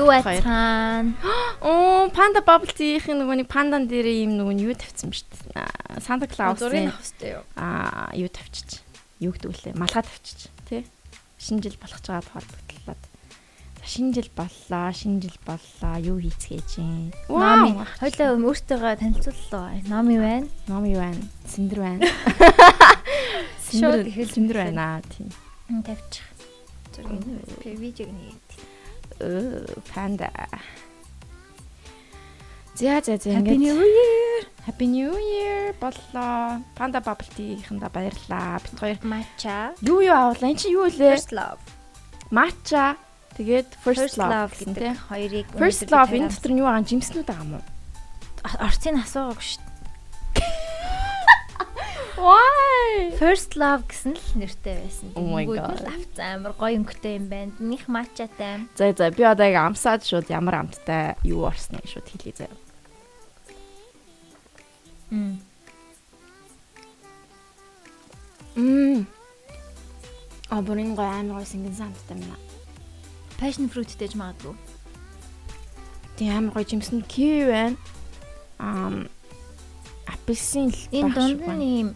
[0.00, 1.14] Юу ацхан?
[1.62, 2.40] Оо, панда
[2.74, 5.62] tea-ийн нөгөө нэг пандан дээр ийм нөгөө юу тавьсан шүү дээ.
[5.62, 7.42] Аа, Санта Зургийг Клаусын авах хэрэгтэй юу?
[7.54, 8.80] аа юу тавьчих.
[9.22, 9.74] Юу гэдэг вүлээ?
[9.78, 10.82] Малгай тавьчих, тий?
[11.38, 13.02] Шинэ жил болох ч байгаа холбогдлоод.
[13.78, 15.94] За шинэ жил боллоо, шинэ жил боллоо.
[16.00, 17.12] Юу хийцгээж юм?
[17.28, 17.84] Номи.
[18.00, 19.80] Хойлоо өөртөөгөө танилцууллаа.
[19.86, 20.48] Номи байна.
[20.68, 21.20] Ном юу байна?
[21.46, 22.02] Синдэр байна.
[23.68, 25.28] Синдэр ихэл синдэр байна тийм.
[25.68, 26.24] М, Тавьчих.
[26.94, 27.22] Зургийг
[27.64, 28.34] би видеог нэг.
[29.92, 30.30] Панда.
[32.74, 34.40] За за за Happy ингээд New Year.
[34.66, 36.58] Happy New Year боллоо.
[36.74, 38.58] Panda Bubble Tea-ихэндээ баярлаа.
[38.58, 39.74] Бид хоёр Matcha.
[39.82, 40.50] юу юу авлаа?
[40.50, 41.14] Энд чинь юу вэ?
[41.14, 41.62] First Love.
[42.34, 42.96] Matcha.
[43.38, 46.86] Тэгээд First, First Love гэдэг хоёрыг First Love энэ дотор нь юу байгаа?
[46.86, 47.64] Жимснүүд байгаа юм уу?
[48.42, 49.73] Орцыг асуугаагүй шүү дээ.
[52.16, 53.10] Why?
[53.18, 55.10] First Love гэсэн л нэртэй байсан.
[55.18, 57.50] Oh my Тэнгүүд авцсан амар гоё өнгөтэй юм байна.
[57.58, 58.70] Них матчатай.
[58.78, 62.58] За за би одоо яг амсаад шууд ямар амттай юу орсныг шууд хэлье заяа.
[65.10, 65.42] Мм.
[68.54, 69.06] Мм.
[70.54, 72.38] А бүрийн гой амар гой сингэн самттай аа.
[73.42, 74.54] Passion fruit дэж магадгүй.
[76.14, 77.76] Тэг амар гой жимсэнд киви байна.
[78.62, 79.10] Ам
[80.06, 81.58] апельсин л Энэ дунд байна.
[81.58, 81.88] нь ийм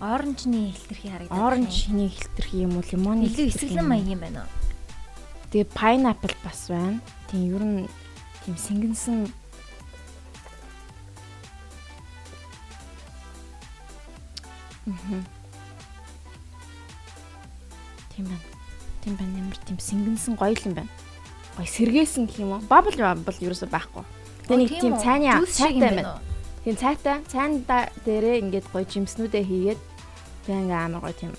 [0.00, 1.40] оранжны хэлтэрхий харагдаад.
[1.40, 3.90] Оранж хиний хэлтэрхий юм уу лимоны илүү эсгэлэн юм уу?
[3.92, 4.50] маяг юм байна уу?
[5.50, 6.98] Тэгээ pineapple бас байна.
[7.30, 7.80] Тийм ер нь
[8.44, 9.18] тийм сэнгэнсэн
[14.86, 15.24] Мгм.
[18.14, 18.40] Тийм байна.
[19.02, 19.38] Тийм байна.
[19.38, 20.90] Ямар тийм сэнгэнсэн гоё юм байна.
[21.56, 22.60] Гоё сэргээсэн гэх юм уу?
[22.68, 24.04] Bubble bubble ерөөсөй байхгүй.
[24.44, 26.33] Тэгээ нэг тийм цайны цайтай байна байна.
[26.64, 27.20] Тийм цайтай.
[27.28, 29.80] Цайнда дээрээ ингээд гоё жимснүүдээ хийгээд
[30.48, 31.32] ингээ амар гоё тийм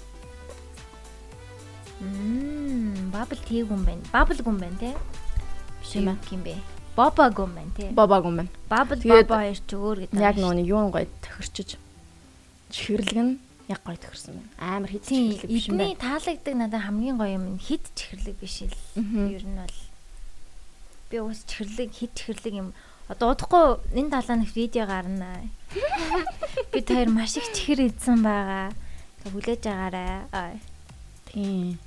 [1.95, 4.03] Мм, bubble tea гүн байна.
[4.13, 4.91] Bubble гүн байна те.
[5.81, 6.55] Биш Тийм юм юм бэ.
[6.95, 7.89] Боба гүн байна те.
[7.89, 8.51] бобаг юм байна.
[8.69, 10.21] Тэгээд боба хоёр ч өөр гэдэг.
[10.21, 11.69] Яг нөгөө нэг юун гоё тохирчиж
[12.69, 13.33] чихэрлэг нь
[13.67, 14.51] яг гоё тохирсон байна.
[14.61, 16.03] Амар хит тийм чихэрлэг биш юм эдний байна.
[16.05, 18.77] таалагддаг надад хамгийн гоё юм нь хит чихэрлэг биш л.
[18.95, 19.77] Ер нь бол
[21.09, 22.69] би уус чихэрлэг хит чихэрлэг юм
[23.07, 25.45] одоо удахгүй энэ талаанах видео гарна.
[26.71, 28.73] Би тэр маш их чихэр идсэн байгаа.
[29.29, 30.25] Хүлээж агаарай.
[30.33, 30.57] Аа.
[31.29, 31.77] Тийм.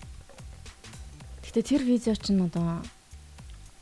[1.42, 2.82] Гэтэ тэр видео чинь одоо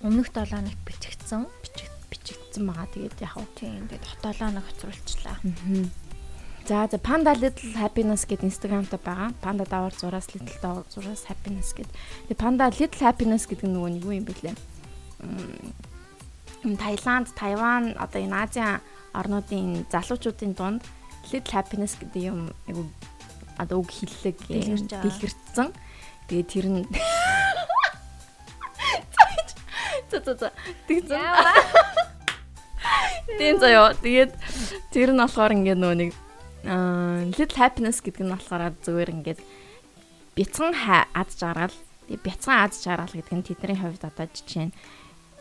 [0.00, 1.46] Өмнөх 7 хоногт бичигдсэн.
[1.60, 2.88] бичиг бичигдсэн байгаа.
[2.92, 3.48] Тэгээд яг уу.
[3.56, 5.36] Тийм тэгээд 7 хоног хоцруулчлаа.
[5.42, 5.90] Мгм.
[6.68, 9.32] За за Panda Little Happiness гэдэг Instagram-тай байгаа.
[9.40, 11.92] Panda давар зураас Little давар зураас Happiness гэдэг.
[12.28, 14.56] Тэгээ Panda Little Happiness гэдэг нөгөө нэг юу юм бэ лээ?
[16.74, 18.82] Таиланд, Тайван, одоо энэ Азийн
[19.14, 20.82] орнуудын залуучуудын дунд
[21.30, 22.90] Little Happiness гэдэг юм айгу
[23.54, 25.06] одоо үг хиллэг байгаа.
[25.06, 25.70] дэлгэрсэн.
[26.26, 26.82] Тэгээ тэр нь
[30.10, 30.50] За за за.
[30.86, 31.18] Тэгсэн.
[33.38, 33.94] Тийм заяо.
[33.98, 34.32] Тэгээд
[34.94, 36.10] тэр нь болохоор ингээд нөгөө нэг
[36.66, 39.40] аа little happiness гэдэг нь болохоор зүгээр ингээд
[40.38, 41.74] бяцхан ха- аз жаргал.
[42.06, 44.74] Тэгээд бяцхан аз жаргал гэдэг нь тэдний хувьд одоо жишээ нь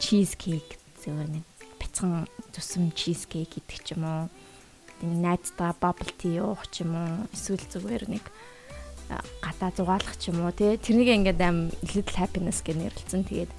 [0.01, 1.45] cheese cake зүгээр нэг
[1.77, 4.25] бяцхан төсөм cheese cake гэдэг ч юм уу.
[4.99, 7.29] Тэгээд найзтай bubble tea уух ч юм уу.
[7.29, 8.25] Эсвэл зүгээр нэг
[9.09, 13.51] гадаа зугаалах ч юм уу тий тэрнийг ингээд аим little happiness гэж нэрлэлсэн тэгээд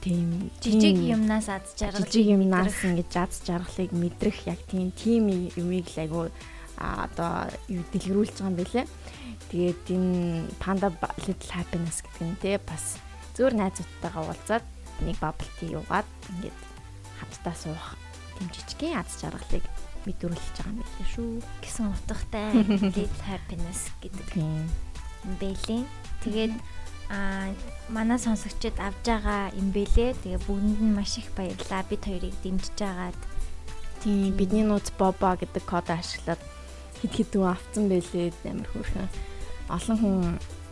[0.00, 2.08] тийм Жижиг тийм юмнаас аз жаргал.
[2.08, 6.20] жижиг юмнаас ингэж аз жаргалыг мэдрэх яг тийм тим юмыг л айгу
[6.80, 8.86] одоо юу дэлгэрүүлж байгаа юм бэлээ.
[9.52, 10.88] Тэгээд энэ Panda
[11.22, 12.96] Little Happiness гэдэг нь те бас
[13.36, 14.64] зөөр найзуудтайгаа уулзаад
[15.06, 16.58] нэг bubble tea уугаад ингээд
[17.18, 17.86] хамтдаа суух
[18.38, 19.64] тийм жижигхэн аз жаргалыг
[20.06, 21.30] мэдрүүлж байгаа юм билээ шүү.
[21.62, 22.50] гэсэн утгатай
[22.96, 24.66] little happiness гэдэг юм
[25.38, 25.82] бэлээ.
[26.26, 26.54] Тэгээд
[27.10, 27.50] аа
[27.92, 30.18] манай сонсогчид авж байгаа юм бэлээ.
[30.22, 31.86] Тэгээ бүгдэнд нь маш их баярлалаа.
[31.86, 33.18] Бид хоёрыг дэмжиж байгаад
[34.02, 36.42] Тийм бидний нууц Боба гэдэг код ашиглаад
[36.98, 39.06] хит дүү авцсан байлээ амар хөөрхөн.
[39.70, 40.18] Олон хүн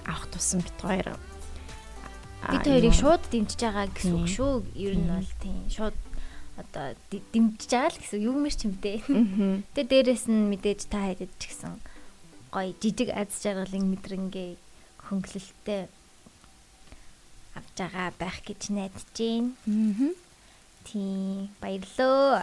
[0.03, 1.15] авах тусам бит хоёр.
[2.49, 4.55] Бид хоёрыг шууд дэмжиж байгаа гэсэн үг шүү.
[4.77, 5.97] Ер нь бол тийм шууд
[6.57, 8.99] одоо дэмжиж байгаа л гэсэн юм мэр ч юм дээ.
[9.77, 11.77] Тэгээ дээрэс нь мэдээж та хайдад ч гэсэн
[12.49, 14.51] гоё жижиг аз жаргалын мэдрэнгээ
[15.09, 15.83] хөнгөлөлттэй
[17.55, 19.53] авж байгаа байх гэж найдаж байна.
[19.69, 20.13] Аа.
[20.81, 22.41] Тийм баярлөө.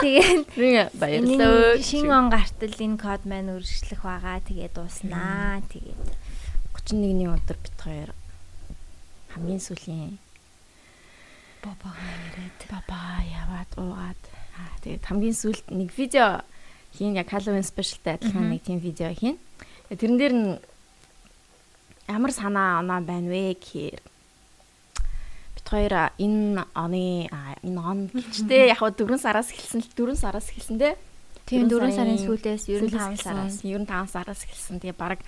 [0.00, 4.40] Тэгээд энэ шинэ он гартал энэ код маань үргэлжлэх байгаа.
[4.42, 5.60] Тэгээд дууснаа.
[5.68, 6.00] Тэгээд
[6.72, 8.10] 31-ний өдөр бит хоёр
[9.34, 10.16] хамгийн сүүлийн
[11.60, 14.22] бабагаа яриад баба яваад уугаад
[14.54, 16.40] аа тэгээд хамгийн сүүлд нэг видео
[16.94, 19.36] хийн яг Halloween specialтай адилхан нэг тийм видео хийн.
[19.90, 20.50] Тэгээд Тэрэн дээр нь
[22.06, 23.98] ямар санаа оноо байна вэ гэхээр
[25.58, 30.78] бит хоёр энэ оны энэ он гэжтэй яг 4 сараас эхэлсэн л 4 сараас эхэлсэн
[30.78, 30.94] те.
[31.50, 34.78] Тийм 4 сарын сүүлээс 95 сараас 95 сараас эхэлсэн.
[34.78, 35.18] Тэгээ баг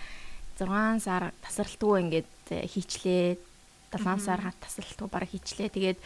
[0.63, 3.56] 6 сар тасралтгүй ингээд хийчлээ.
[3.99, 5.69] 7 сар хат тасралтгүй баг хийчлээ.
[5.73, 5.99] Тэгээд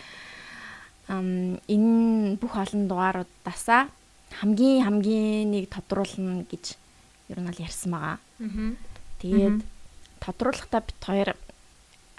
[1.10, 3.90] энэ бүх олон дугааруудаасаа
[4.38, 6.78] хамгийн хамгийн нэг тодруулна гэж
[7.34, 8.18] ер нь бол ярьсан байгаа.
[9.18, 9.58] Тэгээд
[10.22, 11.30] тодруулахдаа бит хоёр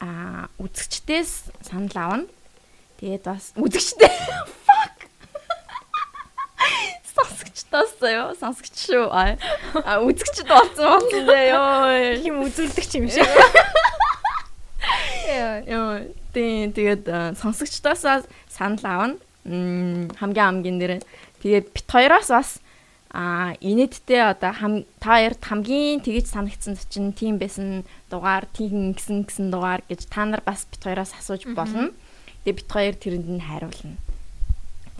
[0.01, 2.27] а үзэгчдээс санал авна.
[2.99, 4.11] Тэгээд бас үзэгчтэй
[4.67, 4.97] fuck
[7.15, 9.07] сонсогчдоос ёо сонсогч шүү.
[9.11, 12.19] А үзэгчд болсон болсон ёо.
[12.19, 13.23] Хим үзүүлдэг юм шиг.
[15.27, 16.05] Яа.
[16.33, 19.15] Тийм тэгээд сонсогчдоос санал авна.
[19.43, 20.93] Хамгийн хамгийн нэр
[21.41, 22.49] тэгээд бит хоёроос бас
[23.11, 24.73] а инээдтэй одоо хам
[25.03, 30.23] та хоёрт хамгийн тэгж санагдсан чинь тийм байсан дугаар тийм гисэн гисэн дугаар гэж та
[30.23, 31.91] нар бас бит хоёроос асууж болно.
[32.45, 33.99] Тэгээ бит хоёр тэрэнд нь хариулна.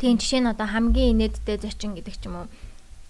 [0.02, 2.48] Тийм жишээ нь одоо хамгийн инээдтэй зочин гэдэг ч юм уу.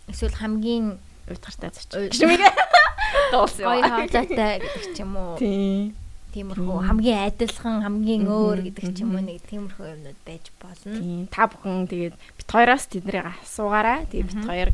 [0.06, 2.12] Эсвэл хамгийн уйтгартай зочин.
[2.12, 2.46] Гэмиг.
[3.31, 3.66] Дууссан.
[3.66, 5.40] Гоё хавлаатай гэдэг ч юм уу.
[5.42, 5.98] Тийм.
[6.31, 10.95] Тиймэрхүү хамгийн адилхан, хамгийн өөр гэдэг ч юм уу нэг тиймэрхүү юмнууд байж болно.
[10.95, 11.28] Тийм.
[11.28, 14.07] Та бүхэн тэгээд бит хоёроос тэднийг асуугаарай.
[14.07, 14.69] Тэгээд бит хоёр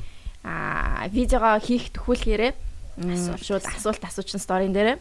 [0.47, 2.53] а видеого хийх төхүүлгээрээ
[3.41, 4.97] шууд асуулт асуучин сторийн дээрээ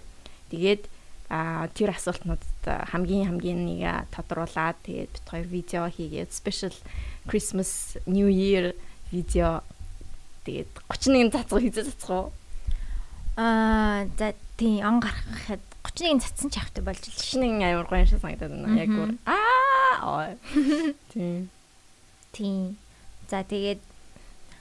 [0.50, 0.82] тэгээд
[1.30, 6.74] а тэр асуултнуудад хамгийн хамгийн нэг тодруулаад тэгээд бит хоёр видео хийгээд special
[7.26, 8.74] Christmas New Year
[9.10, 9.62] видео
[10.44, 12.22] тэгээд 31 цацгаа хийzээ цацгаа
[13.36, 18.22] аа за тийм он гаргахад 31 цацсан ч автай болж л шинэ амар гоё шиг
[18.22, 20.34] санагдаад байна яг гоо аа
[21.12, 21.50] тийм
[22.36, 22.76] тийм
[23.30, 23.80] за тэгээд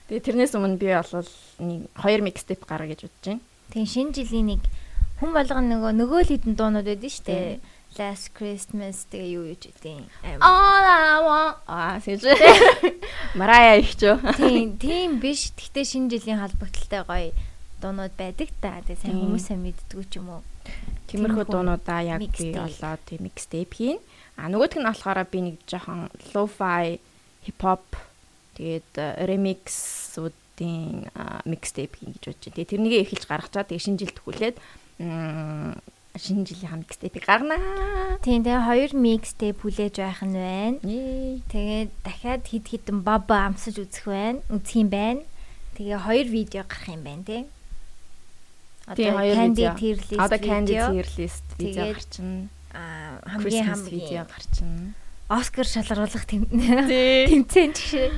[0.06, 1.26] Тэгээ тэрнээс өмнө би бол
[1.66, 3.42] нэг хоёр микстейп гаргая гэж бодож байна.
[3.74, 4.62] Тэгээ шинэ жилийн нэг
[5.18, 7.58] хүн болгоно нөгөө нөгөө л хідэн дуунууд байдсан шүү дээ.
[7.98, 10.06] Last Christmas тэгээ юу юу ч гэдэг.
[10.46, 12.22] All I want аа сэж.
[13.40, 14.14] Марая их ч.
[14.38, 15.50] Тийм, тийм биш.
[15.58, 17.34] Гэхдээ шинэ жилийн холбогдлолтой гоё
[17.82, 18.86] дуунууд байдаг та.
[18.86, 20.46] Тэгээ сайн хүмүүсээ мэддгүү ч юм уу.
[21.12, 24.00] Тиймэрхүү дуунуудаа яг би болоо тийм микстейп хийн.
[24.36, 27.00] А нөгөөх нь болохоор би нэг жоохон lo-fi
[27.46, 27.86] hip hop
[28.56, 28.96] Тэгээд
[29.28, 31.12] remix-уудын
[31.44, 32.56] mixtape хийн гэж бодож байна.
[32.56, 34.58] Тэгээд тэрнийгээ эхэлж гаргачаа тэгээд шинэ жилд төхүүлээд
[36.16, 38.16] шинэ жилийн mixtape-ийг гарнаа.
[38.24, 40.80] Тийм тэгээ хоёр mixtape хүлээж байх нь байна.
[41.52, 44.40] Тэгээд дахиад хид хідэн баба амсаж үзэх байна.
[44.48, 45.22] Үзэх юм байна.
[45.76, 47.44] Тэгээ хоёр видео гарах юм байна тий.
[48.86, 50.20] Одоо Candy tier list.
[50.20, 52.48] Одоо Candy tier list видео гарчна.
[52.74, 54.94] Аа хамгийн хамгийн видео гарчна.
[55.28, 58.12] Оскар шалгаруулах тэмцээн жишээ.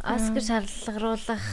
[0.00, 1.44] Оскар шалгаруулах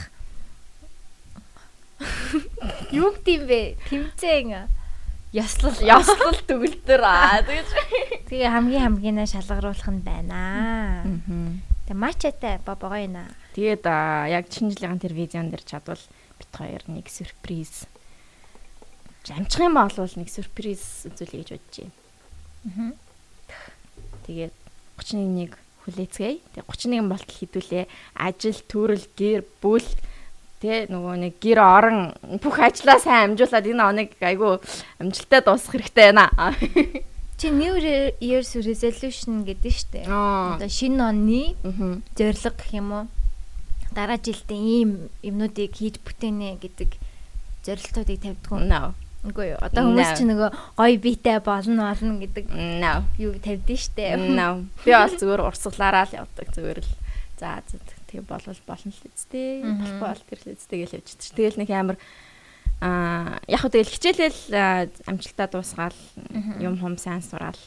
[2.94, 3.60] юу гэдэм бэ?
[3.90, 4.70] Тэмцээн
[5.32, 7.68] яслал яслал төгөлдөр аа тэгэж.
[8.28, 11.02] Тэгээ хамгийн хамгийн шалгаруулах нь байна.
[11.88, 13.32] Тэгээ мачатай бабагоо юм аа.
[13.56, 13.84] Тэгээд
[14.30, 16.00] яг шинэ жилийн тэр видеон дээр чадвал
[16.38, 17.88] бит хоёр нэг сюрприз.
[19.30, 21.94] Амчих юм бол нэг сюрприз үзүүлэе гэж бодож байна.
[22.66, 22.90] Аа.
[24.26, 24.54] Тэгээд
[24.98, 25.52] 31-ийг
[25.86, 26.38] хүлээцгээе.
[26.58, 27.84] Тэгээ 31 болтол хідүүлээ.
[28.18, 29.86] Ажил, төрөл, гэр, бүл
[30.62, 34.62] тэ нөгөө нэг гэр орон бүх ажлаа сайн амжуулаад энэ оныг айгүй
[35.02, 36.30] амжилттай дуусгах хэрэгтэй байна.
[37.42, 37.74] Чи New
[38.22, 40.06] Year's resolution гэдэг нь шүү дээ.
[40.06, 41.58] Одоо шинэ оны
[42.14, 43.04] зорилго гэх юм уу?
[43.90, 46.94] Дараа жилдээ ийм юмнуудыг хийж бүтээнэ гэдэг
[47.66, 48.94] зорилтуудыг тавьдаг?
[49.22, 49.58] Үгүй юу.
[49.62, 52.44] Одоо хүмүүс чи нөгөө гоё биетэй болно болно гэдэг
[53.22, 54.18] юу тавьдэн штэ.
[54.82, 56.90] Би бол зүгээр урсгалаараа л явдаг зүгээр л.
[57.38, 57.62] За
[58.10, 59.62] тэгээ болвол болно л үсттэй.
[59.62, 61.30] Болохгүй бол тэр л үсттэй гэж явж чи.
[61.38, 61.96] Тэгэл нэг амар
[62.82, 65.98] аа яг хөө тэгэл хичээлэл амжилтаа дуусгаал
[66.58, 67.58] юм хум сайн сураал.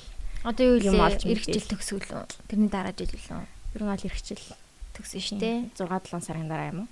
[0.43, 2.27] Одоо юу юм олж ирэх жил төгсгөл.
[2.51, 3.47] Тэрний дараа жил лөө.
[3.79, 4.43] Ер нь бол ирэх жил
[4.91, 5.71] төгсөн штэ.
[5.79, 6.89] 6 7 сарын дараа юм уу?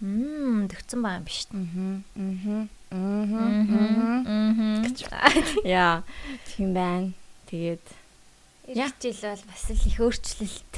[0.00, 1.44] Мм, тэгсэн байгаа юм биш.
[1.52, 2.00] Аа.
[2.16, 2.66] Аа.
[5.64, 6.02] Яа,
[6.48, 7.12] тийм байна.
[7.48, 7.84] Тэгээд
[8.68, 10.72] ирэх жил бол бас л их өөрчлөлт.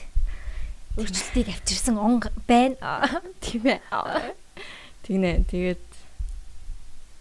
[0.98, 3.22] Өөрчлөлтийг авчирсан он байна.
[3.38, 3.80] Тийм ээ.
[5.06, 5.46] Тэгнэ.
[5.50, 5.86] Тэгээд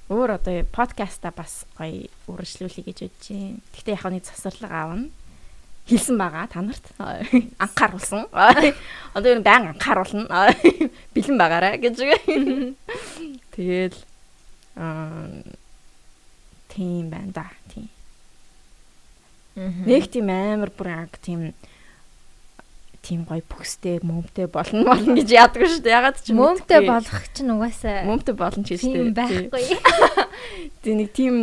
[0.10, 3.62] өөр одоо подкаста бас гоё үргэлжлүүлэе гэж бодож байна.
[3.78, 5.10] Гэхдээ яг нэг засварлага аавна
[5.90, 6.86] хэлсэн байгаа та нарт
[7.58, 8.30] анхааруулсан.
[9.18, 10.54] Одоо ер нь баян анхааруулна.
[11.14, 11.98] Бэлэн байгаарай гэж.
[13.58, 13.98] Тэгэл
[14.76, 15.42] аа
[16.70, 17.48] тийм байна да.
[17.74, 17.90] Тийм.
[19.86, 21.54] Нэг тийм амар бүр яг тийм
[23.02, 25.98] тийм гоё бүхстэй мөмтэй болно болно гэж яадаг шүү дээ.
[25.98, 28.84] Ягаад ч мөмтэй болох чинь угаасаа мөмтэй болно ч дээ.
[28.84, 29.64] Тийм байхгүй.
[30.84, 31.36] Тэг нэг тийм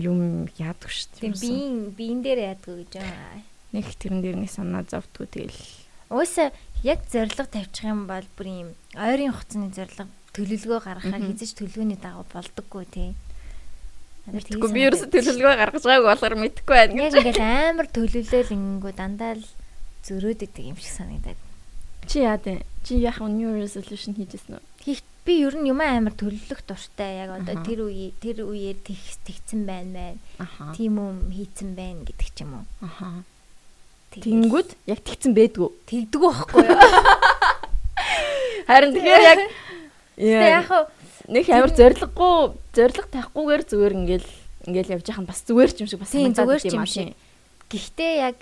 [0.00, 1.20] юм яадаг шүү дээ.
[1.20, 3.50] Тийм биеийн биеин дээр яадаг гэж байгаа.
[3.72, 5.54] нэг тэрэн дээр нэг санаа зовдгоо тэгэл
[6.10, 6.50] Уусаа
[6.82, 12.24] яг зориг тавьчих юм бол бүр юм ойрын хугацааны зориг төлөвлөгөө гаргахаар хизэж төлөвлөгөөний дагуу
[12.32, 13.10] болдоггүй тий.
[14.30, 17.20] Тэгэхгүй би ерөөсө төлөвлөгөө гаргаж байгааг болохоор мэдэхгүй байна Яг гэж.
[17.20, 19.44] ингээл амар төлөвлөөл ингэнгүү дандаа л
[20.06, 21.38] зөрөөд идэг юм шиг санагдаад.
[22.08, 22.64] Чи яа дээ?
[22.84, 23.28] Чи яах вэ?
[23.28, 24.64] New resolution хийжсэн үү?
[24.80, 27.20] Хийх би ер нь юм амар төлөвлөх дуртай.
[27.26, 28.96] Яг одоо тэр үе тэр үеэр тэг
[29.28, 30.16] тэгсэн байна.
[30.40, 30.72] Аха.
[30.78, 32.64] Тийм юм хийцэн байна гэдэг ч юм уу.
[32.80, 33.24] Аха.
[34.14, 35.68] Тэгэл Тэнгүүд яг тэгсэн байдгүй.
[35.86, 36.80] тэгдэг байхгүй юу?
[38.66, 39.40] Харин тэгэхээр яг
[40.16, 40.84] Тэгээ яг хав
[41.30, 42.36] нэг амар зориггүй,
[42.74, 44.28] зориг тавихгүйгээр зүгээр ингээл
[44.66, 46.88] ингээл явж яхад бас зүгээр ч юм шиг бас Тийм, санагдаад зүгээр ч идэм юм
[46.90, 47.06] шиг.
[47.06, 47.18] тийм.
[47.70, 48.36] Гэхдээ яг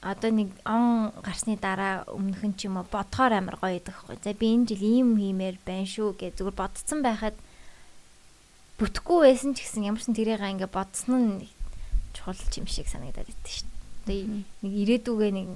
[0.00, 4.18] одоо нэг он гарсны дараа өмнөх нь ч юм уу бодхоор амар гоё идэх байхгүй.
[4.22, 7.36] За би энэ жил ийм хиймээр байна шүү гэж зүгээр бодсон байхад
[8.78, 11.50] бүтэхгүй байсан ч гэсэн ямар ч тэрийг ингээ бодсон нь
[12.14, 13.68] чухал юм шиг санагдаад идэв шүү
[14.06, 14.22] дээ.
[14.24, 15.48] Одоо нэг ирээдүгээ нэг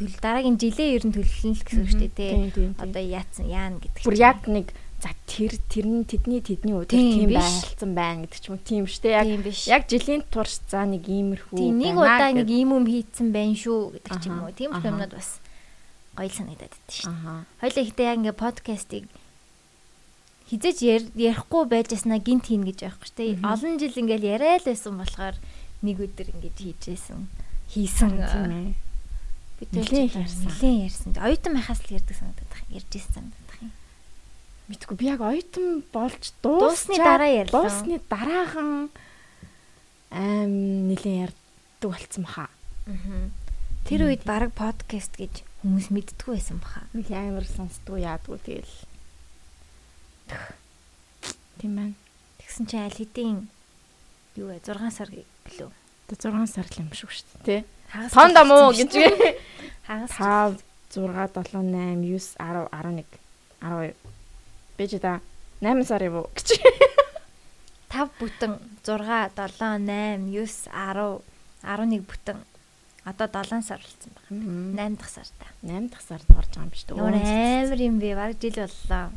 [0.00, 2.72] төл дараагийн жилээ ер нь төлөвлөн л гэсэн үг шүү дээ тий.
[2.80, 7.12] Одоо яатсан яана гэдэг бүр яг нэг за тэр тэр нь тэдний тэдний өдөр Тийм
[7.12, 9.14] тийм байлцсан байна гэдэг ч юм уу тийм шүү дээ.
[9.16, 9.28] Яг
[9.68, 14.12] яг жилийн турш за нэг иймэрхүү нэг удаа нэг ийм юм хийцэн байна шүү гэдэг
[14.20, 14.52] ч юм уу.
[14.56, 14.88] Тийм аха.
[14.88, 15.40] юмнууд бас
[16.16, 17.44] гоё санагдаад идэв шүү дээ.
[17.60, 19.04] Хоёлаа ихтэй яг ингээ подкастыг
[20.50, 23.32] хизэж яр- ярихгүй байж яснаа гинт хийн гэж байхгүй шүү дээ.
[23.46, 25.36] Олон жил ингээл яриа л байсан болохоор
[25.86, 27.24] нэг өдөр ингэж хийжсэн.
[27.70, 28.10] Хийсэн.
[28.18, 28.89] Тийм ээ.
[29.60, 30.48] Бид нэлээд ярьсан.
[30.48, 31.10] Нилээн ярьсан.
[31.20, 32.72] Оюутан байхаас л ярьдаг санагдаад байна.
[32.72, 33.72] Ярьж ирсэн санагдаад байна.
[34.72, 37.68] Мэдгүй би яг оюутан болж Дуусны дараа ярьлаа.
[37.68, 38.88] Дуусны дараахан
[40.08, 42.48] аим нилээн ярьдаг болцсон баха.
[42.88, 43.28] Аа.
[43.84, 46.88] Тэр үед баг подкаст гэж хүмүүс мэддэггүй байсан баха.
[46.96, 48.76] Нилээн амар сонсдгоо яадгүй тэгэл.
[51.60, 51.94] Тийм байна.
[52.40, 53.38] Тэгсэн чинь аль хэдийн
[54.40, 55.68] юу вэ 6 сар гэлөө.
[55.68, 57.12] Одоо 6 сар л юм шүү
[57.44, 57.60] дээ.
[57.60, 57.79] Тэ?
[58.14, 58.92] Сон дам уу гэж.
[59.86, 60.62] Хагас 5
[60.94, 62.06] 6 7 8 9
[62.38, 63.04] 10 11
[63.60, 63.94] 12
[64.78, 65.20] Бэж да
[65.60, 66.48] 8 сар юм уу гэж.
[67.90, 68.52] 5 бүтэн
[68.86, 71.22] 6 7 8 9 10
[71.62, 72.38] 11 бүтэн
[73.04, 74.86] одоо 7 сар болсон байна.
[74.86, 75.46] 8 дахь сар та.
[75.62, 76.94] 8 дахь сард орж байгаа юм биш үү?
[76.94, 78.14] Амар юм бэ?
[78.14, 79.10] Бараг жил боллоо.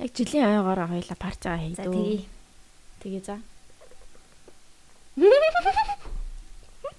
[0.00, 1.92] Яг жилийн ойгоор хоёлаа парцгаа За хийдүү.
[1.92, 2.24] тэгье.
[3.00, 3.36] Тэгээ за.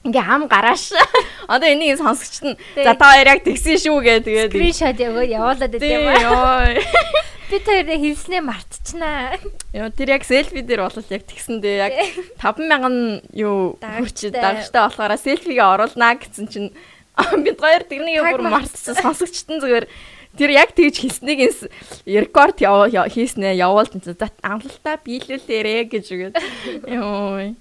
[0.02, 0.98] Ингээ хам гарааш.
[1.54, 4.50] Одоо энийг сонсогчт нь за та хоёр яг тэгсэн шүү гэ тэгээ.
[4.50, 6.74] Скриншот яваад явуулаад байт юм аа.
[7.52, 9.38] Би тэрээ хэлснээ мартчихнаа.
[9.76, 11.94] Яа тэр яг селфи дээр бол яг тэгсэндээ яг
[12.40, 16.72] 50000 юу хүрч дагчтай болохоор селфигээ оруулнаа гэсэн чинь
[17.46, 19.86] бид хоёр тэрнийг бүр мартсан сонсогчтон зүгээр
[20.40, 21.52] тэр яг тэгж хэлснийг
[22.08, 22.64] рекорд
[23.12, 23.52] хийснэ
[23.92, 26.36] чинь за амлалтаа биелүүлээрэ гэж үгээд
[26.88, 27.52] ёо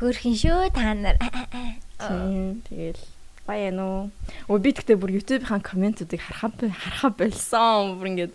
[0.00, 0.72] Хөөрхин шүү?
[0.72, 1.20] Та нар.
[2.00, 3.04] тэгэл.
[3.44, 4.08] Баян уу
[4.48, 8.00] өө би тэгтээ бүр YouTube-ийн комментуудыг харахаа харахаа болсон.
[8.00, 8.32] Бүр ингээд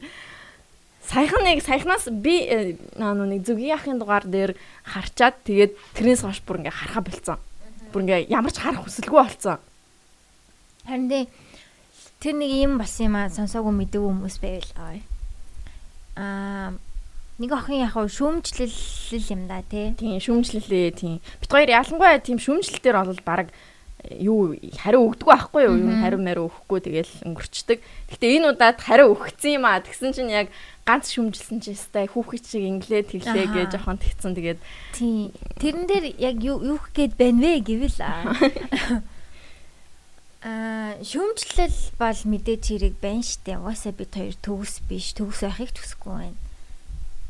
[1.05, 6.41] саяхан нэг саяхнаас би э, наа нэг зүгийн ахын дугаар дээр харчаад тэгээд тэрнээс хойш
[6.41, 7.39] бүр ингээ харахаа болцсон
[7.93, 9.61] бүр ингээ ямар ч харах хүсэлгүй болцсон
[10.85, 11.25] Харин тий
[12.21, 14.73] тэр нэг юм болсон юм аа сонсоогүй мэдээгүй хүмүүс байвал.
[14.81, 14.99] ай.
[16.17, 16.73] Аа
[17.39, 19.91] нэг охин яг хав шүүмжлэл юм да тий.
[19.99, 23.47] тийм шүүмжлэлээ тийм бит хоёр ялангуяа тийм шүүмжлэлтэр бол баг
[24.05, 25.99] юу хариу өгдөг байхгүй юу Мгм.
[26.05, 27.79] хариу мариу өгөхгүй тэгэл өнгөрчдөг.
[28.13, 29.81] Гэтэ энэ удаад хариу өгсөн юм аа.
[29.81, 30.53] Тэгсэн чинь яг
[30.85, 33.55] ганц шүмжилсэн чи ястай хүүхэд шиг инглээ тэглээ Аха.
[33.65, 34.37] гэж жоохон тэгсэн.
[34.37, 34.59] Тэгээд
[34.93, 35.33] Тий.
[35.57, 38.21] Тэрэн дээр яг юу юу гэх гээд байна вэ гэвэл аа.
[41.01, 43.57] Шүүмжлэл бол мэдээж хэрэг байна штэ.
[43.57, 46.37] Угаасаа бид хоёр төгс биш, төгс байхыг ч хүсэхгүй байна.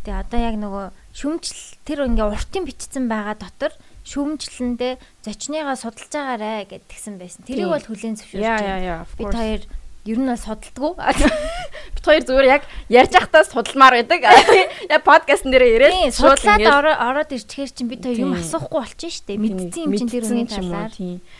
[0.06, 0.86] Тэгээ одоо яг нөгөө
[1.18, 3.74] шүүмжил тэр ингээ уртын бичсэн байгаа дотор
[4.06, 7.42] шүүмжлэндээ зочныгаа судалж байгаарэ гэдгсэн байсан.
[7.42, 9.62] Тэрийг бол хүлээн зөвшөөрч яа яа яа Бид хоёр
[10.06, 10.94] ер нь бол судалдаггүй.
[11.98, 14.22] Бид хоёр зүгээр яг ярьж байхдаа судалмаар байдаг.
[14.94, 19.34] Яг подкастн дээр Тийм, ирээд судлаад ороод ирчихэр чинь бид хоёр юм асуухгүй болчих штэ.
[19.34, 20.94] тийм, Мэдсэн юм чинь тэр мэдсэн үний ч юм уу, талаар.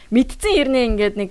[0.10, 1.30] Мэдсэн хэрнээ ингээд нэг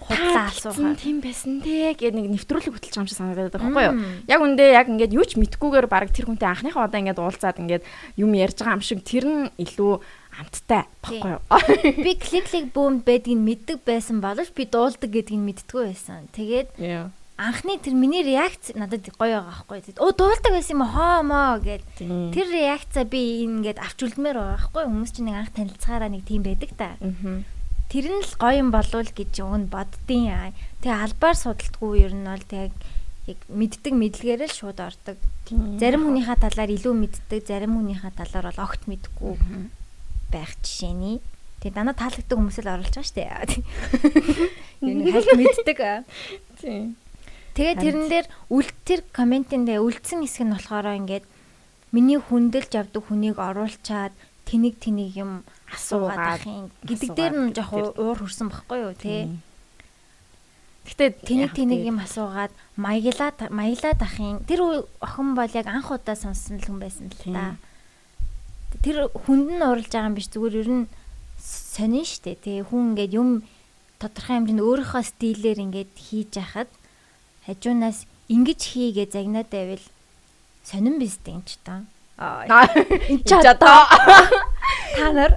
[0.00, 0.96] худлаа "Та асуухаар.
[0.96, 3.96] тийм байсан те гэдэг нэг нэвтрүүлэг хөтлж байгаа юм шиг санагдаад байгаа байхгүй юу?
[4.26, 7.84] Яг үндэ яг ингээд юу ч мэдгүйгээр баг тэр хүнтэй анхныхаа удаа ингээд уулзаад ингээд
[8.16, 9.92] юм ярьж байгаа юм шиг тэр нь илүү
[10.40, 11.42] амттай баггүй юу?
[12.04, 16.28] Би кликлик бөөмд байдгийг мэддэг байсан боловч би дуулдаг гэдгийг мэддэггүй байсан.
[16.32, 16.68] Тэгээд
[17.40, 19.96] анхны тэр миний реакц надад гоё байгаа байхгүй.
[19.96, 21.82] Оо дуулдаг байсан юм аа хоо моо гэд
[22.36, 24.84] тэр реакцаа би ингээд авч үлдмээр байгаа байхгүй.
[24.84, 27.00] Хүмүүс чинь нэг анх танилцахаараа нэг тийм байдаг та.
[27.90, 32.46] Тэр нь л гоё юм болов гэж өгн боддیں۔ Тэгээ албаар судалдаггүй ер нь бол
[32.46, 32.70] тэг
[33.26, 35.18] яг мэддэг мэдлэгээр л шууд ордог.
[35.82, 39.34] Зарим хүнийхээ талаар илүү мэддэг, зарим хүнийхээ талаар бол огт мэдгүй
[40.30, 41.18] байх жишээний.
[41.60, 43.66] Тэгээ дандаа таалагддаг хүмүүс л оруулж байгаа штэ.
[44.86, 45.78] Юу нэг хальт мэддэг.
[46.62, 46.96] Тийм.
[47.58, 51.26] Тэгээ тэрэн дээр үлд тэр комментэн дээр үлдсэн хэсэг нь болохоор ингээд
[51.90, 54.14] миний хүндэлж авдаг хүнийг оруулчаад
[54.46, 55.42] тэнийг тэнийг юм
[55.74, 59.30] асуугаад ахын гэдэг дээр нь жоох уур хүрсэн баггүй юу тий.
[60.86, 66.58] Гэтэ тэнийг тэнийг юм асуугаад маяглаад маяглаад ахын тэр охин бол яг анх удаа сонссон
[66.58, 67.54] л хүн байсан л та.
[68.82, 70.84] Тэр хүнд нь уралж байгаа юм биш зүгээр ер нь
[71.38, 72.64] сонин штэ тий?
[72.64, 73.46] Хүн ингээд юм
[74.00, 76.70] тодорхой хэмжээнд өөрийнхөө стилээр ингээд хийж яхад
[77.46, 79.84] хажуунаас ингэж хийгээ загнаад байвал
[80.64, 81.84] сонин биз дээ энэ ч та.
[82.16, 82.46] Аа
[83.12, 83.80] энэ ч одоо
[84.96, 85.32] та нар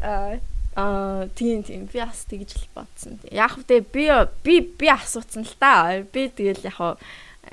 [0.75, 3.21] Аа тийм тийм би бас тэгж л бодсон.
[3.29, 4.09] Яг хөтэ би
[4.41, 6.01] би би асуусан л та.
[6.01, 6.97] Би тэгэл яг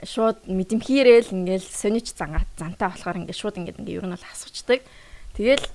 [0.08, 4.80] шууд мэдэмхийрэл ингээл сонич зангаа зантай болохоор ингээд шууд ингээд ингээ ер нь бол асуучдаг.
[5.36, 5.68] Тэгэл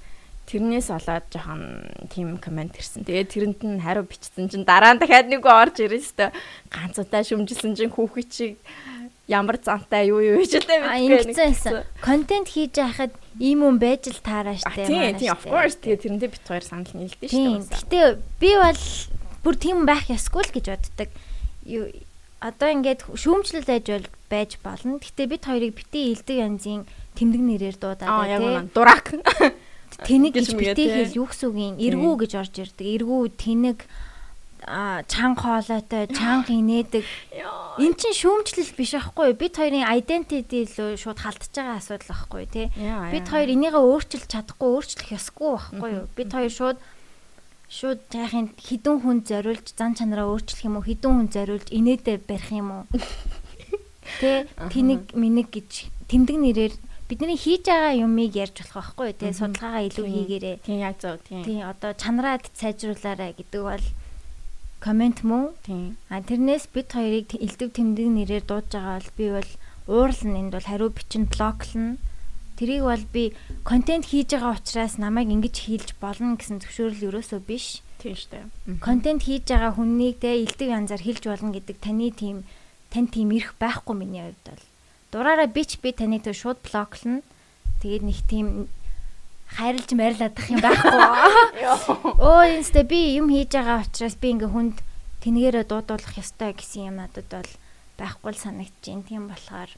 [0.50, 1.62] тэрнээс болоод жоохон
[2.10, 3.06] тийм комент ирсэн.
[3.06, 6.30] Тэгээд тэрэнд нь хариу бичсэн чинь дараа нь дахиад нэг орж ирсэн өстой
[6.74, 8.58] ганц удаа шүмжилсэн чинь хүүхэд чиг
[9.27, 11.34] ямар зантай юу юу гэж л мэдгүй.
[11.34, 11.82] Ингэсэн.
[12.01, 14.86] Контент хийж яхад ийм юм байж л таараа штэ.
[14.86, 17.74] Тийм тийм of course тэгээд тэрэндээ бит хоёр санал нийлдэж штэ.
[17.74, 18.01] Гэтэ
[18.38, 18.84] би бол
[19.41, 21.10] бүр тийм байх ёсгүй л гэж боддог.
[22.46, 25.01] Одоо ингээд шүүмжлэл байж бол байж болно.
[25.01, 26.86] Гэтэ бид хоёрыг битээ илдэг янзын
[27.17, 28.70] тэмдэг нэрээр дуудаад тийм.
[28.77, 29.10] Дурак.
[30.05, 31.75] Тэнэг гэж битээ хэл юу гэсэн үг юм?
[31.82, 32.86] Эргүү гэж орж ирдэг.
[33.00, 33.79] Эргүү тэнэг
[34.66, 37.04] чанга хоолойтой, чанга инээдэг.
[37.78, 39.38] Эн чин шүүмжлэл биш аахгүй.
[39.38, 42.68] Бид хоёрын identity илүү шууд халтж байгаа асуудал аахгүй тий.
[43.14, 46.06] Бид хоёр энийгээ өөрчилж чадахгүй, өөрчлөх ёсгүй байхгүй юу?
[46.18, 46.80] Бид хоёр шууд
[47.70, 50.88] шууд яахын хідэн хүн зориулж зан чанараа өөрчлөх юм уу?
[50.88, 52.84] Хідэн хүн зориулж инээдэ барих юм уу?
[54.22, 56.74] Тэ тэнэг минэг гэж тэмдэг нэрээр
[57.10, 60.56] бидний хийж байгаа юмыг ярьж болох байхгүй тий судалгаагаа илүү хийгээрээ.
[60.66, 61.42] Тийм яг зөв тийм.
[61.46, 63.86] Тийм одоо чанараад сайжруулаарай гэдэг бол
[64.86, 65.50] комент мөн.
[65.66, 65.98] Тийм.
[66.14, 69.52] А тэрнээс бид хоёрыг элдв тэмдэг нэрээр дуудаж байгаа бол би бол
[69.90, 71.98] уурлна энд бол хариу бичин блоклно.
[72.62, 73.24] Тэрийг бол би
[73.66, 77.82] контент хийж байгаа учраас намайг ингэж хийлж болно гэсэн зөвшөөрөл ерөөсөө биш.
[77.98, 78.46] Тийм дээ.
[78.78, 82.46] Контент хийж байгаа хүнийг тэ элдв янзаар хэлж болно гэдэг таны тийм
[82.94, 84.64] тань тийм ирэх байхгүй миний хувьд бол
[85.12, 87.26] дураараа бич би таныг төв шууд блоклно.
[87.82, 88.70] Тэгээд нэг тийм
[89.53, 91.01] хайрлж марилаадах юм байхгүй.
[92.18, 94.77] Оо инстэ би юм хийж байгаа учраас би ингээ хүнд
[95.22, 97.51] тэнгээрээ дуудуулах ёстой гэсэн юм надад бол
[98.01, 99.05] байхгүй л санагдаж байна.
[99.05, 99.72] Тийм болохоор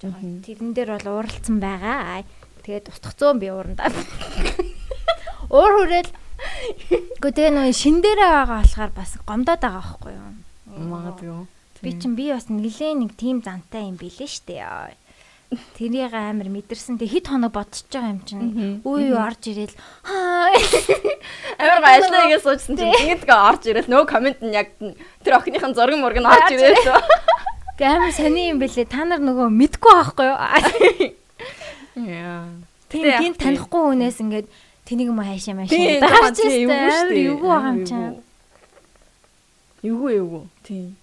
[0.00, 2.24] жоохон тэрэн дээр бол ууралцсан байгаа.
[2.64, 3.92] Тэгээд устгах зөөн би уурандаа.
[5.52, 6.10] Уур хүрээл
[7.20, 10.32] Гэхдээ тэгээ нөө шин дээрээ байгаа болохоор бас гомдоод байгаа байхгүй юу?
[10.90, 11.46] Магадгүй.
[11.84, 14.60] Би чинь би бас нэлээ нэг тийм зантай юм билээ штэ.
[15.76, 16.98] Тэрийг амар мэдэрсэн.
[16.98, 18.80] Тэг хит хоног бодсож байгаа юм чинь.
[18.84, 19.74] Үгүй юу орж ирэл.
[21.60, 23.90] Амар гайшлаа ингэ суучсан чинь ингэдэг орж ирэл.
[23.90, 24.74] Нөө комент нь яг
[25.22, 26.78] тэр охиныхын зураг мураг нь орж ирэл.
[27.78, 28.86] Амар сони юм бэлээ.
[28.86, 30.38] Та нар нөгөө мэдгүй байхгүй юу?
[32.08, 32.46] Яа.
[32.90, 34.46] Тийм тийм танихгүй хүнээс ингээд
[34.86, 37.14] тэнийг юм хайшаа машин дагаж ирсэн.
[37.18, 38.22] Юу байгаа юм чинь.
[39.82, 40.46] Юу юу.
[40.62, 40.96] Тийм.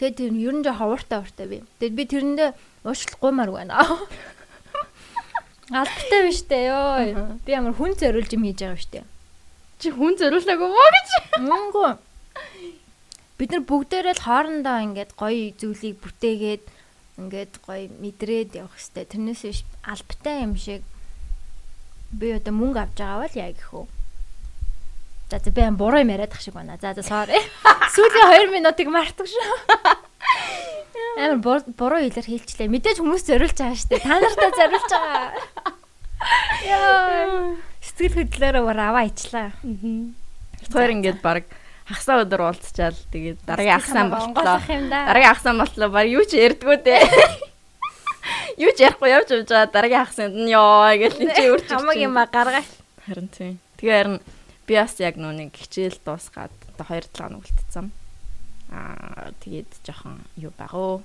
[0.00, 1.58] Тэгээд тэр ер нь жоохон ууртай ууртай би.
[1.76, 2.50] Тэгээд би тэрэндээ
[2.88, 3.84] уушлахгүймаар байна.
[5.76, 7.36] Албатай биш дээ ёо.
[7.44, 9.04] Би ямар хүн зориулж юм хийж байгаа биш дээ.
[9.76, 11.08] Чи хүн зориулаагүй мó гэж.
[11.44, 12.00] Мөнгө.
[13.36, 16.64] Бид нар бүгдээрээ л хоорондоо ингээд гоё зүйлийг бүтээгээд
[17.20, 19.04] ингээд гоё мэдрээд явах хэрэгтэй.
[19.04, 20.80] Тэрнээс биш албатай юм шиг
[22.08, 23.84] би одоо мөнгө авч байгаа бол яг ихөө.
[25.30, 26.74] За за би буруу юм яриад ах шиг байна.
[26.82, 27.38] За за sorry.
[27.94, 29.46] Сүүлийн 2 минутыг мартаг шүү.
[31.22, 31.38] Амар
[31.70, 32.66] буруу хэлээр хэлчлээ.
[32.66, 34.02] Мэдээж хүмүүс зориулж байгаа шүү дээ.
[34.02, 35.30] Та нартай зориулж байгаа.
[36.66, 37.54] Яа.
[37.78, 39.54] Сэтгэл хөдлөлөөр бүр аваа ичлаа.
[40.66, 41.46] Тэр ингээд баг
[41.86, 44.58] хагсаа өдөр уулзчаал тэгээд дараагийн хагсаа болтлоо.
[44.66, 47.06] Дараагийн хагсаа болтлоо баг юу ч ярьдгүү дээ.
[48.58, 51.96] Юу ч ярихгүй явж явж байгаа дараагийн хагсанд нь ёо гэж энэ чи үрч хамаг
[52.02, 52.66] юм гаргаа.
[53.06, 53.62] Харин тийм.
[53.78, 54.18] Тэгээ харин
[54.66, 57.86] би бас яг нүг хичээл дуусгаад одоо 2 7 хоног үлдсэн.
[58.70, 61.02] Аа тэгээд жоохон юу багөө.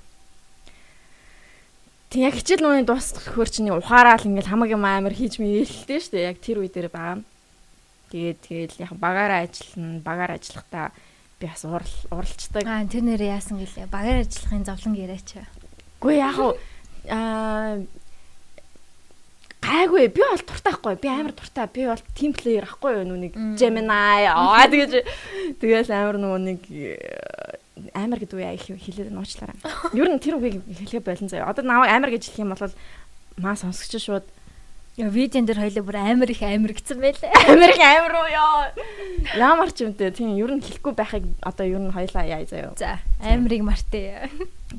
[2.10, 6.14] Тэг яг хичээл нүг дуусах хөр чинь ухаараал ингээл хамаг юм амар хийж мэлтэй шүү
[6.14, 6.30] дээ.
[6.30, 7.24] Яг тэр үе дээр байгаа.
[8.14, 10.94] Тэгээд тэгэл яг багаараа ажиллана, багаар ажиллахдаа
[11.42, 12.64] би бас урал уралцдаг.
[12.64, 13.90] Аа тэр нэрээ яасан гэлээ.
[13.90, 15.30] Багаар ажиллахын зовлон яриач.
[16.00, 16.38] Үгүй яг
[17.10, 17.82] аа
[19.66, 24.30] гайгүй би бол туртаахгүй би амар туртаа би бол тим плеер ахгүй юу нүг Gemini
[24.30, 25.02] аа тэгэж
[25.60, 26.62] тэгэл амар нөгөө нэг
[27.92, 29.58] амар гэдэг үе их хэлээд нуучлаарай.
[30.00, 31.52] Ер нь тэр үгийг хэлгээ болон заяа.
[31.52, 32.76] Одоо намайг амар гэж хэлэх юм бол
[33.42, 34.26] маа сонсогч шууд
[34.96, 37.28] Яа видеон дээр хоёлоо бүр амар их амар гисэн байлээ.
[37.52, 38.64] Амар их амар уу ёо.
[39.36, 42.72] Ямар ч юмтэй тийм ер нь хэлэхгүй байхыг одоо ер нь хоёлаа яа заяа.
[42.80, 44.32] За амирыг мартээ.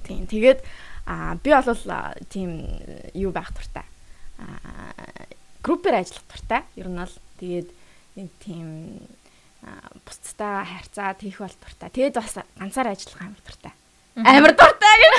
[0.09, 0.65] Тийм тэгээд
[1.05, 1.85] а би бол
[2.33, 2.81] тийм
[3.13, 3.85] юу байх туртай.
[5.63, 6.63] Группээр ажиллах туртай.
[6.77, 7.69] Ер нь бол тэгээд
[8.43, 9.01] тийм
[10.07, 11.91] бусдтай харьцаа тийх бол туртай.
[11.91, 13.73] Тэгээд бас ганцаар ажиллах амар туртай.
[14.17, 15.17] Амар туртай гэх.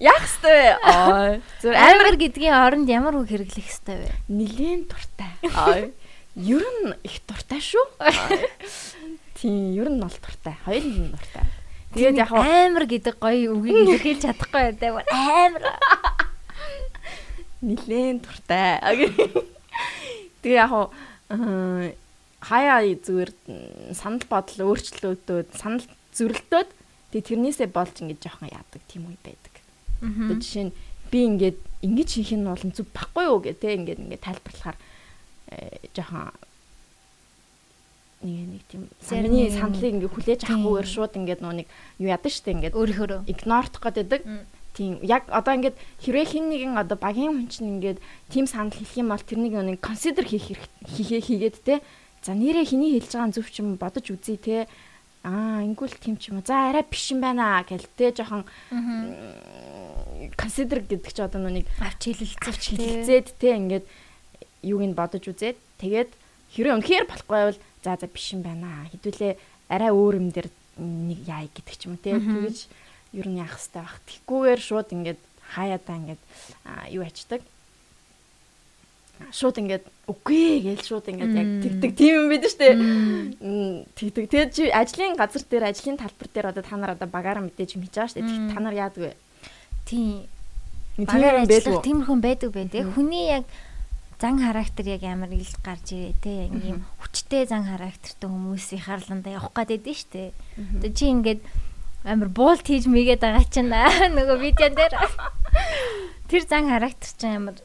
[0.00, 0.76] Яах вэ?
[0.84, 1.40] Аа.
[1.62, 4.10] Зүр амар гэдгийн оронд ямар үг хэрэглэх ёстой вэ?
[4.28, 5.32] Нилээн дуртай.
[5.56, 5.88] Аа.
[6.36, 7.96] Ер нь их дуртай шүү.
[9.40, 10.56] Тийм, ер нь бол дуртай.
[10.68, 11.48] Хоёр нь дуртай.
[11.96, 15.00] Тэгээд яг амар гэдэг гоё үгийг илэрхийлж чадахгүй байдаг.
[15.08, 15.64] Амар.
[17.62, 18.80] Нилээн дуртай.
[20.42, 20.72] Тэгээ яг
[22.40, 23.30] хаяа зүгээр
[23.96, 26.70] санал бодол өөрчлөлтөөд санал зөрөлтөөд
[27.10, 29.54] тэгээ тэрнээсээ болж ингэж жоохон яадаг тийм үе байдаг.
[30.04, 30.76] Одоо жишээ нь
[31.10, 34.78] би ингээд ингэж хийх нь бол зүг баггүй юу гэх те ингээд ингээд тайлбарлахаар
[35.50, 36.30] э, жоохон
[38.22, 41.68] нэг нэг тийм сарны сандлыг ингээд хүлээж авахгүйгээр шууд ингээд нөө нэг
[42.00, 44.22] юу ядаг штэ ингээд өөрөөрөө игнорт гэдэг
[44.76, 49.00] тийм яг одоо ингээд хэрвээ хин нэгэн одоо багийн хүн чинь ингээд тийм санал хэлэх
[49.00, 51.74] юм бол тэрнийг нэг консидер хийх хийхээ хийгээд те
[52.20, 54.68] за нэрээ хиний хэлж байгаа зөв ч юм бодож үзье те.
[55.22, 56.46] Аа ингүүл тийм ч юм уу.
[56.46, 58.44] За арай биш юм байна гэл те жоохон
[60.34, 63.56] consider гэдэг чи одоо нүг авч хилэлцэж хилэлцээд те.
[63.56, 63.86] ингээд
[64.66, 66.10] юуг нь бодож үзээд тэгээд
[66.50, 68.90] хэрэг үнэхээр болохгүй бол за за биш юм байна.
[68.90, 69.32] Хэдүүлээ
[69.70, 70.50] арай өөр юм дээр
[70.82, 72.18] нэг яа гэдэг ч юм уу те.
[72.18, 72.58] Тэгэж
[73.16, 73.96] ер нь яах хэрэгтэй баг.
[74.04, 75.20] Тэгхгүйгээр шууд ингээд
[75.56, 76.22] хаяадаа ингээд
[76.92, 77.40] юу ячдаг.
[79.32, 82.76] Шууд ингээд үгүй гээл шууд ингээд яг тэгдэг тийм юм бид штэ.
[83.96, 84.24] Тэгдэг.
[84.28, 87.96] Тэгээд чи ажлын газар дээр ажлын талбар дээр одоо та нар одоо багаараа мэдээж хийж
[87.96, 88.20] байгаа штэ.
[88.52, 89.16] Та нар яадаг вэ?
[89.88, 90.28] Тийм.
[91.00, 92.84] Багаар ажиллах тиймэрхүү байдаг байх те.
[92.84, 93.44] Хүний яг
[94.20, 96.48] зан характер яг амар ил гарч ирээ те.
[96.52, 100.32] Ингээм хүчтэй зан характертай хүмүүсийн харландаа явах гээд байдэн штэ.
[100.80, 101.40] Тэгээ чи ингээд
[102.06, 103.74] амар буулт хийж мэгээд байгаа чинь
[104.16, 104.94] нөгөө видеон дээр
[106.30, 107.58] тэр зан характер чинь амар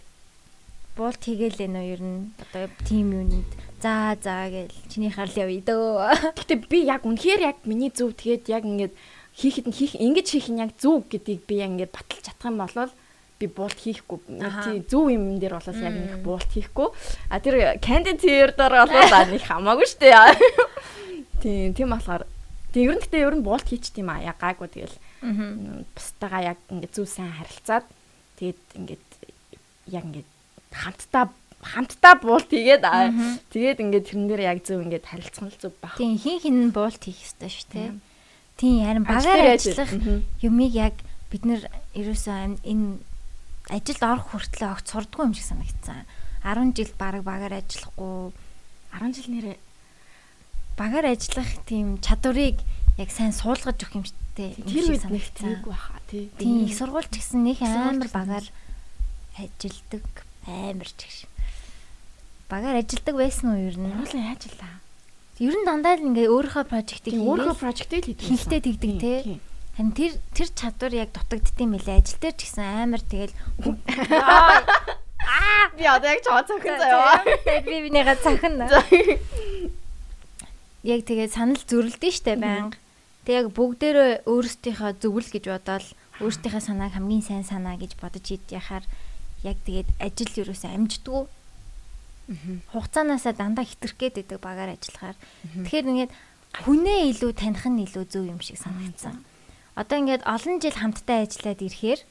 [0.97, 3.45] буулт хийгээл нөө ер нь одоо тим юунд
[3.81, 6.09] за за гээл чиний харл явъя дөө.
[6.37, 8.93] Гэтэ би яг үнэхээр яг миний зөв тэгээд яг ингээд
[9.33, 12.61] хийхэд нь хийх ингэж хийх нь яг зөв гэдгийг би яг ингээд баталж чадах юм
[12.61, 12.93] бол
[13.41, 14.19] би буулт хийхгүй.
[14.65, 16.89] Тий зөв юм дээр бол яг нэг буулт хийхгүй.
[17.33, 20.13] А тэр candid tear дээр бол нэг хамаагүй штэ.
[21.41, 22.29] Тий тийм болохоор
[22.71, 24.97] тий ер нь гэтээ ер нь буулт хийчих тийм аа яг гайгүй тэгэл.
[25.95, 27.85] Бустайгаа яг ингээд зөв сайн харилцаад
[28.39, 29.07] тэгээд ингээд
[29.91, 30.29] яг ингээд
[30.71, 31.25] хамтдаа
[31.61, 32.83] хамтдаа буулт хийгээд
[33.51, 35.99] тэгээд ингээд тэрэн дээр яг зөв ингээд харилцсан л зөв баг.
[35.99, 37.89] Тийм хин хин буулт хийх хэрэгтэй шүү дээ.
[38.57, 39.91] Тийм харин багаар ажиллах
[40.41, 40.95] юмыг яг
[41.29, 41.61] бид нэр
[41.95, 42.99] ерөөсөө энэ
[43.69, 46.03] ажилд орох хүртлээр огт сурдгүй юм шиг санагдсан.
[46.43, 48.33] 10 жил баг багаар ажиллахгүй
[48.97, 49.57] 10 жил нэрээ
[50.77, 52.59] багаар ажиллах тийм чадварыг
[52.97, 54.55] яг сайн суулгаж өгөх юм шигтэй.
[54.61, 56.29] Тэр үед нэг тийггүй баха тий.
[56.37, 58.45] Тийм их сургуульч гэсэн нэг амар багаар
[59.37, 60.05] ажилдаг
[60.47, 61.17] амар ч гэж.
[62.51, 63.87] Багаар ажилдаг байсан уу ер нь?
[63.87, 64.79] Уруулан яаж илаа?
[65.39, 68.27] Ер нь дандаа л ингээ өөрийнхөө прожектыг өөрийнхөө прожектыг хийдэг.
[68.27, 69.39] Хилтэй тэгдэг те.
[69.73, 71.97] Харин тэр тэр чадвар яг дутагддсан мэлээ.
[72.03, 73.33] Ажил дээр ч гэсэн амар тэгэл
[75.21, 77.23] Аа би одоо яг чоо цохин заяа.
[77.65, 78.61] Би бинийгээ цохин.
[80.81, 82.77] Яг тэгээд санал зөрлөдөн штэ байнга.
[83.25, 85.85] Тэг яг бүгдээрээ өөрсдийнхөө зөвл гэж бодоод
[86.25, 88.81] өөрсдийнхөө санааг хамгийн сайн санаа гэж бодож ид яхаар
[89.45, 91.21] яг тэгээд ажил юусаа амждгүү
[92.71, 95.17] хугацаанаасаа дандаа хитрэх гээд байдаг багаар ажиллахаар.
[95.65, 96.11] Тэгэхээр ингээд
[96.63, 99.25] хүнээ илүү таних нь илүү зөв юм шиг санагдсан.
[99.75, 102.01] Одоо ингээд олон жил хамтдаа ажиллаад ирэхээр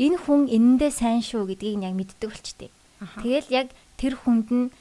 [0.00, 2.70] энэ хүн энэндээ сайн шүү гэдгийг яг мэддэг болчтой.
[3.22, 4.72] Тэгэл яг тэр хүнд нь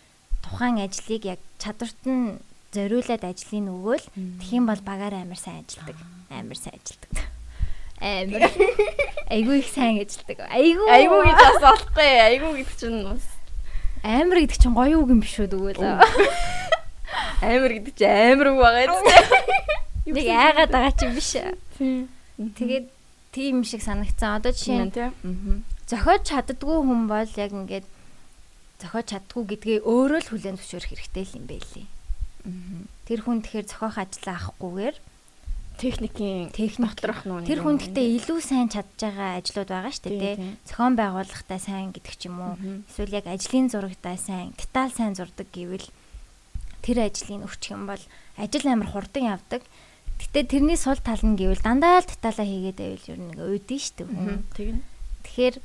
[0.44, 2.38] тухайн ажлыг яг чадварт нь
[2.76, 4.06] зориулаад ажлыг өгөөл
[4.54, 5.98] юм бол багаар амар сайн ажилдаг.
[6.30, 7.12] Амар сайн ажилдаг.
[8.00, 8.48] Амар.
[9.28, 10.46] Айгуу их сайн ажилдаг.
[10.50, 10.88] Айгуу.
[10.88, 12.12] Айгуу гэж бас болохгүй.
[12.30, 13.26] Айгуу гэдэг чинь бас
[14.04, 15.84] Амар гэдэг чинь гоё үг юм биш үү тэгвэл.
[17.44, 19.04] Амар гэдэг чинь амар үг байгаа юм.
[20.16, 21.36] Нэг айгаад байгаа чинь биш.
[22.56, 22.88] Тэгээд
[23.36, 24.40] тийм шиг санагцсан.
[24.40, 24.96] Одоо жишээ нь
[25.84, 27.88] зохиож чаддгүй хүн бол яг ингээд
[28.80, 31.88] зохиож чаддгүй гэдгээ өөрөө л хүлээн зөвшөөрөх хэрэгтэй л юм байлээ.
[33.08, 34.96] Тэр хүн тэгэхээр зохиох ажлаа авахгүйгээр
[35.80, 36.92] техникийн техник.
[37.00, 40.36] доторх нуу тэр хүн гэхдээ илүү сайн чадж байгаа ажлууд байгаа шүү дээ тий
[40.68, 42.56] зохион байгуулалтаа сайн гэдэг ч юм уу.
[42.92, 45.88] Эсвэл яг ажлын зурагтаа сайн деталь сайн зурдаг гэвэл
[46.84, 48.04] тэр ажлыг өгчих юм бол
[48.36, 49.64] ажил амар хурдан явдаг.
[50.20, 53.96] Гэтээ тэрний сул тал нь гэвэл дандаа л деталаа хийгээд байвал ер нь өөдөн шүү
[53.96, 54.40] дээ хүн.
[54.52, 54.82] Тэгнэ.
[55.24, 55.56] Тэгэхээр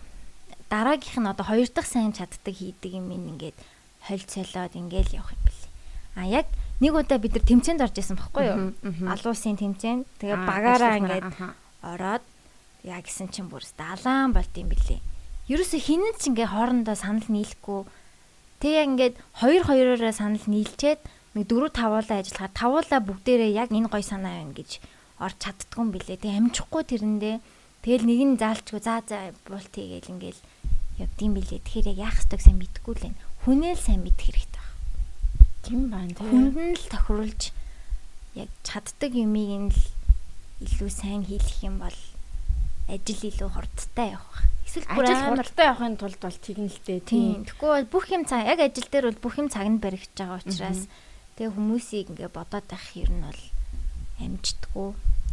[0.71, 3.59] дараагийнх нь одоо хоёр дахь сайн чаддаг хийдэг юм ингээд
[4.07, 5.71] холь цолоод ингээл явах юм бэлээ.
[6.15, 6.47] А яг
[6.81, 8.75] нэг удаа бид нар тэмцээнд орж исэн баггүй юу?
[9.07, 10.07] Алуу улсын тэмцээнд.
[10.19, 11.27] Тэгээ багаараа ингээд
[11.85, 12.25] ороод
[12.83, 15.01] яа гэсэн чинь бүр далаан болт юм бэлээ.
[15.49, 17.85] Ерөөсө хинэн ч ингээ хоорондоо санал нийлэхгүй.
[18.65, 21.01] Тэгээ ингээд хоёр хоёроо санал нийлчээд
[21.37, 24.81] нэг дөрөв тавуулаа ажиллахаар тавуулаа бүгдээрээ яг энэ гой санаа байна гэж
[25.21, 26.19] орч чаддгүй юм бэлээ.
[26.23, 27.37] Тэгээ амжихгүй тэрэндээ
[27.85, 30.41] тэгэл нэг нь заалчгүй заа заа булт хийгээл ингээл
[31.05, 31.61] явдсан бэлээ.
[31.61, 33.21] Тэгэхээр яг яах ёстойг сайн мэдэхгүй л байна.
[33.45, 34.64] Хүнээ л сайн мэдэх хэрэгтэй.
[35.65, 36.29] Тийм байна тийм.
[36.29, 37.43] Хүнд нь л тохируулж
[38.37, 39.81] яг чаддаг юмыг нь л
[40.61, 41.99] илүү сайн хийх юм бол
[42.89, 44.45] ажил илүү хурдтай явах.
[44.69, 47.49] Эсвэл бүр хурдтай явахын тулд бол тэгнэлтэй тийм.
[47.57, 50.85] Бол бүх юм цаг яг ажил дээр бол бүх юм цагнд баригдаж байгаа учраас
[51.41, 53.43] тэгээ хүмүүсийг ингээ бодоод байх юм нь бол
[54.21, 54.91] амждаггүй.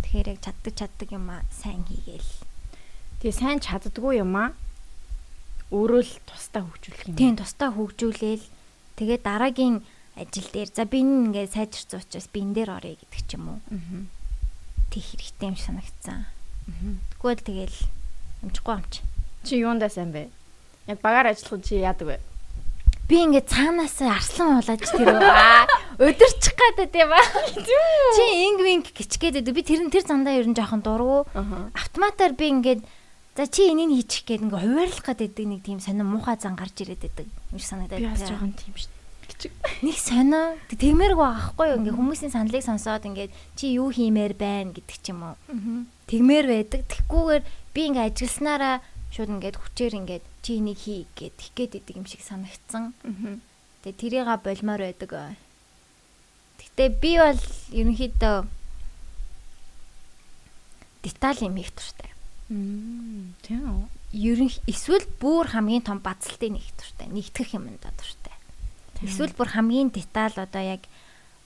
[0.08, 2.32] Тэгэхээр яг чаддаг чаддаг юм а сайн хийгээл.
[3.20, 4.56] Тэгээ сайн чаддаггүй юм а
[5.72, 7.16] өөрөө л тусдаа хөгжүүлэх юм.
[7.20, 8.46] Тийм тусдаа хөгжүүлээл
[9.00, 9.84] тэгээ дараагийн
[10.16, 13.60] ажил дээр за би ингээ сайжирсан учраас би энэ дээр орё гэдэг ч юм уу.
[13.72, 14.04] Аа.
[14.92, 16.28] Тэг хэрэгтэй юм санагдсан.
[16.28, 16.42] Аа.
[17.16, 17.78] Тэгвэл тэгэл
[18.44, 18.94] амжихгүй амч.
[19.48, 20.28] Чи юундаа сайн бэ?
[20.92, 22.18] Яг багаар ажиллах чи яадаг вэ?
[23.08, 25.16] Би ингээ цаанаас арслан уулаж тэр
[26.00, 27.20] өдөрчих гадаа тийм ба.
[27.56, 31.28] Чи инг винг гिचгээд би тэр тэр зандаа ер нь жоохон дургу.
[31.72, 32.84] Автоматар би ингээд
[33.32, 36.84] За чи энийг хийчих гээд ингээ хуваарлах гээд байдаг нэг тийм сонир муухай зан гарч
[36.84, 38.04] ирээд байдаг юм шиг санагдаад.
[38.04, 39.01] Би бас жоохон тийм шүү
[39.40, 39.52] дээ.
[39.86, 44.76] Нэг сонио тэгмээрг байгаа хгүй юу ингээ хүмүүсийн саналыг сонсоод ингээ чи юу хиймээр байна
[44.76, 45.36] гэдэг ч юм уу.
[46.08, 46.82] Тэгмээр байдаг.
[46.92, 48.76] Тэгхгүйгээр би ингээ ажилласнараа
[49.12, 52.96] шууд ингээд хүчээр ингээд чи энийг хий гэд их гээд идэг юм шиг санагдсан.
[53.84, 55.38] Тэгээ тэрийга болмоор байдаг.
[56.62, 57.42] Гэтэ би бол
[57.76, 58.36] ерөнхийдөө
[61.04, 62.12] деталь юм хийх туртай.
[63.44, 63.86] Тийм үү.
[64.12, 67.08] Ерөн эсвэл бүр хамгийн том бацалтыг нэг туртай.
[67.12, 68.31] Нэгтгэх юмд туртай.
[69.02, 70.86] Эсвэл бүр хамгийн деталь одоо яг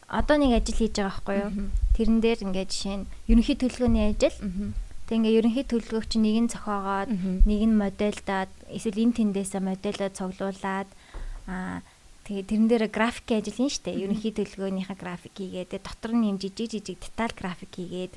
[0.07, 1.51] одоо нэг ажил хийж байгаа байхгүй юу?
[1.95, 4.37] Тэрэн дээр ингээд жишээ нь ерөнхий төлөвлөгөөний ажил.
[5.07, 7.09] Тэг ингээ ерөнхий төлөвлөгөөч нэг нь зохиогоод
[7.47, 10.89] нэг нь модельдаад эсвэл энэ тэндээсээ модельоо цуглуулад
[11.47, 11.81] аа
[12.25, 13.93] тэгээ тэрэн дээр график ажил хийн штэ.
[13.93, 18.13] Ерөнхий төлөвлөгөөнийхээ график хийгээд дотор нь юм жижиг жижиг деталь график хийгээд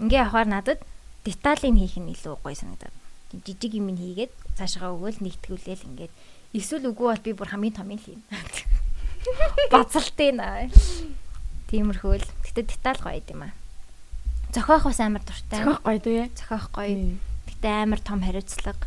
[0.00, 0.80] ингээ явахаар надад
[1.24, 2.94] деталийг хийх нь илүү гоё санагдаад.
[3.32, 6.12] Жижиг юм хийгээд цаашгаа өгөөл нэгтгүүлээл ингээд
[6.56, 8.22] эсвэл үгүй бол би бүр хамгийн том юм хийн.
[9.70, 10.66] Бацалтай наа.
[11.70, 12.28] Тиймэрхүү л.
[12.46, 13.52] Гэтэ деталь гоё юм аа.
[14.54, 15.60] Зохиох бас амар дуртай.
[15.60, 16.30] Зохиох гоё дээ.
[16.32, 17.16] Зохиох гоё.
[17.46, 18.86] Гэтэ амар том хариуцлага.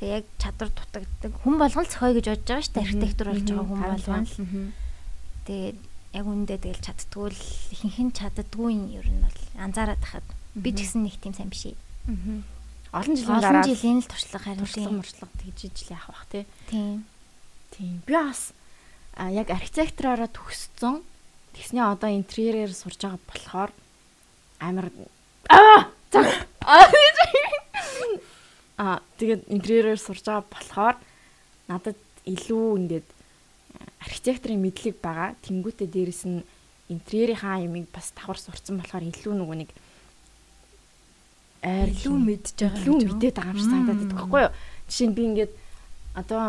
[0.00, 1.32] Тэг яг чадвар дутагддаг.
[1.44, 2.84] Хүн болгон зохио гэж бодож байгаа шүү дээ.
[2.88, 4.34] Архитектур болж байгаа хүн болгон л.
[5.44, 5.78] Тэгээд
[6.14, 7.42] яг үндэ тэгэл чаддгүй л
[7.74, 11.50] ихэнх нь чаддгүй юм ер нь бол анзаараад тахад Би ч гэсэн нэг тийм сайн
[11.50, 11.66] биш.
[11.66, 11.74] Аа.
[12.94, 16.46] Олон жилийн дараа олон жилийн л туршлага харин туршлага муршлага тэгж ижил яах бах тий.
[16.70, 17.02] Тийм.
[17.74, 17.98] Тийм.
[18.06, 18.54] Би бас
[19.18, 21.02] а яг архитектороор төгссөн.
[21.58, 23.70] Тэгснээ одоо интерьерээр сурж байгаа болохоор
[24.62, 24.86] амар
[25.50, 25.90] аа
[28.78, 30.96] аа тэгээд интерьерээр сурж байгаа болохоор
[31.66, 31.98] надад
[32.30, 33.08] илүү ингээд
[34.06, 35.34] архитекторын мэдлэг байгаа.
[35.42, 36.46] Тэнгүүтээ дээрэс нь
[36.94, 39.70] интерьерийнхаа ямиг бас давхар сурцсан болохоор илүү нөгөө нэг
[41.64, 44.52] айр илүү мэдж байгаа илүү мэдээд байгаа юм шиг санагдаад байдаг байхгүй юу.
[44.88, 45.52] Жишээ нь би ингээд
[46.14, 46.40] одоо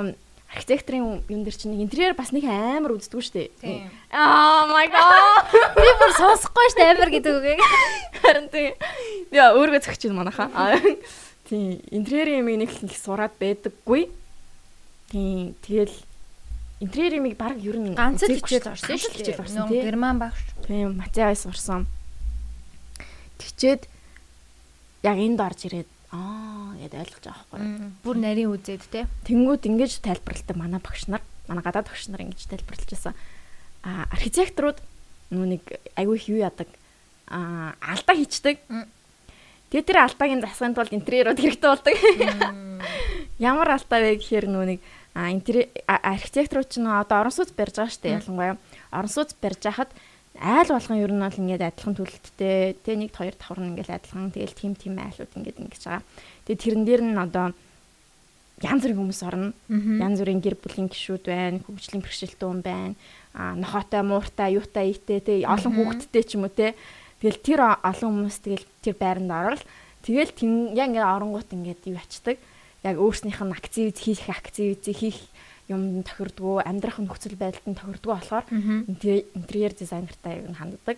[0.56, 3.90] архитекторын юм дээр чинь интерьер бас нэг амар үздэггүй шүү дээ.
[4.12, 5.52] Аа my god.
[5.76, 7.62] Би бүр сонсохгүй шүү дээ амар гэдэг үгийг.
[8.24, 8.74] Харин тийм.
[9.36, 10.48] Яа өөргөө зөгч юм манаха.
[11.50, 14.08] Тийм интерьерийн юм нэг их сураад байдаггүй.
[15.12, 15.96] Тийм тэгэл
[16.80, 19.84] интерьерийн юм баг ер нь ганц л хичээл орсон шүү дээ.
[19.84, 20.40] Герман багш.
[20.64, 21.90] Тийм матиас орсон.
[23.42, 23.92] Тэгчээд
[25.06, 27.92] яг энд орж ирээд аа гэд ойлгож байгаа байхгүй.
[28.02, 29.06] Бүр нарийн үзээд те.
[29.30, 33.14] Тэнгүүд ингэж тайлбарлалтаа манай багш нар, манай гадаад багш нар ингэж тайлбарлаж байсан.
[33.86, 34.82] Аа архитекторууд
[35.30, 35.64] нүү нэг
[35.94, 36.70] айгүй их юу яадаг
[37.30, 38.58] аа алдаа хийчдэг.
[39.70, 41.96] Тэгээ тэр алдаагийн засахын тулд интерьерууд хэрэгтэй болдог.
[43.42, 44.50] Ямар алдаа вэ гэхээр
[45.16, 48.58] а интерьер архитекторууд ч нөө одоо орон сууц барьж байгаа шүү дээ ялангуяа.
[48.92, 49.92] Орон сууц барьж хахад
[50.40, 54.32] айл болгон ер нь бол ингээд адилхан төлөлттэй тэ нэг хоёр давхар нь ингээд адилхан
[54.36, 56.04] тэгэл тим тим айлууд ингээд ингэж байгаа.
[56.46, 57.46] Тэгээ тэрэн дээр нь одоо
[58.64, 59.52] янз бүрийн хүмүүс орно.
[59.68, 62.96] Янз бүрийн гэр бүлийн гишүүд байна, хөгжлийн бэрхшээлтэн байна.
[63.36, 66.76] Аа нохотой, мууртай, юутай, ийтэй тэ олон хүүхэдтэй ч юм уу тэ.
[67.20, 69.64] Тэгэл тэр олон хүмүүс тэгэл тэр байранд орол.
[70.08, 70.32] Тэгэл
[70.76, 72.40] яг ингээд оронгууд ингээд юу ячдаг.
[72.84, 75.20] Яг өөрснийх нь актив хийх актив хийх
[75.70, 80.98] юм тохирдгоо амьдрах нөхцөл байдалд нь тохирдгоо болохоор интерьер дизайнертай яг нь ханддаг.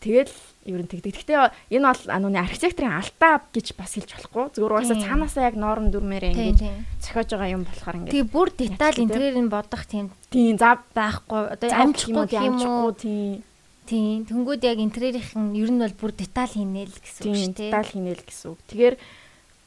[0.00, 0.32] Тэгэл
[0.64, 1.12] ер нь тэгдэг.
[1.12, 4.56] Гэхдээ энэ бол анууны архитекторын алдаа гэж бас хэлж болохгүй.
[4.56, 6.60] Зүгээр угаасаа цаанаасаа яг норм дүрмээрээ Тийм ингэж
[7.04, 11.42] зохиож байгаа юм болохоор ингээд Тэгээ бүр деталь Ядчих интерьерийг бодох тийм тийм зав байхгүй.
[11.52, 12.96] Одоо амжихгүй юм уу?
[12.96, 13.44] тийм
[13.90, 14.22] Тийм.
[14.22, 17.70] Тэнгүүд яг интерьерийн ер нь бол бүр деталь хийнэ л гэсэн үг шүү дээ.
[17.74, 18.58] деталь хийнэл гэсэн үг.
[18.70, 18.94] Тэгэхээр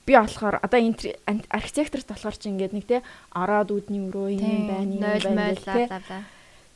[0.06, 0.80] би болохоор одоо
[1.28, 4.94] ан- архитекторт болохоор чи ингээд нэг те ороод үүдний өрөө юм байна
[5.26, 5.88] юм байна те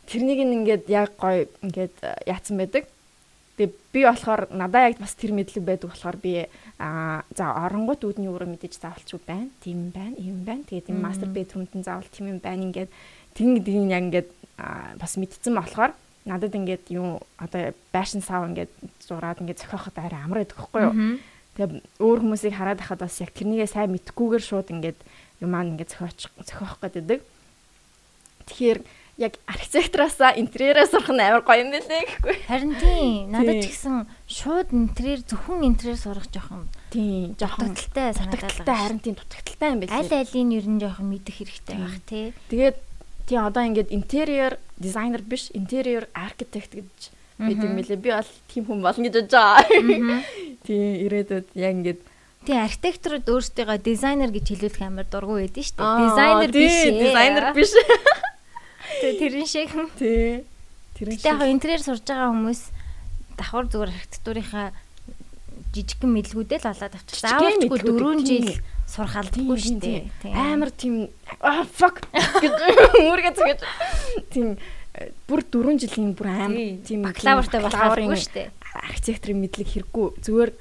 [0.07, 2.87] тэрнийг нь ингээд яг гоё ингээд яатсан байдаг.
[3.57, 6.47] Тэгээ би болохоор надаа яг бас тэр мэдлэг байдаг болохоор би
[6.79, 9.49] аа за оронгууд үүдний өрөө мэдээж заавалчгүй байна.
[9.59, 10.63] Тийм байна, юм байна.
[10.63, 12.89] Тэгээд энэ мастер бедрумд нь заавал тийм юм байна ингээд
[13.35, 14.29] тэгин гэдгийг яг ингээд
[15.01, 15.91] бас мэдсэн болохоор
[16.29, 18.69] надад ингээд юу одоо байшин сав ингээд
[19.03, 20.93] зураад ингээд зохиоход арай амар байдаг хгүй юу?
[21.57, 24.99] Тэгээ өөр хүмүүсийг хараад байхад бас яг тэрнийгээ сайн мэдгүйгээр шууд ингээд
[25.41, 27.25] юм аа ингээд зохиоч зохиох гэдэг.
[28.45, 28.79] Тэгэхээр
[29.17, 32.35] яг архитектураасаа интерьерээ сурах нь амар гоё юм байлээ гэхгүй.
[32.45, 33.29] Харин тийм.
[33.33, 38.85] Надад ч гэсэн шууд интерьер зөвхөн интерьер сурах жоохон Тийм, жоохон санагдаад дутагдaltaй байгаа.
[38.85, 40.21] харин тийм дутагдaltaй юм Аль байлээ.
[40.21, 42.25] алийг ер нь жоохон мэдэх хэрэгтэй байх тий.
[42.53, 42.77] Тэгээд
[43.25, 48.01] тийм одоо ингээд интерьер дизайнер биш, интерьер архитект гэж бид юм байлээ.
[48.01, 50.21] Би бол тийм хүн болно гэж бодож байгаа.
[50.65, 52.01] Тийм, ирээдүйд яг ингээд
[52.47, 55.99] Тийм архитекторууд өөрсдийгөө дизайнер гэж хэлүүлэх амар дургүй байдэн шүү дээ.
[56.07, 56.75] Дизайнер биш.
[56.95, 57.71] Дизайнер биш.
[59.03, 59.69] Тэ тэрэн шиг.
[59.99, 60.47] Тийм.
[60.95, 62.61] Тэр Гэтэ яг интерьер сурж байгаа хүмүүс
[63.37, 64.67] давхар зүгээр архитектурынхаа
[65.75, 67.19] жижигхэн мэдлгүүдээ л олоод авчих.
[67.21, 68.25] Жижигхэн Заавалчгүй мэдлгүүд, 4 тийм.
[68.25, 68.49] жил
[68.87, 70.01] сурах алдаггүй шүү дээ.
[70.31, 70.95] Амар тийм
[71.43, 72.53] аа fuck гэж
[73.03, 73.59] үүргээ згэж
[74.31, 74.47] тийм
[75.27, 76.57] бүр 4 жилийн бүр амар
[76.87, 78.49] тийм бакалавртай болох бакалаврын алдаггүй шүү дээ.
[78.87, 80.51] архитекторын мэдлэг хэрэггүй зүгээр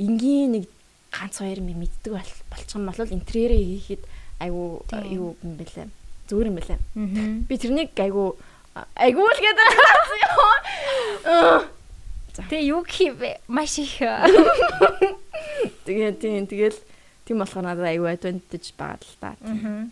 [0.00, 0.64] энгийн нэг
[1.14, 4.02] ганц хоёр юм мэддэг бол- болчих юм бол интерьерээ хийхэд
[4.40, 5.12] айгу Тийм.
[5.12, 5.86] юу юм бэлээ
[6.28, 6.78] зүгээр юм бэлээ
[7.48, 8.36] би тэрнийг айгу
[8.96, 9.70] айгу л гэдэг
[12.34, 13.38] Тэгээ юу хийвэ?
[13.46, 14.02] Маш их.
[15.86, 16.74] тэгээ тийм тэгэл
[17.22, 19.30] тийм болохоор надад айгу advantage байгаа л та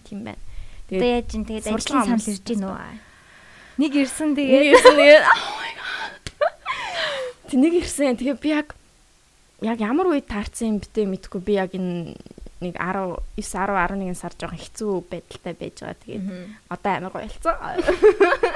[0.02, 0.42] тийм- байна
[0.90, 2.74] Тэгээ яаж ин тэгээд ажлын санал ирж гин үү?
[3.82, 5.72] Нэг ирсэн нэг тэгээд ирсэн тэгээд oh god
[7.52, 8.16] Тэнийг ирсэн.
[8.16, 8.72] Тэгээ би яг
[9.60, 12.16] яг ямар үед таарсан юм битээ мэдгүй би яг энэ
[12.64, 13.76] нэг 10 9 10
[14.08, 16.00] 11 сар жоохон хэцүү байдалтай байж байгаа.
[16.00, 16.24] Тэгээд
[16.72, 17.56] одоо амар гоё болсон.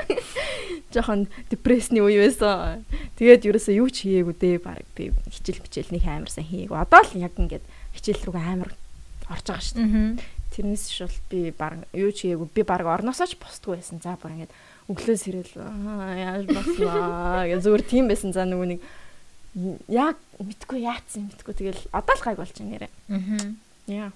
[0.97, 1.21] Жоохон
[1.53, 2.89] депрессний үе байсан.
[3.21, 4.65] Тэгээд ерөөсөө юу ч хийгээгүй дээ.
[4.65, 6.79] Бараг би хичээл хичээл нэг амар сайн хийгээгүй.
[6.81, 7.65] Одоо л яг ингээд
[8.01, 8.71] хичээл рүү амар
[9.29, 10.25] орж байгаа шүү дээ.
[10.57, 12.49] Тэрнээс шул би баг юу ч хийгээгүй.
[12.49, 14.01] Би баг орноосоо ч босдгүй байсан.
[14.01, 14.55] За бүр ингээд
[14.87, 18.31] өглөөс ирээл аа яаж босноо гэж зүгээр тийм байсан.
[18.31, 18.81] За нөгөө нэг
[19.91, 22.89] яг мэдгүй яатсан мэдгүй тэгэл одоо л гайг болж байна нэрэ.
[23.11, 23.51] Аа.
[23.89, 24.11] Яа.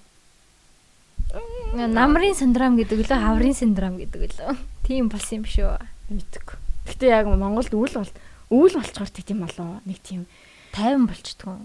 [1.73, 4.55] Намрын синдром гэдэг лөө хаврын синдром гэдэг лөө.
[4.87, 5.75] Тийм болсон юм шүү.
[6.11, 6.55] Мэдгүй.
[6.87, 8.11] Гэтэ яг Монголд үйл бол
[8.51, 9.79] үйл болчоор тийм болоо.
[9.87, 10.27] Нэг тийм
[10.75, 11.57] 50 болчтгүй.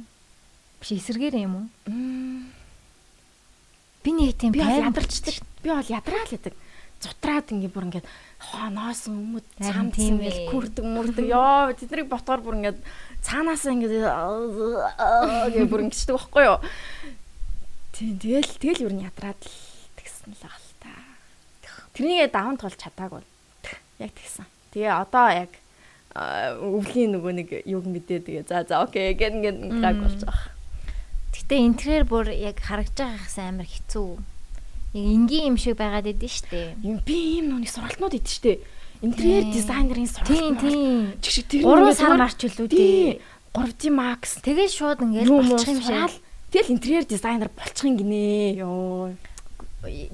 [0.81, 1.67] Биш эсэргээр юм уу?
[4.07, 5.37] Би нэг тийм би бол 50 ядарчдаг.
[5.63, 6.55] Би бол ядраал гэдэг.
[7.07, 8.07] Зутраад ингээ бүр ингээд
[8.43, 10.51] хооноос өмөд цамц тийм ээ.
[10.51, 11.27] күрдэг мөрдөг.
[11.31, 12.79] Йоо тэднийг ботоор бүр ингээд
[13.23, 13.95] цаанаасаа ингээд
[15.55, 16.59] гээ бүр ингэждэг байхгүй юу?
[17.95, 19.55] Тийм тэгэл тэгэл юу н ядраад л
[19.97, 20.93] тэгсэн л байгаа л та.
[21.95, 23.23] Тэрнийгээ даван тулж чадаагүй.
[24.03, 24.45] Яг тэгсэн.
[24.75, 25.51] Тэгээ одоо яг
[26.17, 30.53] өвлийн нөгөө нэг юг мэдээ тэгээ за за окей гэн гэн гаг болж байгаа.
[31.33, 34.36] Гэтэ интерьер бүр яг харагдж байгаа хэсэг амар хэцүү.
[34.97, 36.81] Яг энгийн юм шиг байгаад идэв штэ.
[37.05, 38.65] Би ийм нүг сургалтнууд идэв штэ.
[39.05, 40.33] Интерьер дизайнерын сургалт.
[40.33, 41.21] Тийм тийм.
[41.21, 42.69] Чиг шиг тэр 3 сар марч үлээ.
[42.73, 43.21] тий.
[43.53, 46.17] 3D Max Тэгээ шууд уу болчих юм шиг.
[46.49, 48.57] Тэгэл интерьер дизайнер болчих юм гинэ.
[48.57, 49.13] Йоо.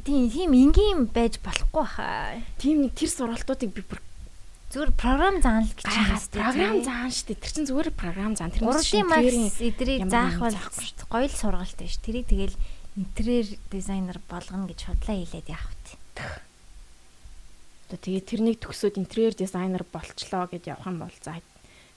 [0.02, 2.42] Тийм тийм энгийн байж болохгүй хаа.
[2.58, 4.02] Тийм нэг тэр сургалтуудыг би бүр
[4.72, 7.36] Зүгээр програм заана л гэж гайхаад програм заан штэ.
[7.36, 8.50] Тэр чинь зүгээр програм заан.
[8.56, 11.94] Тэр Урдын макс эдрийг ямар заах юм бол заахгүй шүү гоё л сургалт байж.
[12.00, 12.56] Тэрийг тэгэл
[12.96, 15.96] интерьер дизайнер болгоно гэж худлаа хэлээд явах тий.
[17.92, 21.40] Тэгээ тэрнийг төгсөөд интерьер дизайнер болчлоо гэж явах юм бол за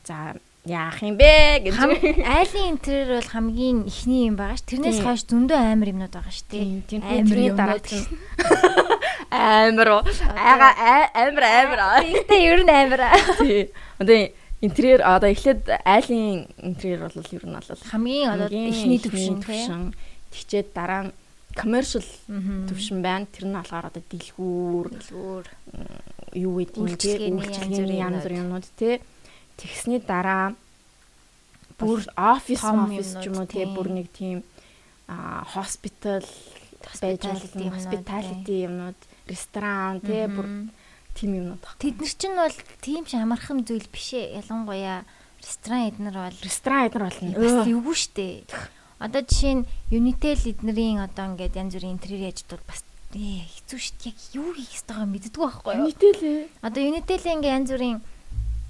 [0.04, 0.36] за
[0.66, 1.76] яах юм бэ гэж
[2.24, 4.64] айлын интерьер бол хамгийн ихний юм байгаа ш.
[4.68, 6.84] Тэрнээс хойш зөндөө амар юмнууд байгаа ш тий.
[6.84, 7.80] тийм тийм Амар тэрний юмнууд дараа
[9.36, 9.88] амар
[10.36, 10.70] ага
[11.16, 13.02] амар амар Тэгтээ ер нь амар.
[13.40, 14.20] тий одоо
[14.64, 19.64] интерьер одоо эхлээд айлын интерьер бол ер нь бол Хамгийн одоо ихний төвшин тий.
[19.64, 19.94] төвшин
[20.36, 21.14] тэгчээд дараа нь
[21.56, 22.04] commercial
[22.68, 25.46] төвшин байна тэр нь болохоор одоо дэлгүүр Дэлгүүр.
[26.36, 29.00] юу гэдэг юм те Үйлчлэгээний янз бүрийн юмнууд те
[29.56, 30.52] тэгсний дараа
[31.80, 33.72] Бүр офис офис ч юм уу тийм.
[33.76, 34.44] бүр нэг тийм
[35.08, 36.24] а хоспитал
[37.04, 40.72] байж болно hospitality юмнууд ресторан те бүр
[41.16, 41.76] тийм юмнууд баг.
[41.80, 44.40] Тэд нар чинь бол тийм ч амархан зүйл биш ээ.
[44.44, 45.04] Ялангуяа
[45.44, 47.32] ресторан эднэр бол Ресторан эднэр болно.
[47.36, 48.28] бас эвгүй штэ.
[49.00, 52.82] Одоо жишээ нь Unitel эднэрийн одоо ингээд янз бүрийн интерьер бол бас
[53.16, 54.12] ээ хэцүү штэ.
[54.12, 55.88] Яг юу хийх ёстойгоо мэддэггүй байхгүй юу?
[55.88, 56.40] Нийтэлээ.
[56.64, 57.98] Одоо Unitel-ийн ингээ янз бүрийн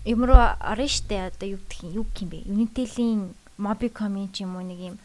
[0.06, 1.30] юм руу орно штэ.
[1.34, 2.40] Одоо юу гэх юм юу гэх юм бэ?
[2.46, 3.22] Unitel-ийн
[3.58, 4.96] Mobicom-ийн ч юм уу нэг юм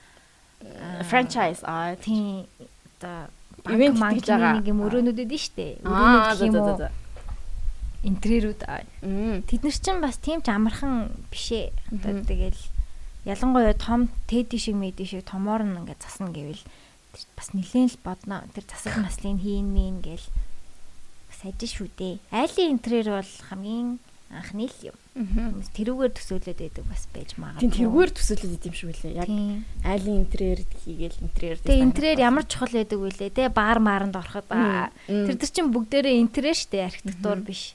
[1.08, 2.44] Franchise аа тийм
[3.00, 3.28] одоо
[3.64, 4.60] Ивент хийж байгаа.
[4.60, 5.80] нэг юм өрөөнүүд эдэн штэ.
[5.84, 6.88] Өрөөнүүд гэх юм уу?
[8.04, 8.60] Интерьерүүд.
[9.48, 11.72] Тэд нар чинь бас тийм ч амархан бишээ.
[11.92, 12.60] Одоо тэгэл
[13.24, 16.62] ялангуяа том теди шиг мэди шиг томоор нь ингээд засна гэвэл
[17.36, 18.46] бас нилээн л бодно.
[18.54, 20.24] Тэр засал маслыг хийн мийн гэл
[21.28, 22.16] бас ажиж шүү дээ.
[22.32, 23.98] Айлын интерьер бол хамгийн
[24.30, 24.96] анхны л юм.
[25.74, 27.66] Тэрүүгээр төсөөлөд байдаг бас байж магадгүй.
[27.66, 29.18] Тийм тэргээр төсөөлөд идэм шүү лээ.
[29.18, 29.30] Яг
[29.82, 34.46] айлын интерьер хийгээл интерьер Тэгээ интерьер ямар чухал байдаг вүлээ те бар маранд ороход.
[35.10, 37.74] Тэр тэр чин бүгдээрээ интерьер штэ архитектур биш.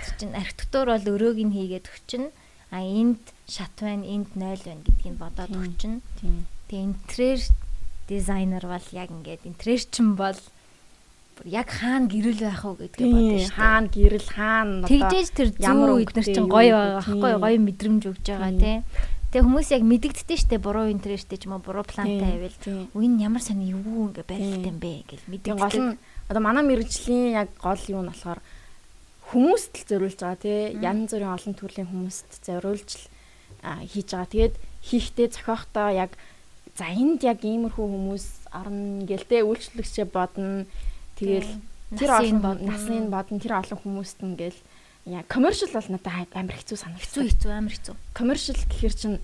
[0.00, 2.32] Тэр чин архитектур бол өрөөг нь хийгээд өгчин.
[2.72, 6.00] А энд шат байна, энд 0 байна гэдгийг бодоод өгчин.
[6.72, 7.40] Тэгээ интерьер
[8.08, 10.40] дизайнер бол яг ингээд интерьер чин бол
[11.44, 13.38] яг хаана гэрэл байх уу бодно Тийм.
[13.44, 13.54] штэ.
[13.56, 17.30] Хаана гэрэл хаана одоо Тэгжээж тэр ямар зүү эднэр өнгөтэй чин юу гоё байгаа байхгүй
[17.32, 17.42] тийм.
[17.44, 18.76] гоё мэдрэмж өгж байгаа тий.
[19.32, 22.56] Тэгээ хүмүүс яг мэдэгддээ штэ буруу интерьертэй ч юм уу буруу плантай байвал
[22.92, 25.96] нь ямар сони юу ингээ барилт юм бэ гэж Тэгээ гол нь
[26.28, 28.40] одоо манай мэрэгжлийн яг гол юу нь болохоор
[29.32, 32.90] хүмүүст л зориулж байгаа тий янз бүрийн олон төрлийн хүмүүст зориулж
[33.64, 34.28] хийж байгаа.
[34.28, 34.54] Тэгээд
[34.84, 36.12] хийхдээ зохиохдоо яг
[36.76, 40.68] за энд яг иймэрхүү хүмүүс орно гэлтэй үйлчлэгчээ бодно.
[41.16, 41.50] Тэгэл
[41.96, 42.66] тэр олон бодно.
[42.68, 44.60] насны бодно тэр олон хүмүүст ингээл
[45.06, 47.28] яа commercial бол надад амар хэцүү хэцүү санагдсан.
[47.28, 47.94] хэцүү амар хэцүү.
[48.16, 49.14] Commercial гэхэр чин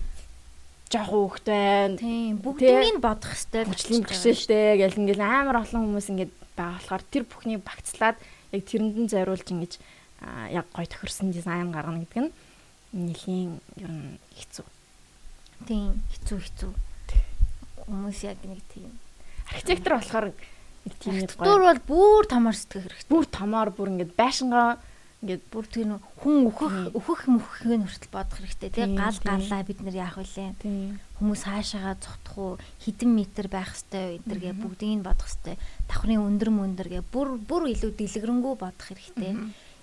[0.89, 1.97] жоох хөөхт байна.
[1.97, 7.03] Тийм бүгднийг нь бодох л Хүчлийн бэрхшээлтэй гэл ингээл амар олон хүмүүс ингээд байгаа болохоор
[7.13, 8.17] тэр бүхнийг багцлаад
[8.51, 9.73] яг тэрэнд нь зориулж ингэж
[10.51, 12.33] яг гой тохирсон дизайн гаргана гэдэг нь
[12.93, 14.67] нэлийн ер нь хэцүү.
[15.67, 16.71] Тийм хэцүү хэцүү.
[17.87, 18.91] Хүмүүс яг нэг тийм.
[19.49, 23.09] Архитектор болохоор нэг тийм нэг гой бол бүр томор сэтгэх хэрэгтэй.
[23.09, 24.77] бүр томоор бүр ингээд байшингаа
[25.19, 29.27] ингээд Бүр тэр хүн өөхөх өөхөх мөхөхийг хүртэл бодох хэрэгтэй тий гал тийм.
[29.27, 30.15] гарлаа бид нар яах
[30.63, 35.59] тийм хүмүүс хаашаага зогтох уу хэдэн метр байх хэвээр эдэргээ бүгдийг нь бодох хэвээр
[35.91, 39.35] давхрын өндөр мөндөргээ бүр бүр илүү дэлгэрэнгүй бодох хэрэгтэй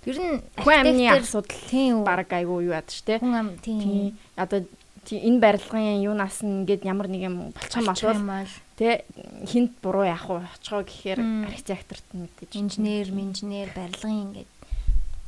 [0.07, 3.19] ер нь хүн амны асуудал тийм баг айгуу юу яд штэ.
[3.19, 4.63] хүн ам тийм одоо
[5.07, 9.03] энэ барилгын юунаас нь ингээд ямар нэг юм болчих юм болчих бол юм бол тэ
[9.47, 11.19] хинт буруу яах вэ очихоо гэхээр
[11.51, 14.51] архитекторт мэдээж инженер инженер барилгын ингээд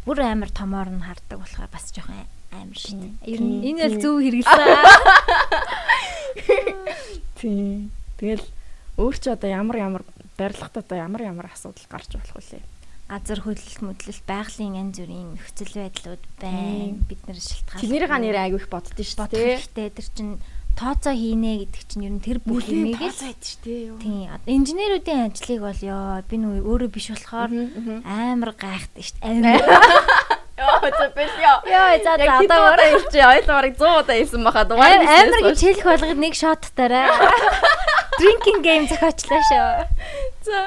[0.08, 2.76] бүр амар томоор нь хардаг болохоор бас жоохон амар.
[2.76, 4.02] Тийм, Ер нь энэ тийм.
[4.02, 4.60] зөв хэрэглэсэн.
[7.40, 7.92] Тийм.
[8.18, 8.44] Тэгэл
[8.98, 10.04] өөр чи одоо ямар ямар
[10.36, 12.64] барилгад одоо ямар ямар асуудал гарч болох вүлээ.
[13.10, 17.02] Газар хөдлөлт möдлөлт байгалийн янз бүрийн нөхцөл байдлууд байна.
[17.10, 17.82] Бид нэр шалтгаалж.
[17.82, 19.66] Тэрнийга нэр айгу их боддоо шүү дээ.
[19.66, 19.90] хэрэгтэй.
[19.98, 20.34] Тэр чинь
[20.78, 23.98] тооцоо хийнэ гэдэг чинь ер нь тэр бүх юмыг л тооцоод шүү дээ.
[23.98, 24.30] Тийм.
[24.46, 27.50] Инженеруудын ажлыг бол ёо би нөө өөрөө биш болохоор
[28.06, 29.34] амар гайхдаг шүү дээ.
[29.42, 29.58] Амар.
[30.54, 31.58] Йоо зөвөл ёо.
[31.66, 35.60] Йоо за за хэд одоо удаа ирч ойлмарыг 100 удаа ирсэн баха дугаар амар гэж
[35.66, 37.10] хэлэх болгоод нэг шоттараа.
[38.22, 39.72] Drinking game зохиочлаа шүү.
[40.46, 40.60] За.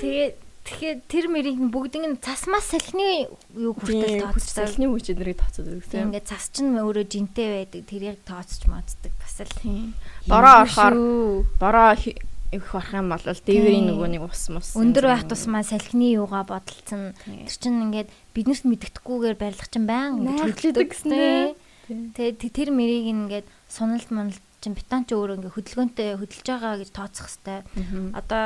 [0.00, 3.26] Тэгээд тэгэхээр тэр мэрийг бүгдийг нь цасмаас салхины
[3.58, 4.62] юу хүртэл тооцдог.
[4.62, 6.02] Салхины хүчнэрийг тооцоод Тийм өгсөн.
[6.10, 7.82] ингээд цас чинь өөрөө жинтэй байдаг.
[7.90, 9.50] Тэрийг тооцож моцдог бас л.
[9.58, 9.94] Тийм.
[10.30, 10.94] Бороо орохоор
[11.58, 11.90] бороо
[12.52, 13.90] их орох юм бол дээврийн Тийм.
[13.90, 14.76] нөгөө нэг ус мус.
[14.76, 17.16] өндөр байх тусмаа салхины юугаа бодолцсон.
[17.24, 17.48] Тийм.
[17.48, 20.20] Тэр чинь ингээд биднэрт мэддэхгүйгээр барилга чинь баян
[20.92, 21.54] гэсэн ээ.
[22.12, 26.90] Тэгээ тэр мэрийг ингээд суналт маналт чинь бетон ч өөрөө ингээд хөдөлгөөнтэй хөдөлж байгаа гэж
[26.94, 27.64] тооцох хэвээр.
[28.14, 28.44] Одоо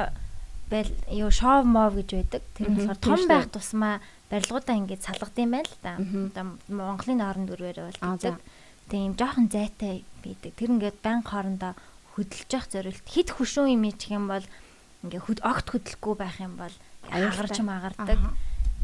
[0.70, 2.42] юу шов мов гэж байдаг.
[2.54, 4.00] Тэр болохоор том байх тусмаа
[4.30, 5.94] барилгуудаа ингээд салгадсан байл л да.
[5.98, 6.34] Мгм.
[6.34, 8.34] Одоо Монголын орон дүрээр бол Аа, за.
[8.34, 8.42] гэдэг.
[8.90, 10.52] Тийм жоохон зайтай байдаг.
[10.58, 11.72] Тэр ингээд банк хоорондоо
[12.18, 14.42] хөдөлж явах зорилт хит хөшөө юм чих юм бол
[15.06, 16.74] ингээ хөд огт хөдлөхгүй байх юм бол
[17.10, 18.18] агарч магардаг.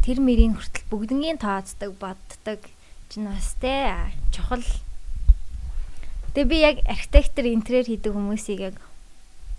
[0.06, 2.60] Тэр мэрийн хүртэл бүгднгийн тооцдог, боддог
[3.10, 4.62] чинь бас те чухал.
[6.34, 8.76] Тэгээ би яг архитектор интерьер хийдэг хүмүүсийг яг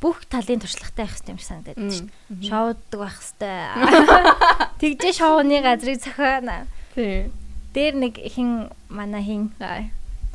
[0.03, 2.49] бүх талын туршлагатай байх хэрэгтэй юм шиг санагдаад байна шүү дээ.
[2.51, 3.59] Шоуддаг байх хэрэгтэй.
[4.83, 6.57] Тэгжээ шоуны газрыг зохионо.
[6.91, 7.31] Тийм.
[7.71, 9.43] Дээр нэг хин манай хин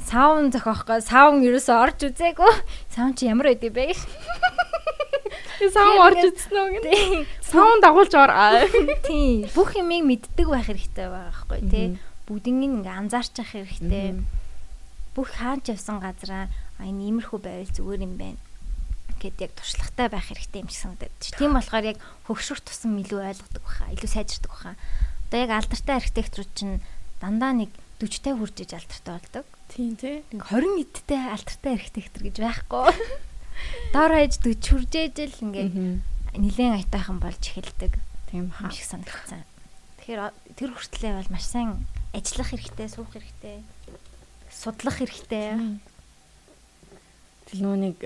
[0.09, 2.53] саун зохиохгүй саун ерөөсөө орж үзээгүй.
[2.97, 3.93] Саун чи ямар байд бэ?
[5.77, 6.89] Саун орж үзсэн гэнэ.
[6.89, 7.29] Тийм.
[7.45, 8.33] Саун дагуулж ор.
[8.33, 8.65] Аа.
[9.09, 9.45] Тийм.
[9.53, 11.87] Бүх юмыг мэддэг байх хэрэгтэй байгаа байхгүй тий.
[12.25, 14.25] Бүгднийг ингээ анзаарч явах хэрэгтэй.
[15.13, 16.49] Бүх хаач явсан газараа
[16.81, 18.48] энэ иймэрхүү байвал зүгээр юм байна
[19.19, 21.35] гэд яг туршлагатай байх хэрэгтэй юм шиг санагдаад чи.
[21.35, 21.99] Тийм болохоор яг
[22.31, 24.73] хөгшрөх тусам илүү ойлгодог баха, илүү сайжирдаг баха.
[25.29, 26.81] Одоо яг алдартай архитекторууд чинь
[27.21, 29.47] дандаа нэг 40-тай хүрч иж алдартай болдог.
[29.69, 30.23] Тийм тий.
[30.31, 32.87] Нэг 20 эдтэй алтартай архитектор гэж байхгүй.
[33.93, 35.75] Доор хаяж 40 хүржээж л ингээд
[36.39, 37.99] нилээн аятайхан болж эхэлдэг.
[38.31, 38.71] Тийм хаа.
[38.71, 39.43] шиг санагдсан.
[39.99, 40.21] Тэгэхээр
[40.55, 43.61] тэр хүртлээ бол маш сайн ажиллах хэрэгтэй, суух хэрэгтэй,
[44.53, 45.59] судлах хэрэгтэй.
[47.49, 48.05] Тэгэл нүуник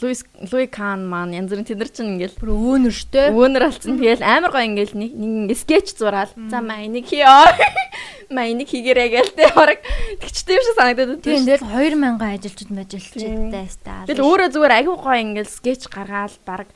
[0.00, 3.28] Луис Луи Кан маань янз бүрийн тэд нар чинь ингээл Бүр өөнөртэй.
[3.28, 4.00] өвөнөр алцсан.
[4.00, 6.32] Тэгэл амар гоо ингээл нэг ингээ скетч зураал.
[6.48, 7.28] За маа энийг хийё.
[8.32, 9.76] Маа энийг хийгэрэй гээл тэ хорог
[10.24, 11.60] тэгчтэй юм шиг санагдаад Тийм байна.
[11.60, 14.08] тэгэл 2000 ажилчид мэжилчтэй стайл.
[14.08, 16.72] Тэгэл өөрөө зүгээр аягүй гоо ингээл скетч гаргаал баг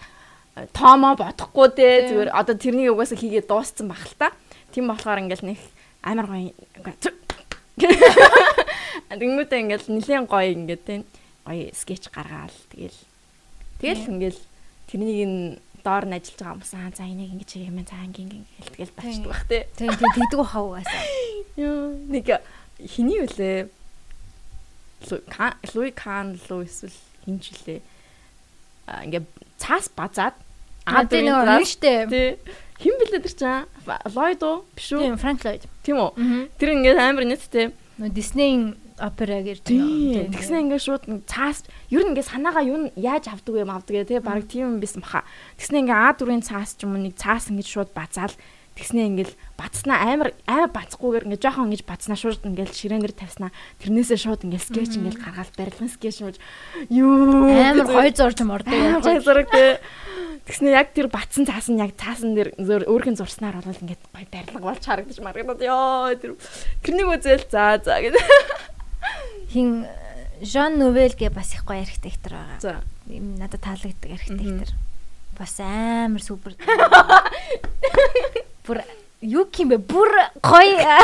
[0.77, 4.37] тоомо бодохгүй те зүгээр одоо тэрнийг угаасаа хийгээд дууссан баг л та.
[4.69, 5.61] Тийм болохоор ингээл нэг
[6.05, 6.53] амар гоё
[9.17, 10.95] Тэнгүүтээ ингээл нэлээд гоё ингээд те
[11.47, 12.53] гоё скетч гаргаал.
[12.75, 12.99] Тэгэл.
[13.81, 14.41] Тэгэл ингээл
[14.91, 15.35] тэрнийг н
[15.87, 18.97] доор нь ажиллаж байгаа хүмүүс аа за энийг ингэж юм цаа ингийн ингийн гэл тэгэл
[18.99, 19.59] бачдаг бах те.
[19.79, 21.03] Тийм тийм тэгдэг хав угаасаа.
[21.63, 22.27] Яа нэг
[22.83, 23.71] хиний үлээ
[25.75, 27.81] Луи Кан Луи эсвэл хин ч үлээ
[28.91, 29.23] а ингээ
[29.59, 30.35] цаас базаад
[30.87, 32.07] Аа тийм нэг юм штэ.
[32.11, 32.29] тий.
[32.79, 33.67] Хин бэлээ тэр чинь
[34.15, 34.63] Лойд уу?
[34.75, 35.01] Биш үү?
[35.03, 35.63] Тийм Франк Лойд.
[35.83, 36.11] тийм үү?
[36.15, 36.47] Аа.
[36.59, 42.25] тэр ингээ амар нэттэй Диснейн опера гэр тийм тэгснэ ингээ шууд цаас ер нь ингээ
[42.25, 45.29] санаагаа юу яаж авдаг юм авдаг тий баг тийм юм байсан баха.
[45.61, 48.33] Тэгснэ ингээ А4-ийн цаас ч юм уу нэг цаас ингээ шууд базаал
[48.77, 53.53] тэгснэ ингээл бацснаа амар амар бацхгүйгээр ингээ жоохон ингэж бацснаа шууд ингээл ширээнээр тавьснаа.
[53.81, 56.37] Тэрнээсээ шууд ингээл скетч ингээл гаргаал барилгын скетч мууж
[56.93, 57.49] юу?
[57.53, 59.01] Амар гоё зурж мордог яаж.
[59.01, 59.81] гоё зураг тий.
[60.45, 64.29] Тэгснэ яг тэр батсан цаас нь яг цаасан дээр зөөр өөрхөн зурснаар бол ингээд гоё
[64.29, 66.37] барилга болж харагдаж марагдаад ёо тэр
[66.85, 68.76] тэрнийг үзэл за за гэдэг.
[69.53, 69.87] Хин
[70.43, 72.61] Жан Новел гэ бас их гоё архитектор байгаа.
[72.61, 72.83] За.
[73.09, 74.69] Им надад таалагддаг архитектор.
[75.39, 76.55] Бас амар супер.
[78.67, 78.83] Бүр
[79.21, 79.79] юу юм бэ?
[79.79, 80.11] Бүр
[80.43, 80.99] гоё.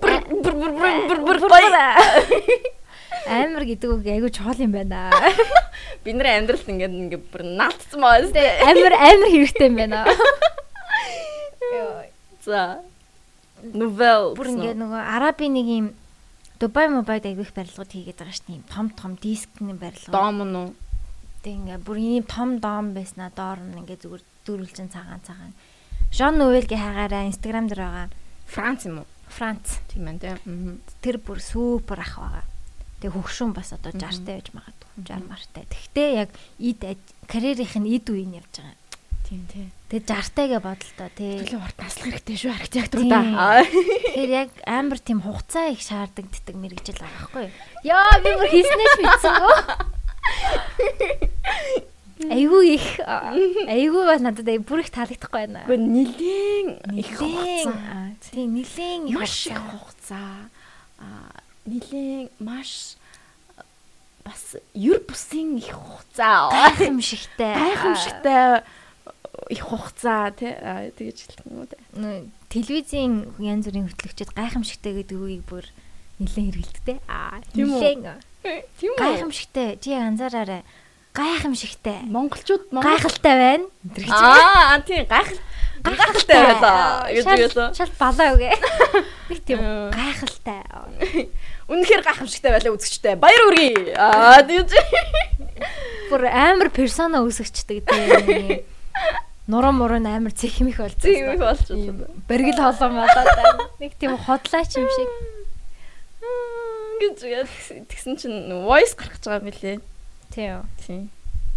[0.00, 0.72] Бүр бүр бүр
[1.08, 1.70] бүр бүр гоё.
[3.24, 5.08] Амар гэдэг үг айгу чухал юм байна.
[6.04, 8.36] Би нэр амьдралд ингээд ингээд бүр наалтсан маа зү.
[8.36, 10.04] Амар амар хэрэгтэй юм байна.
[12.44, 12.84] За.
[13.64, 14.36] Новел.
[14.36, 15.96] Бүр ингээд нөгөө арабын нэг юм
[16.58, 18.70] Дубай мобайд айгу их барилгууд хийгээд байгаа шүү дээ.
[18.70, 20.14] Том том дискний барилга.
[20.14, 20.70] дом нь уу?
[21.42, 25.52] Тэг ингээ бүр ийм том дом байснаа доор нь ингээ зүгээр дөрвөлжин цагаан цагаан.
[26.14, 28.08] Жон Новелгийн хаагаараа инстаграм дээр байгаа.
[28.46, 29.08] Франц юм уу?
[29.28, 29.82] Франц.
[29.90, 30.38] Тийм ээ.
[31.02, 32.44] Тэр бүр супер ах байгаа.
[33.02, 34.90] Тэг хөгшүүн бас одоо 60 таа байж магадгүй.
[35.10, 35.64] 60 мартай.
[35.66, 36.30] Тэгтээ яг
[36.62, 36.80] ид
[37.26, 38.78] карьерийнх нь ид үеийн явж байгаа.
[39.24, 39.68] Тийм тийм.
[39.88, 41.32] Тэг 60 таагээ бодолтой тий.
[41.40, 43.08] Тэгэлээ урт наслах хэрэгтэй шүү архитектор Тийм.
[43.08, 43.20] да.
[43.34, 43.64] Аа.
[43.64, 47.54] Тэгэхээр яг амар тийм хугацаа их шаарддаг мэрэгжил байгаа байхгүй юу?
[47.88, 49.56] Яа би бүр хийснээс мэдсэнгөө.
[52.30, 52.84] Айгу их
[53.68, 55.64] айгу бас надад бүр их таалагдахгүй байна.
[55.66, 57.74] Гэхдээ нилийн их хугацаа.
[57.74, 59.60] аа, Тийм нилийн их хугацаа.
[59.72, 60.32] хугацаа
[61.00, 61.04] а
[61.66, 62.96] нилийн маш
[64.24, 67.52] бас юр бусын их хугацаа гайхамшигтай.
[67.58, 68.62] гайхамшигтай
[69.50, 70.52] их хугацаа тий
[70.98, 71.78] тэгэж хэлэх юм уу те
[72.48, 75.64] Телевизийн янз бүрийн хөтлөгчд гайхамшигтай гэдэг үгийг бүр
[76.22, 76.96] нилээн хэрэглэдэг.
[77.10, 77.82] Аа, Тийм үү?
[78.78, 79.78] тийм үү Гайхамшигтай.
[79.82, 80.62] Чи анзаараарай.
[81.14, 82.06] Гайхамшигтай.
[82.06, 83.66] монголчууд монгол Гайхалтай байна.
[84.10, 85.38] Аа тий гайхал
[85.82, 88.50] гайхалтай байлаа гэж үгэлээ Шал балаа үгүй.
[89.30, 89.90] Нэг тийм Аа.
[89.94, 90.60] гайхалтай.
[91.70, 94.70] үнэхээр гайхамшигтай байлаа үзэгчтэй баяр хүргэе аа тэгэж
[96.10, 98.62] Бүр амар персона үүсгчдэг тийм.
[99.46, 101.40] Нуруу муруу амар цэхмих тийм болчихсон.
[101.42, 103.68] болж Ийм байна Бэргэл холон болоод байна.
[103.80, 105.10] Нэг тийм хотлаач юм шиг.
[107.04, 107.44] гэж яа,
[107.90, 109.78] тэгсэн чинь voice гарах гэж байгаа юм билээ
[110.34, 110.64] Тийм.
[110.80, 111.10] Тийм.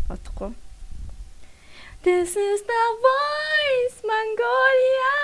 [0.09, 0.53] Бодохгүй.
[2.03, 5.15] This is the voice Mongolia.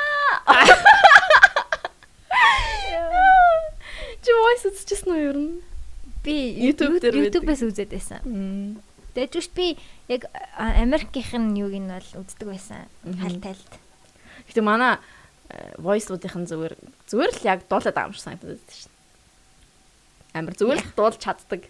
[4.24, 5.61] Чи voice үзчихсэн үү нь?
[6.24, 6.36] Би
[6.66, 7.20] YouTube дээр.
[7.28, 8.24] YouTube-ээс үзээд байсан.
[9.14, 10.27] Тэгээд ч би яг
[10.57, 12.87] Америкийнх нь юуг нь бол үздэг байсан.
[13.03, 13.71] Хал тайлд.
[14.49, 14.99] Гэтэ манай
[15.49, 16.75] э, voice-уудынхан зүгээр
[17.07, 19.01] зүгээр л яг дуулаад байгаа юм шиг санагдаад байна шүү дээ.
[20.33, 21.61] Амар зүгээр л дуулж чаддаг.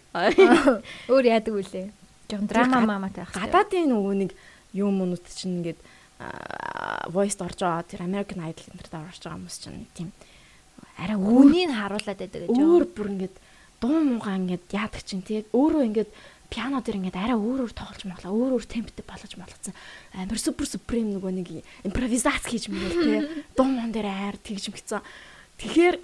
[1.12, 1.86] Өөр яадаг үлээ.
[2.32, 3.36] Жохон драма маматай байх.
[3.36, 4.30] Гадаадын нөгөө нэг
[4.72, 5.80] юм мөнүүд чинь ингээд
[7.12, 10.08] voice-д орж байгаа тэр American Idol энэ төр орж байгаа хүмүүс чинь тийм
[10.96, 12.54] арай Үнийг харуулад байдаг гэж.
[12.54, 13.36] өөр бүр ингээд
[13.82, 16.10] дуу муугаа ингээд яадаг чинь тий өөрөө ингээд
[16.50, 19.74] пиано дээр ингээд арай өөр өөр тоглож моглоо өөр өөр темптэй болгож болгоцсон
[20.14, 21.48] амар супер супрем нөгөө нэг
[21.86, 23.18] импровизац хийж мэгэл тий
[23.56, 25.04] дуу муун дээр айр тэгж мэгцэн.
[25.58, 25.96] Тэгэхээр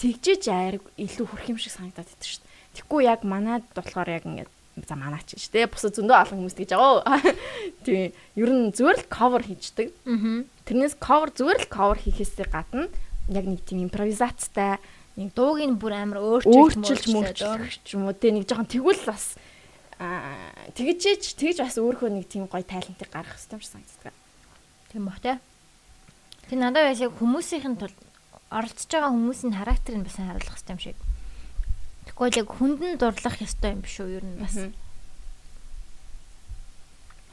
[0.00, 2.46] тэгжиж айр илүү хөрх юм шиг санагдаад идэв шүү дээ
[2.76, 4.52] тэггүй яг манад болохоор яг ингээд
[4.84, 7.20] за манаач шүү дээ бусад зөндөө олон хүмүүс тэгж байгаа
[7.86, 9.88] тий ер нь зүгээр л cover хийждэг.
[10.04, 10.44] Аа.
[10.68, 12.92] Тэрнээс cover зүгээр л cover хийхээсээ гадна
[13.32, 14.76] яг нэг тийм импровизацтай
[15.16, 19.40] нэг дууг нь бүр амар өөрчилж ч юм уу те нэг жоохон тэгвэл бас
[19.98, 24.14] аа тэгжээч тэгж бас өөрөө нэг тийм гоё тайлантыг гаргах хэрэгтэй юм шиг санагддаг.
[24.92, 25.40] Тийм бах те.
[26.52, 27.94] Тэг надад бас яг хүмүүсийн тул
[28.52, 30.98] оролцож байгаа хүмүүсийн характерыг бас харуулах хэрэгтэй юм шиг.
[32.06, 34.56] Тэгэхгүй л яг хүнд нь дурлах ёстой юм биш үү ер нь бас.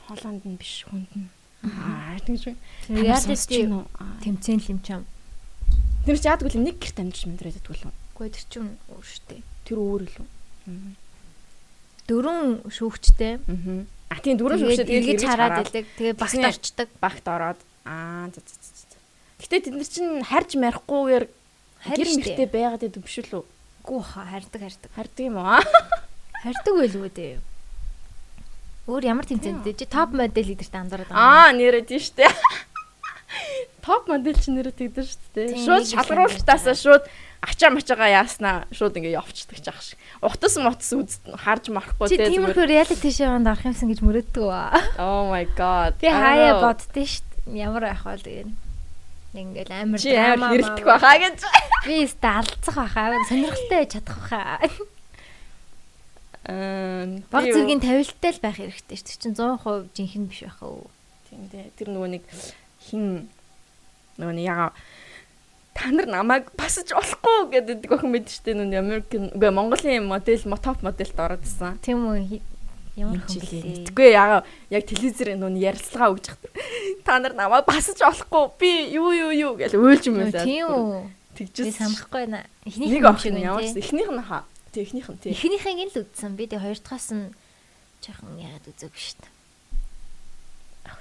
[0.07, 1.27] Холланд нь биш хүнд нь.
[1.67, 2.55] Аа тэгж
[2.87, 3.67] Reality
[4.23, 5.03] тэмцээн л юм чам.
[6.03, 7.95] Тэр чи яадаг вэ нэг гэрт амьдч мэдрээд байдаг юм.
[8.15, 9.39] Үгүй тэр чинь өөр штэ.
[9.63, 10.27] Тэр өөр илүү.
[12.13, 13.41] Дөрөв шүүгчтэй.
[13.41, 13.81] Аа.
[14.13, 15.85] А тийм дөрөв шүүгчтэй тэгээд эргэж хараад идэг.
[15.97, 16.89] Тэгээд багт орчдөг.
[17.01, 17.59] багт ороод
[17.89, 18.85] аа за за за.
[18.85, 18.97] за.
[19.41, 21.25] Гэтэ тэд нар чинь харж марихгүйгээр
[21.89, 22.17] гэр штэ.
[22.21, 23.43] мэртэй байгаад байдаг шүү лөө.
[23.81, 24.91] Гүү хаа хардаг хардаг.
[24.93, 25.59] Хардаг юм аа.
[26.43, 27.41] Хардаг байлгүй дээ.
[28.87, 31.49] Өөр ямар тэмцээнд дээ чи топ модель лидерт андуураад байгаа.
[31.49, 32.29] Аа нэрээ тийм штэ.
[33.83, 35.51] Топ модель чинь нэрээ тэгдэж штэ.
[35.51, 37.03] Тийм, Шууд шалгаруултаасаа шууд
[37.43, 39.99] ачаа мачаага яаснаа шууд ингээ явчихдаг ч ах шиг.
[40.23, 42.55] Утас мотс үз харж марахгүй Чи те зүгээр.
[42.55, 44.71] тиймэрхүү реалити шоунд орох юмсан гэж мөрөддөг ба.
[44.95, 45.99] Oh my god.
[45.99, 47.27] Би хаяа боддөө шít.
[47.51, 48.47] Ямар байх вэ тэгээ.
[49.35, 51.37] Ингээл амар Чи драма хэрэлдэх байхаа гэж.
[51.91, 53.19] Би өстө алцах байхаа.
[53.27, 54.55] Сонирхолтой байж чадах байхаа.
[56.47, 57.19] Аа.
[57.31, 59.19] Баг зэргийн тавилттай л байх хэрэгтэй шүү.
[59.19, 60.87] Чин 100% жинхэнэ биш байх уу.
[61.27, 61.71] Тийм дээ.
[61.79, 62.23] Тэр нөгөө нэг
[62.83, 63.27] хин
[64.23, 64.71] нөгөө нэг яга
[65.73, 70.79] та нар намайг пасаж болохгүй гэдэг охин мэд штэ нүн Америкэн үгүй Монголын модель топ
[70.85, 71.77] моделд ороод ирсэн.
[71.81, 72.39] Тийм үү?
[72.93, 73.89] Ямар блээ.
[73.89, 76.41] Тэггүй яга яг телевизээр нүн ярилцлага өгч хат.
[77.05, 78.53] Та нар намайг пасаж болохгүй.
[78.61, 80.45] Би юу юу юу гэж уйлж юм Юу, байлаа.
[80.45, 81.09] Тийм үү?
[81.33, 82.45] Би Тэгжээс санахгүй байна.
[82.69, 83.41] Эхнийх нь шиг байна.
[83.41, 84.45] ямар эхнийх нь хаа.
[84.69, 85.33] Тэг эхнийх нь тий.
[85.33, 86.37] Эхнийхийг л үзсэн.
[86.37, 87.33] Би тэг хоёр дахьаас нь
[88.05, 89.33] жоохон яагаад үзээгүй дээ.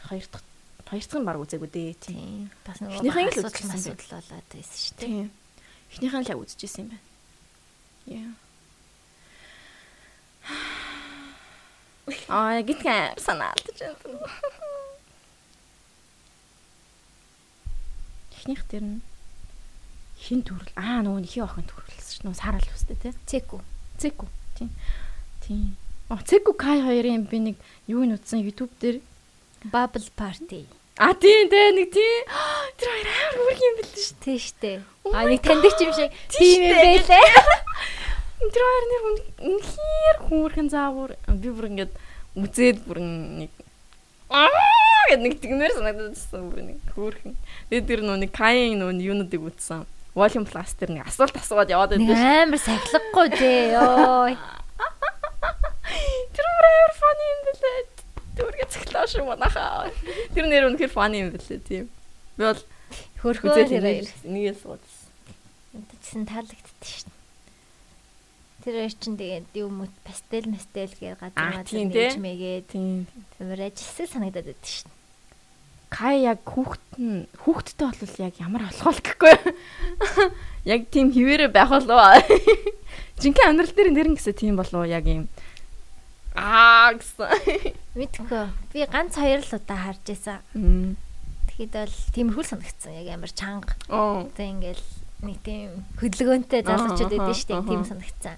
[0.08, 0.48] Хоёр дахь
[0.92, 1.96] хоёр дахь нь баг үзээгүй дээ.
[1.96, 2.12] Тий.
[2.12, 2.52] Тийм.
[2.68, 3.48] Бас нөгөө Эхнийхийг л бэ?
[3.48, 5.08] асуудал болоод байсан шүү дээ.
[5.08, 5.32] Тийм.
[5.88, 7.08] Эхнийх нь л яг үзчихсэн юм байна.
[8.12, 8.28] Яа.
[12.28, 14.28] Аа, гитгэ санаалдаж байна.
[18.36, 19.00] Эхнийх дээр нь
[20.20, 20.76] хин төрөл.
[20.76, 22.24] Аа, нөгөө нэг хин охин төрөлсөн шүү.
[22.28, 23.16] Нөгөө сарал үстэй тий.
[23.24, 23.64] Цэку.
[23.96, 24.28] Цэку.
[24.60, 24.68] Тийм.
[25.40, 25.72] Тийм.
[26.12, 27.56] Оо, Цэку Кай хоёрын би нэг
[27.88, 29.00] юу утсан YouTube дээр
[29.72, 30.66] Bubble Party.
[31.00, 32.24] А тийм дээ нэг тийм
[32.78, 34.16] тэр хоёр амар үрг юм бэл шүү.
[34.20, 34.72] Тий штэ.
[35.08, 37.26] А нэг таньдаг юм шиг Тийм тийм юм байлээ.
[38.52, 39.16] Тэр хоёр нэр хүн
[39.48, 41.92] үнэхээр хүүрхэн заавар би бүр ингээд
[42.36, 43.52] үзээд бүр нэг
[44.28, 44.50] аа
[45.08, 47.38] гэд нэг тэгнэр санагдчихсан бүр нэг хүүрхэн.
[47.70, 49.86] Тэгээд тэр нөө нэг каин нөө юунуудыг үзсэн.
[50.12, 52.36] Volume Plus тэр нэг асуулт асуугаад яваад байдаг шүү.
[52.44, 53.80] амар сахилахгүй дээ.
[53.80, 54.32] Йой.
[56.36, 57.91] Тэр амар funny юм бэлээ.
[58.36, 59.92] Түргээ цэглээ шүү манайхаа.
[60.32, 61.86] Тэр нэр үнэхээр funny юм бэлээ тийм.
[62.36, 62.62] Би бол
[63.22, 64.06] Хөрхөө үзээд тэр хоёр.
[64.24, 65.00] нэгээ суудсан.
[66.02, 67.10] Тэсэн таалагддаг шин.
[68.64, 72.14] Тэр хоёр чинь тэгээд юу мөт пастел мастел газар тийм дээ.
[72.14, 73.06] нээж мэгээд Тийм.
[73.36, 74.90] тэр ажилласаа санагдаад байдаг шин.
[75.92, 79.34] Кай яг хүүхэд нь хүүхэдтэй бол яг ямар болохоо л гэхгүй.
[80.72, 82.22] Яг тийм хിവэрэ байх болов.
[83.20, 85.26] Жинхэнэ амьдрал дээр нэрэн гэсэн тийм болов яг юм.
[86.36, 87.28] Аа гэсэн.
[87.96, 88.44] Мэдгүй.
[88.72, 90.40] Би ганц хоёр л удаа харж байсан.
[91.52, 92.92] Тэгэхэд бол тиймэрхүү санагдсан.
[92.96, 93.76] Яг амар чанга.
[94.32, 94.84] Тэг ингээл
[95.22, 97.68] нэг тийм хөдөлгөөнтэй залуучууд байдаг шүү дээ.
[97.68, 98.36] Тийм санагдсан.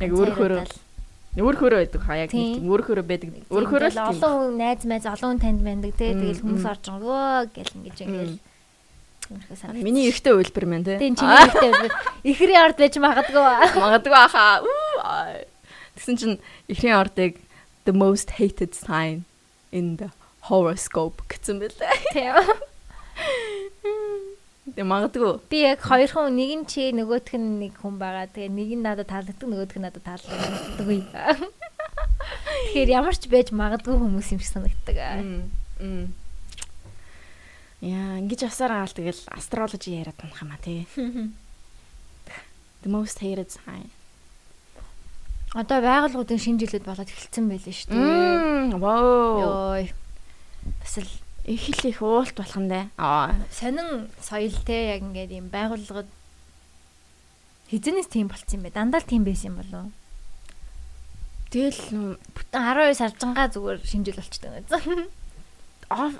[0.00, 0.74] Яг л.
[1.36, 2.64] өөрөөрөө байдаг хаа яг нэг Тийм.
[2.64, 3.28] өөрөөрөө байдаг.
[3.36, 6.84] Тийм, Өөрөөрөө л олон хүн найз майз олон хүн танд байдаг Мм, тэгэл хүмүүс орж
[6.88, 8.36] байгаа гэл ингэж ингээл
[9.28, 9.84] тиймэрхүү санагдсан.
[9.84, 10.96] Миний ихтэй үйлбэр мэн те.
[10.96, 11.72] тийм чиний ихтэй
[12.24, 13.52] ихрийн орд байж магадгүй.
[13.76, 14.64] магадгүй хаа.
[15.96, 16.38] Тэгсэн чинь
[16.68, 17.40] ихний ордыг
[17.88, 19.24] the most hated sign
[19.72, 20.12] in the
[20.46, 21.96] horoscope гэсэн бэлээ.
[22.12, 22.36] Тийм.
[24.76, 25.40] Тэг магадгүй.
[25.48, 28.26] Би яг хоёр хүн нэг нь чи нөгөөх нь нэг хүн байгаа.
[28.28, 31.00] Тэгээ нэг нь надад таалагддаг нөгөөх нь надад таалагддаггүй.
[32.66, 34.98] Тэгэхээр ямар ч байж магадгүй хүмүүс юм шиг санагддаг.
[37.80, 40.84] Яа, ингэж асараа гал тэгэл астрологи яриад тунах юм а тий.
[42.82, 43.90] The most hated sign.
[45.54, 48.80] Одоо байгууллагуудын шинэ жилүүд болоод эхэлсэн байлээ шүү дээ.
[48.80, 49.38] Вау.
[49.44, 49.84] Йой.
[50.82, 51.10] Бас л
[51.46, 52.90] Их л их уулт болох нь дээ.
[52.98, 53.30] Аа.
[53.54, 56.10] сонин соёл те яг ингээд юм байгууллагад
[57.70, 58.74] хизэнээс тийм болцсон юм бэ?
[58.74, 59.92] Дандаа л тийм байсан юм болов уу?
[61.54, 62.18] Тэгэл
[62.50, 65.06] 12 саржангаа зүгээр шинжил болчтой гэсэн.
[65.94, 66.18] оф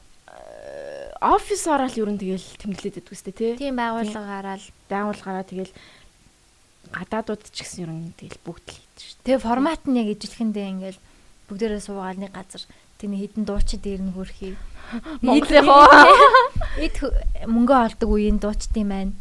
[1.19, 3.53] офис ороод ер нь тэгэл тэмдэглээд байдаг үстэй тий.
[3.59, 5.75] Тийм байгууллагаараа л Байгууллагаараа тэгэл
[6.93, 10.67] гадаадууд ч гэсэн ер нь тэгэл бүгд л хийдэг шүү Тэгээ формат нь яг ижилхэндээ
[10.73, 11.01] ингээл
[11.51, 12.63] бүгдээрээ суугаад нэг газар
[12.99, 14.55] тэний хідэн дуучин дээр нь хөрхий.
[15.21, 15.85] Монголынхоо
[16.81, 16.97] Эд
[17.47, 19.15] мөнгө олдог үеийн дуучдын маань.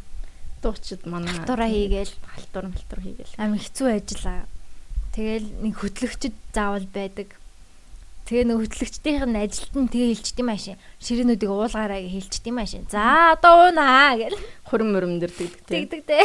[0.66, 3.38] дуучид манай халтураа хийгээл халтур халтур хийгээл.
[3.38, 4.50] амар хэцүү ажиллаа.
[5.14, 7.30] Тэгэл нэг хөтлөгчд заавал байдаг.
[8.26, 10.82] Тэгээ нэг хөтлөгчдийнх нь ажилт нь тэгээ хэлчихдээ машин.
[10.98, 12.84] Ширээнүүдийг уулгаараа гэж хэлчихдээ машин.
[12.90, 14.34] За одоо уунаа гэл.
[14.66, 15.70] Хурим мөрөм дэр тэгдэг.
[15.70, 16.18] Тэгдэг те.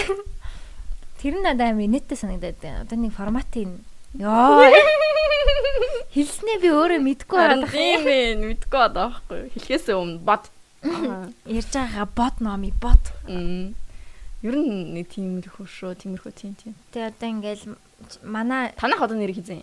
[1.20, 2.80] Тэр нь надад амар инээдтэй санагдаад байна.
[2.88, 3.84] Одоо нэг форматын
[4.16, 4.64] ёо.
[6.14, 7.68] Хэлснээ би өөрөө мэдгүй байгаа.
[7.70, 8.90] тийм ээ мэдгүй байгаа
[9.20, 9.40] байхгүй.
[9.54, 10.48] Хэлхээсээ өмнө бод.
[11.46, 13.02] Ярьж байгаа бод номи бод.
[14.40, 16.72] Ер нь нэг тиймэрхүү шүү, тиймэрхүү тийм тийм.
[16.96, 17.64] Тэгээ одоо ингээл
[18.24, 19.60] манай Танах одоо нэр хизээ.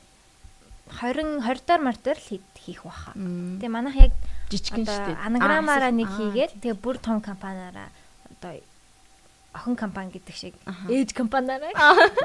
[1.02, 3.12] 20 20 доор мартар л хий- хийх баха.
[3.18, 4.14] Тэгээ манайх яг
[4.54, 5.18] Жижигэн шүү дээ.
[5.26, 7.90] анаграмаараа Аа, нэг хийгээд тэгээ бүр том компаниараа
[8.38, 8.56] одоо
[9.58, 10.54] охин компани гэдэг шиг
[10.88, 11.74] ээж компаниараа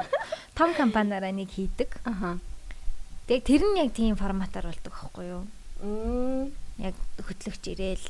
[0.57, 1.89] том компаниараа нэг хийдэг.
[2.05, 2.37] Аха.
[3.27, 5.43] Тэгээ тэр нь яг тийм форматаар болдог байхгүй юу?
[5.81, 6.53] Мм.
[6.77, 8.07] Яг хөтлөгч ирээл.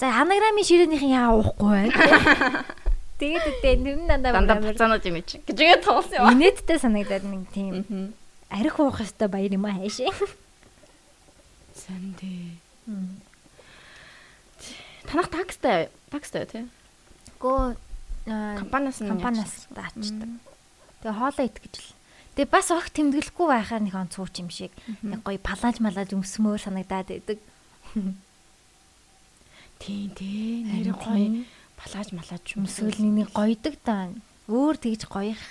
[0.00, 2.64] За анаграмын ширээнийхэн яа уухгүй байна.
[3.20, 5.44] Тэгээд үгүй тэр нь дандаа Дандаа буцаанууд юм чи.
[5.44, 6.32] Гэж ингэ тоглосон юм.
[6.40, 8.16] инээдтэй санагдаад нэг тийм
[8.48, 10.08] арх уух хэвээр баяр юм аа хайшаа.
[11.84, 12.56] Сан дээ.
[15.04, 16.64] Танах такстай такстай тий.
[17.36, 17.76] Гөө
[18.30, 20.30] Компаниас компаниас даачдаг.
[21.02, 21.90] Тэгээ хоолоо ит гэж л.
[22.38, 24.70] Тэгээ бас огт тэмдэглэхгүй байхаар нэг онцгой юм шиг
[25.02, 27.38] нэг гоё палаж малаж өмсмөр санагдаад байдаг.
[29.82, 30.62] Тийм тий.
[30.62, 31.42] Нэр гоё
[31.74, 34.14] палаж малаж өмсгөл нэг гоёдаг даа.
[34.46, 35.42] Өөр тэгж гоёх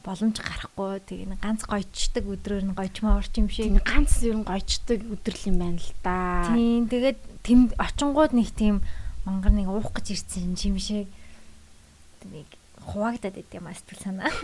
[0.00, 1.04] боломж гарахгүй.
[1.04, 3.68] Тэгээ нэг ганц гоёчдаг өдрөөр нь гоёчмоо орч юм шиг.
[3.68, 6.48] Тийм ганц ер нь гойчдаг өдрөл юм байна л да.
[6.48, 8.80] Тийм тэгээд тэм очингууд нэг тийм
[9.28, 11.12] мангар нэг уух гэж ирсэн юм шиг
[12.28, 12.48] нэг
[12.80, 14.32] хуваагдаад байт юм а сэтгэл санаа.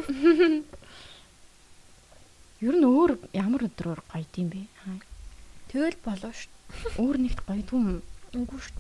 [2.65, 4.65] Ер нь өөр ямар өдрөөр гоё юм бэ?
[5.69, 6.49] Тэгэл болов ш.
[6.97, 8.01] Өөр нэгт гоёдгүй юм.
[8.33, 8.73] Үгүй ш.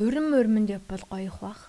[0.00, 1.68] Хөрөн мөрмөнд явбал гоёх бах.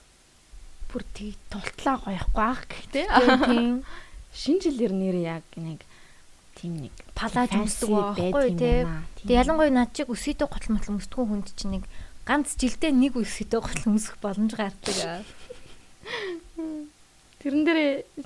[0.90, 3.06] Бүр тийг тултлаа гоёхгүй ах гэхдээ.
[3.52, 3.84] Тийм.
[4.32, 5.84] Шинэ жилээр нэр яг нэг
[6.56, 8.88] тийм нэг Палаж өмсдөг байхгүй тий.
[9.24, 11.84] Тэгээ ялангуяа над чиг өсөйдөө готл мотл өмсдгөө хүнд чинь нэг
[12.26, 15.24] ганц жилдээ нэг өсөйдөө готл өмсөх боломж гардаг.
[17.46, 17.80] Тэрэн дээр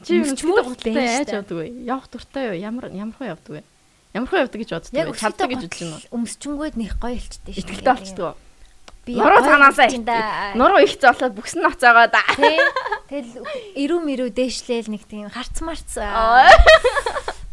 [0.08, 1.68] чи гуталтай байна яаж явдаг вэ?
[1.84, 2.56] Явах дуртай юу?
[2.56, 3.64] Ямар ямар хөө явдаг вэ?
[4.16, 5.20] Ямар хөө явдаг гэж боддог вэ?
[5.20, 6.24] Чаддаг гэж бодож байна уу?
[6.24, 7.62] өмсчөнгөөд нэг гоё илчтэй шүү.
[7.68, 8.40] Итгэлтэй болчдөг.
[9.04, 9.42] Би Нуруу
[10.08, 10.54] да.
[10.56, 12.24] Нуруу их зоолоод бүкс нь оцоогоо да.
[13.12, 13.44] Тэгэл
[13.76, 16.48] ирүү мэрүү дээшлээл нэг тийм харц марц Аа.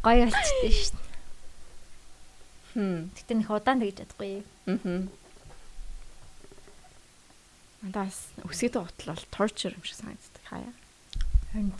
[0.07, 1.01] гоё болчтой шүү.
[2.77, 3.09] Хм.
[3.11, 4.45] Гэтэ нэг удаан тэгж чадахгүй.
[4.69, 5.09] Мм.
[7.83, 10.73] Надаас өсгийдэ гутал бол torture юм шиг санагддаг хаяа.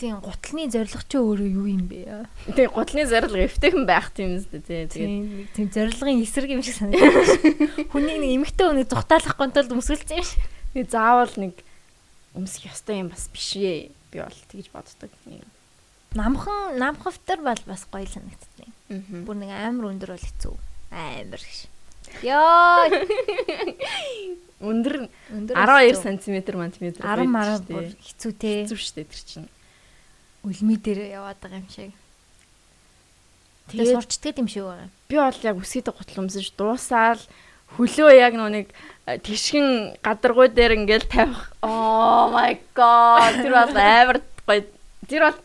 [0.01, 2.25] Тийм гутлын зорилго ч өөрөө юу юм бэ?
[2.49, 4.89] Тэгээ гутлын зорилго эвтэйхэн байх тийм үстэй тий.
[4.89, 7.29] Тэгээд Тийм тийм зорилгын эсрэг юм шиг санагдаж.
[7.93, 10.41] Хүний нэг эмгтэй хүнийг зүхтаалахгүй тулд өмсгөлцсөн юм шиг.
[10.73, 11.55] тэгээ заавал нэг
[12.33, 13.93] өмсөх ёстой юм бас биш ээ.
[14.13, 15.13] Би бол тэгж боддог.
[16.17, 18.73] Намхан намхавтар бол бас гоё санагддаг.
[19.29, 20.57] Бүр нэг амар өндөр бол хэцүү.
[20.89, 21.69] Амар гэж.
[22.29, 22.89] Йоо.
[24.67, 24.95] Өндөр
[25.31, 26.71] Өндөр 12 см мм.
[26.99, 28.53] 10 мараа бүр хэцүү те.
[28.67, 29.49] хэцүү штэ тэр чинь.
[30.47, 31.93] Үлми дээр яваад байгаа юм шиг.
[33.71, 34.89] Тэгээ сурчдаг юм шиг байгаа.
[35.11, 37.19] би бол яг өсгийдэ гутал өмсөж дуусаал
[37.75, 38.71] хөлөө яг нэг
[39.11, 41.51] э, тишгэн гадаргуй дээр ингээл тавих.
[41.67, 43.43] Oh my god.
[43.43, 44.63] Тэр бол амар гоё.
[45.11, 45.39] Тэр бол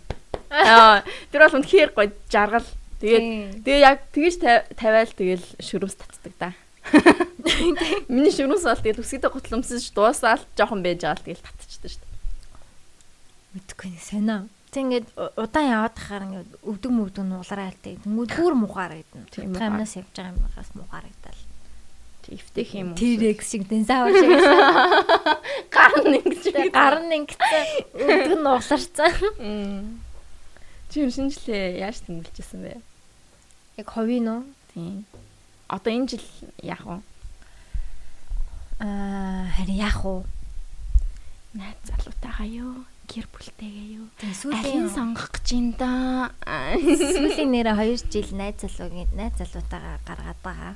[1.33, 2.67] тэр бол үнэхээр гоё жаргал.
[3.01, 6.49] Тэгээд тэгээ яг тэгж та- тавиал тэгэл шүрүүс татдаг да.
[8.11, 12.09] Миний шүрүүс бол тэгээд өсгийдэ гутал өмсөж дуусаал жоохон байж байгаа л тэгэл татчихдаг дээ.
[13.55, 14.37] Мэдхгүй нэг сонио.
[14.71, 17.99] Тэг ингээд удаан яваад тахаар ингээд өвдөг мөвдөг нуулараалтай.
[18.03, 19.27] Тэнгүүд бүр мухаарагдана.
[19.27, 21.41] Тийм, Тийм амнаас явж байгаа юм байгаас мухаарагдал.
[22.31, 22.99] Ивтэх юм уу?
[23.01, 24.31] T-Rex шиг динозавр шиг
[25.75, 26.71] гар нэг гэж.
[26.71, 27.43] гар нь ингээд
[27.91, 29.11] өвдөг нь ууларцсан.
[29.41, 29.99] Мм.
[30.87, 32.79] Чи юм шинжлээ яаж тэмдэглэжсэн бэ?
[33.83, 34.41] Яг ховын уу?
[34.71, 35.03] Тийм.
[35.67, 36.23] Одоо энэ жил
[36.63, 37.01] яах вэ?
[38.81, 40.25] Аа харин яах вэ?
[41.53, 42.81] Найз залуутайгаа юу?
[43.05, 44.07] Гэр бүлтэйгээ юу?
[44.17, 46.33] Сүүлийн сонгох гэж юм да.
[46.41, 50.73] сүүлийн нэрэ 2 жил найз залуугийн найз залуутайгаа гаргаад байгаа.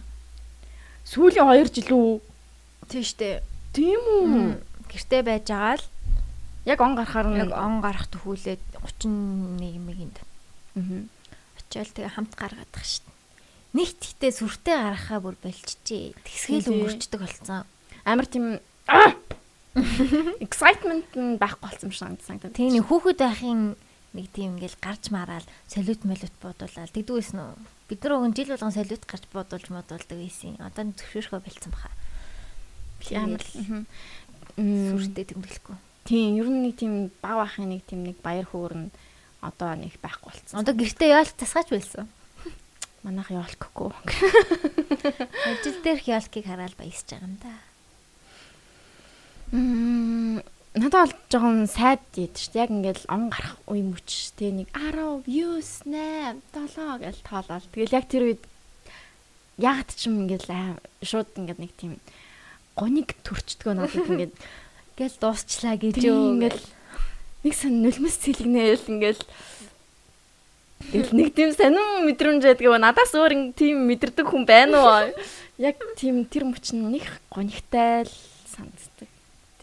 [1.01, 2.13] Сүүлийн 2 жил үү?
[2.93, 3.41] Тийм штэ.
[3.73, 4.61] Тийм үү?
[4.85, 5.85] Гэртээ байж байгаа л
[6.65, 8.61] Яг он гарахаар нэг он гарах төхүүлээд
[9.05, 10.17] 31 мэгинд
[10.73, 11.09] Мгм.
[11.57, 13.05] очиод тэгээ хамт гаргаад тах штэ.
[13.77, 16.17] Нэгт ихтэй сүртэй гарахаа бүр болчихжээ.
[16.25, 17.69] Тэгсгээл өнгөрчдөг болсон.
[18.05, 18.61] Амар тийм
[20.39, 22.39] excitement нь байхгүй болсон юм шиг санагдсан.
[22.39, 23.75] Тэгээ нэг хүүхэд байхын
[24.15, 27.51] нэг тийм ингээл гарч мараал солиут молиут бодуулаад тэгдгүйс нөө
[27.89, 30.55] бид нар нь жил болгон солиут гарч бодуулж модуулдаг байсан.
[30.63, 31.91] Одоо зөвшөөрөхөө болцсон баха.
[33.11, 33.43] амар.
[33.43, 33.85] Тэгэл
[34.57, 34.95] мгм.
[34.95, 35.75] сүртэй тэмдэглэхгүй.
[36.05, 38.89] Тийм, ер нь нэг тийм баг бахын нэг тийм нэг баяр хөөр нь
[39.43, 40.61] одоо нэг байхгүй болсон.
[40.61, 42.07] Одоо гэртээ яалт тасгаач байсан.
[43.03, 43.91] Манайх яолкгүй.
[45.49, 47.53] Ажил дээрх яалкийг хараад баясаж байгаа юм да.
[49.51, 52.63] Надад бол жоохон сайд ийд шүү дээ.
[52.65, 57.65] Яг ингээл он гарах үе мөч те нэг 10, 9, 8, 7 гэж тоолол.
[57.71, 58.43] Тэгэл яг тэр үед
[59.57, 62.01] ягаад ч юм ингээл аа шууд ингээд нэг тийм
[62.75, 64.35] гоник төрчдгөө надад ингээд
[64.95, 66.63] Гэл дуусчлаа гэж юу ингээл
[67.43, 69.23] нэг сан нулимс цэлгнээл ингээл
[70.91, 75.11] Тэгэл нэг тийм сонин мэдрэмж байдгаа надаас өөр тийм мэдэрдэг хүн байна уу?
[75.59, 78.11] Яг тийм тэр мөч нь нэг гонигтай л
[78.47, 79.09] санагддаг.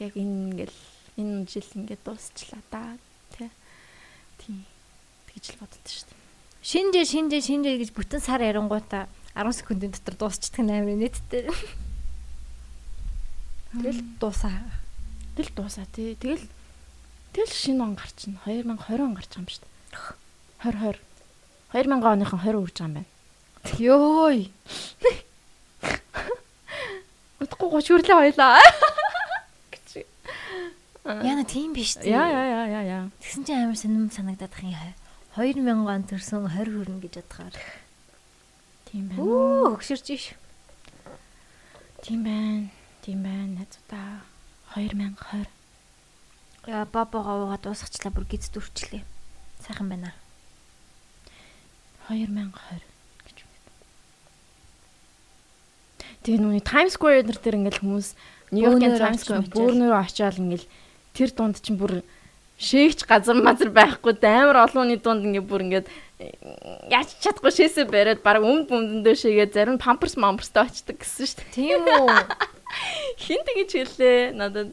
[0.02, 0.78] Тэг энэ ингээл
[1.14, 2.98] энэ жил ингээд дуусчлаа да.
[3.38, 3.54] Тэ.
[4.42, 4.66] Тийм.
[5.30, 6.18] Тэгж л боддоо шүү дээ.
[6.66, 9.06] шинжээ шинжээ шинжээ гэж бүтэн сар ярангуудаа
[9.38, 11.54] 10 секундын дотор дуусчихдаг нээр нийтдээ.
[13.78, 14.58] Тэгэл дуусаа.
[15.38, 16.18] Тэгэл дуусаа тий.
[16.18, 16.50] Тэгэл
[17.30, 18.42] тэгэл шинэ он гарчна.
[18.42, 19.78] 2020 он гарч байгаа юм шүү дээ.
[20.66, 20.98] 2020.
[21.78, 23.10] 2000 оныхон 20 үрж байгаа юм байна.
[23.78, 24.50] Ёй.
[27.38, 28.58] Утгагүй 30 хүрлээ хоёлаа.
[31.04, 32.14] Яна тийм биш тий.
[32.14, 33.04] Яа яа яа яа яа.
[33.18, 34.94] Тэгсэн чинь амар сонирм санагдаад юм.
[35.34, 37.56] 2000 он төрсөн 20 хүрнэ гэж бодохоор.
[38.86, 39.18] Тийм байна.
[39.18, 40.24] Үу хөксөрч иш.
[42.06, 42.70] Тийм байна.
[43.02, 43.66] Тийм байна.
[43.66, 44.22] Найзуудаа
[44.78, 45.50] 2020.
[46.70, 49.02] Яа бабагаа уугаад дуусгачлаа бүр гиз дүрчлээ.
[49.66, 50.14] Сайхан байна.
[52.06, 52.54] 2020
[53.26, 53.66] гэж байна.
[56.22, 58.14] Тэгээ нүуний Times Square дээр ингээл хүмүүс
[58.54, 60.66] Нью-Йоркийн Times Square очиж бөөрнөрөө очиад ингээл
[61.12, 62.02] тэр дунд чинь бүр
[62.62, 65.86] шээгч газар мазар байхгүй амар олонний дунд ингээ бүр ингээд
[66.90, 71.54] яаж чадахгүй шээсээ бариад баг өмд өмдөндөө шигээ зарим памперс мамперстай очдөг гэсэн шүү дээ.
[71.56, 72.06] Тийм үү?
[73.24, 74.70] Хин тэгэж хэлээ надад.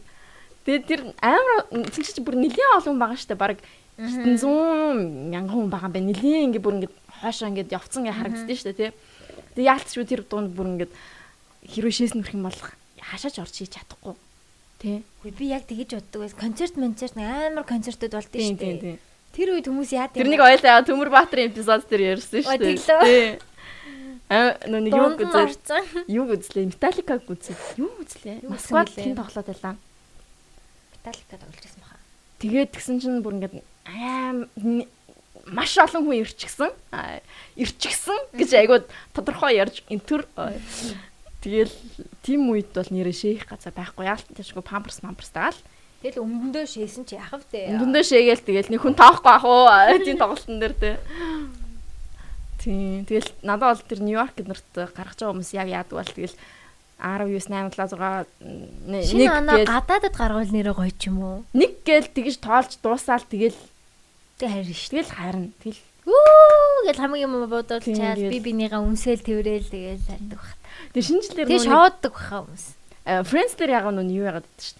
[0.66, 3.42] Тэгээ тэр амар тэгш чи бүр нэлийн олон байгаа шүү дээ.
[3.42, 3.58] Баг
[3.98, 6.04] 100 мянган хүн байгаа бай.
[6.06, 6.92] Нэлийн ингээ бүр ингээ
[7.26, 8.92] хоошоо ингээ явцсан ингээ харагддээ шүү дээ тий.
[9.58, 10.90] Тэгээ яалтч шүү тэр дунд бүр ингээ
[11.74, 12.60] хэрвээ шээс нүрх юм бол
[13.02, 14.14] хашаач орж хийж чадахгүй.
[14.80, 15.04] Тий.
[15.20, 16.40] Үгүй би яг тэгэж боддог байсан.
[16.40, 18.80] Концерт концерт амар концертууд болд нь шүү тийм дээ.
[18.80, 18.98] тийм.
[19.36, 22.80] Тэр үед хүмүүс яад Тэр нэг ойлаа Төмөр Баатарын эпизод дээр ярьсан шүү дээ.
[22.80, 23.28] Тий.
[24.30, 26.08] Аа нэг юу үзээ.
[26.08, 26.70] Юу үзлээ?
[26.72, 27.58] Металликаг үзээ.
[27.82, 28.46] Юу үзлээ?
[28.48, 29.18] Москвад гэлээ?
[29.20, 29.76] тоглоод байлаа.
[30.96, 31.98] Металлика тоглож байсан баха.
[32.40, 33.60] Тэгээд тэгсэн чинь бүр ингээд
[33.90, 34.48] аим
[35.50, 36.70] маш олон хүн ирчихсэн.
[36.94, 37.20] Аа,
[37.58, 38.86] Ирчихсэн гэж айгууд
[39.18, 40.30] тодорхой ярьж энтер.
[41.40, 41.72] Тэгэл
[42.20, 45.56] тийм үед бол нэрээ шээх газар байхгүй яалт тийшгүй памперс мамперс таал.
[46.04, 47.76] Тэгэл өмдөндөө шээсэн чи яхав дээ.
[47.76, 49.68] Өндөндөө шээгээл тэгэл нэг хүн тоохгүй ах уу
[50.04, 50.92] тийм тоглолтын дээр тэ.
[52.60, 56.36] Тийм тэгэл надад бол тэр Нью-Йорк нэрт гаргаж байгаа хүмүүс яг яадаг бол тэгэл
[57.00, 58.28] 19 8 7
[58.92, 61.40] 6 Шинэ оноо гээл гадаадад гаргуул нэрээ гоё ч юм уу?
[61.56, 63.56] нэг гээл тэгж тоолж дуусаал тэгэл
[64.40, 64.92] Тэг харин шүү.
[64.92, 65.48] тэгэл харна.
[65.64, 67.34] Тэгэл Үү гэл хамгийн юм
[67.84, 70.04] Тийм, чаал би бинийгаа үнсэл тэрэл тэгэл
[70.80, 70.94] хайдаг бах.
[70.96, 72.66] тэр шинжлэр Тэг шооддаг баха хүмүүс.
[73.28, 74.78] Friends дээр яг нүн юу яагаад гэдэг чинь.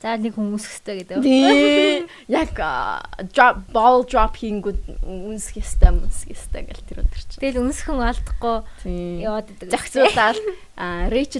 [0.00, 1.20] За нэг хүмүүс өстэй гэдэг.
[1.20, 2.08] Тий.
[2.32, 2.56] Яг
[3.36, 7.36] drop ball drop хийнгүүд үнсэх ёстой үнсэх ёстой гэл тэр өдөр чинь.
[7.44, 8.56] Тэгэл үнсхэн алдахгүй
[9.20, 9.68] яваад идэг.
[9.68, 10.40] Зохицуулаад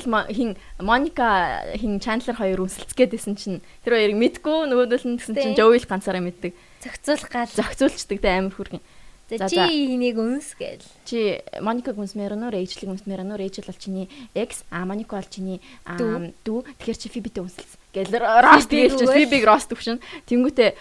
[0.05, 5.33] Мо- хин Моника хин Чандлер хоёр үнсэлцгээд байсан чинь тэр хоёрыг мэдгүй нөгөөдөл нь гэсэн
[5.41, 5.65] чинь Тий.
[5.65, 6.53] Жоуил ганцаараа мэддэг.
[6.85, 7.49] зохицуулах гал.
[7.49, 8.85] Зохицуулчдаг тэ амар хүргэн.
[9.31, 10.83] За чи энийг үнс гэл.
[11.07, 15.63] Чи Моникаг үнсмээр нөө Рэйчелийг үнсмээр нөө Рэйчел бол чиний экс а Моника бол чиний
[15.87, 16.67] Дүү.
[16.83, 17.79] Тэгэхээр чи Фибитэй үнсэлсэн.
[17.95, 19.07] Гэл Рост гээл чи.
[19.07, 20.03] Фибиг Рост төвшин.
[20.27, 20.75] Тэнгүүтээ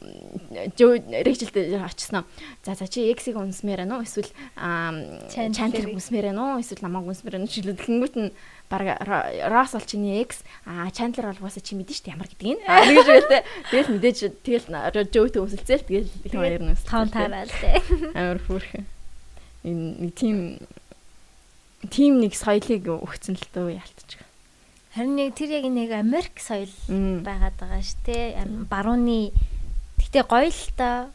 [0.00, 2.24] Рэйчелтэй очсон.
[2.64, 4.32] За за чи эксийг үнсмээр нөө эсвэл.
[4.56, 7.84] Чандлер үнсмээр нөө эсвэл намайг үнсмээр нөө шилдэг.
[7.84, 8.32] Тэнгүүт нь
[8.70, 9.02] баг
[9.50, 12.62] Рос бол чиний экс а Чандлер бол угаасаа чи мэдэн штэ ямар гэдгийг.
[12.70, 13.42] А тэгэж байлаа.
[13.74, 14.66] Тэгэл мэдээж тэгэл
[15.10, 16.86] Жоутэй үнсэлцээл тэгэл их нь үнсэлцээ.
[16.86, 17.82] Таун таараал те.
[18.14, 18.86] амар хөөрхөн.
[19.66, 20.36] Энэ нэг тийм
[21.90, 24.22] тийм нэг соёлыг өгцөн л дөө яалтчих.
[24.94, 28.38] Харин нэг тэр яг нэг Америк соёл байгаад байгаа ш те.
[28.38, 29.32] Ам- Барууны
[30.00, 31.10] Гэтэ гоё л та.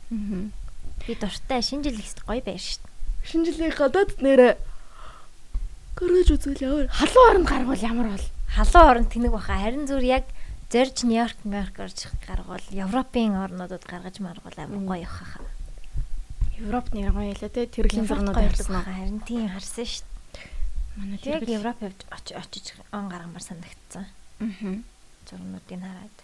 [1.08, 2.80] Би дуртай шинэ жил ихс гоё байр ш.
[3.26, 4.58] Шинэ жилийн гадаад нэрэ
[5.96, 8.26] гөрөөж үзвэл ямар халуун оронд гаргуул ямар бол
[8.56, 9.60] Халуун орон тэнэг баха.
[9.60, 10.24] Харин зүр яг
[10.72, 15.44] зорж Нью-Йорк, Нью-Йорк орж гаргуул Европын орнуудад гаргаж маргуул амар гоё хаа.
[16.56, 18.88] Европ нэр гоё ялаа те тэргийн зурнууд ярьсан уу?
[18.88, 20.04] Харин тийм харсан ш.
[20.96, 22.00] Манай Яг Европ явж
[22.32, 24.08] очиж он гаргамаар санагдсан.
[24.40, 24.80] Аа.
[25.28, 26.18] Зурнуудыг хараад.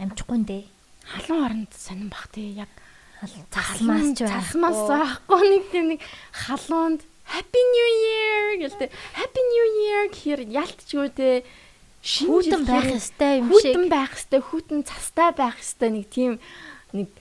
[0.00, 0.64] Амжихгүй дээ.
[1.04, 2.72] Халуун оронд сонирн бах те яг
[3.22, 6.00] Цасмаас ч цасмаас байхгүй нэг тийм нэг
[6.34, 7.00] халуунд
[7.32, 8.90] Happy New Year гэлтэй.
[9.14, 11.30] Happy New Year гэхээр ялтчгүй те
[12.02, 13.78] Хүүтэн байх ёстой юм шиг.
[13.78, 16.42] Хүүтэн байх ёстой, хүүтэн цастай байх ёстой нэг тийм
[16.90, 17.14] нэг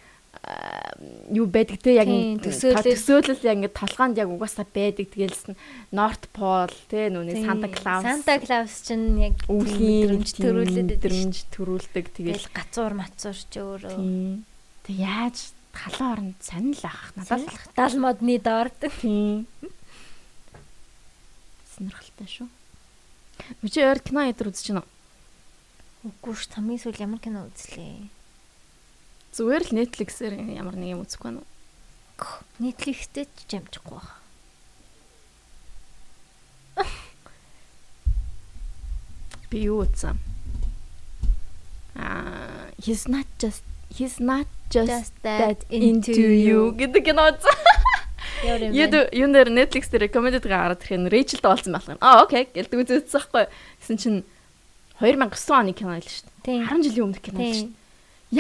[1.30, 2.10] юу байдаг те яг
[2.42, 3.46] төсөөлөл.
[3.46, 5.60] яг ингээд толгоонд яг угаасаа байдаг тэгэлс нь
[5.94, 10.98] North Pole те нүуний Santa Claus Санта Клаус чинь яг өвлийн төрүүлээд
[11.54, 13.96] төрүүлдэг тэгэл гацуур мацуур ч өөрөө.
[14.90, 18.80] тэг яаж халуун оронд сонир ах надад л Дал модны доорд.
[21.72, 22.50] сонирхолтой шүү
[23.64, 24.90] Мөчөө өөр кино өдр үзэж байна уу?
[26.12, 28.10] Үгүй ш хамгийн сүүл ямар кино үзлээ.
[29.34, 31.50] Зүгээр л Netflix-ээр ямар нэг юм үзэх байна уу?
[32.62, 34.20] Netflix-тэй ч амжихгүй байна.
[39.50, 40.16] Би юу үзсэн?
[41.98, 48.74] Аа, he's not just he's not just, that into you гэдэг кино юм
[49.14, 52.02] Юу нэр Netflix дээр recommended гараад ирэхээр Rachel тоолсон байх юм.
[52.02, 52.50] Аа, окей.
[52.50, 53.46] Гэлдэг үзсэн байхгүй.
[53.78, 54.20] Гэсэн чинь
[54.98, 56.66] 2009 оны кино л шүү дээ.
[56.66, 56.66] Тийм.
[56.66, 57.70] 10 жилийн өмнөх кино л шүү Тийм.
[57.70, 57.82] дээ.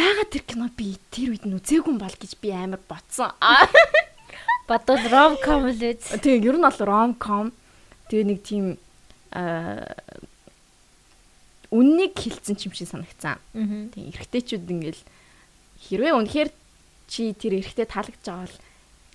[0.01, 3.29] Яагаад тэр кино би тэр үед нь үзээгүй юм бол гэж би амар ботсон.
[4.65, 6.15] Бодвол ромком л үз.
[6.17, 7.53] Тэгээ ер нь бол ромком.
[8.09, 8.65] Тэгээ нэг тийм
[9.35, 9.85] аа
[11.71, 13.37] үннийг хилцэн ч юм шиг санагцсан.
[13.53, 15.01] Тэгээ эргэжтэйчүүд ингээл
[15.91, 16.49] хэрвээ үнэхээр
[17.11, 18.57] чи тэр эрэгтэй таалагдж байгаа бол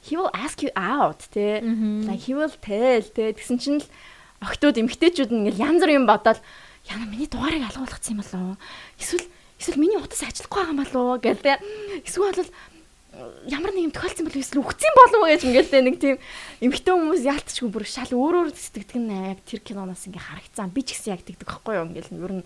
[0.07, 1.65] he will ask you out те.
[2.07, 3.33] Like he will tell те.
[3.33, 3.89] Тэгсэн чинь л
[4.45, 6.39] октод эмгтээчүүд ингээл янз бүр юм бодоод
[6.87, 8.55] яна миний дугаарыг алгуулгацсан юм болоо
[9.01, 9.27] эсвэл
[9.59, 11.59] эсвэл миний утас ажиллахгүй байгаа юм болоо те.
[12.05, 12.51] Эсвэл бол
[13.49, 15.31] ямар нэг юм тохиолдсон бол эсвэл үхсэн болов уу?
[15.33, 16.17] гэж ингээл нэг тийм
[16.61, 20.85] эмгтээ хүмүүс яалтчгүй бүр шал өөр өөр сэтгэдэг нь яг тэр киноноос ингээ харагцсан би
[20.85, 21.89] ч гэсэн яг тэгдэг байхгүй юу?
[21.89, 22.45] Ингээл ер нь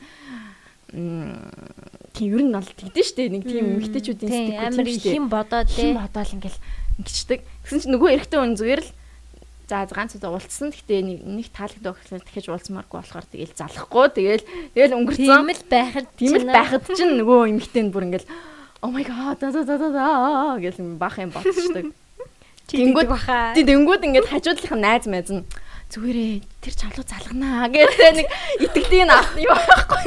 [0.91, 5.69] тийм ер нь бол тэгдэж штэ нэг тийм эмгтээчүүдийн Тийм, сэтгэл амар их юм бодоод
[5.71, 5.99] хим те.
[5.99, 6.59] бодоол ингээл
[7.01, 7.41] ингэчдэг.
[7.65, 8.91] Тэгсэн чинь нөгөө эрэгтэй хүн зүгээр л
[9.71, 10.75] за ганц удаа уулцсан.
[10.75, 14.07] Гэхдээ нэг нэг таалагддаг гэхлээр дахиж уулзмааргүй болохоор тэгээл залахгүй.
[14.19, 15.47] Тэгээл тэгээл Тийм өнгөрцөн.
[15.47, 18.29] л байхад Тийм л байхад чинь нөгөө эмэгтэй нь бүр ингээл
[18.83, 20.09] oh my god да да да да
[20.59, 21.87] гэл бах юм ботчдаг.
[22.71, 23.55] Тэнгүүд баха.
[23.55, 25.47] тэнгүүд ингээд хажуудлынх нь найз нь
[25.91, 28.29] зүгээрээ тэр чалуу залганаа гэдэг нэг
[28.65, 30.07] итгэдэг нь авах юм байхгүй.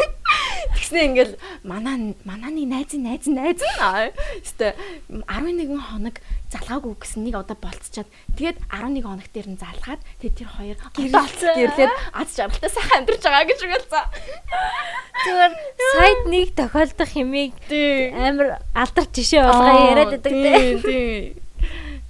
[0.73, 1.95] Тэгснэ ингээл манаа
[2.25, 3.77] манааны найзын найз найз нь
[4.41, 4.73] өстө
[5.09, 6.17] 11 хоног
[6.49, 11.55] залгаагүй гэсэн нэг одоо болцчаад тэгээд 11 хоног дээр нь залгаад тэгээд тэр хоёр Гэрлээ.
[11.61, 14.05] гэрлээд аз жаргалтай сайхан амьдарч байгаа гэж үгэлцээ.
[15.23, 15.53] Зүгээр
[15.93, 17.11] сайд нэг тохиолдох
[17.69, 18.09] Тий.
[18.13, 20.41] амар алдар жишээ болгоо яриад байдаг те.
[20.43, 21.13] Тий, тий.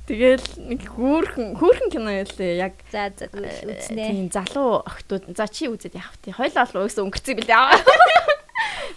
[0.04, 4.04] Тэгэл нэг хөөхөн хөөхөн кино ялээ яг За за тэгвэл үзнэ.
[4.12, 6.36] Тийм залуу охтууд за чи үзээд явах тий.
[6.36, 7.56] Хойлоо л угсаа өнгөрцөн билээ.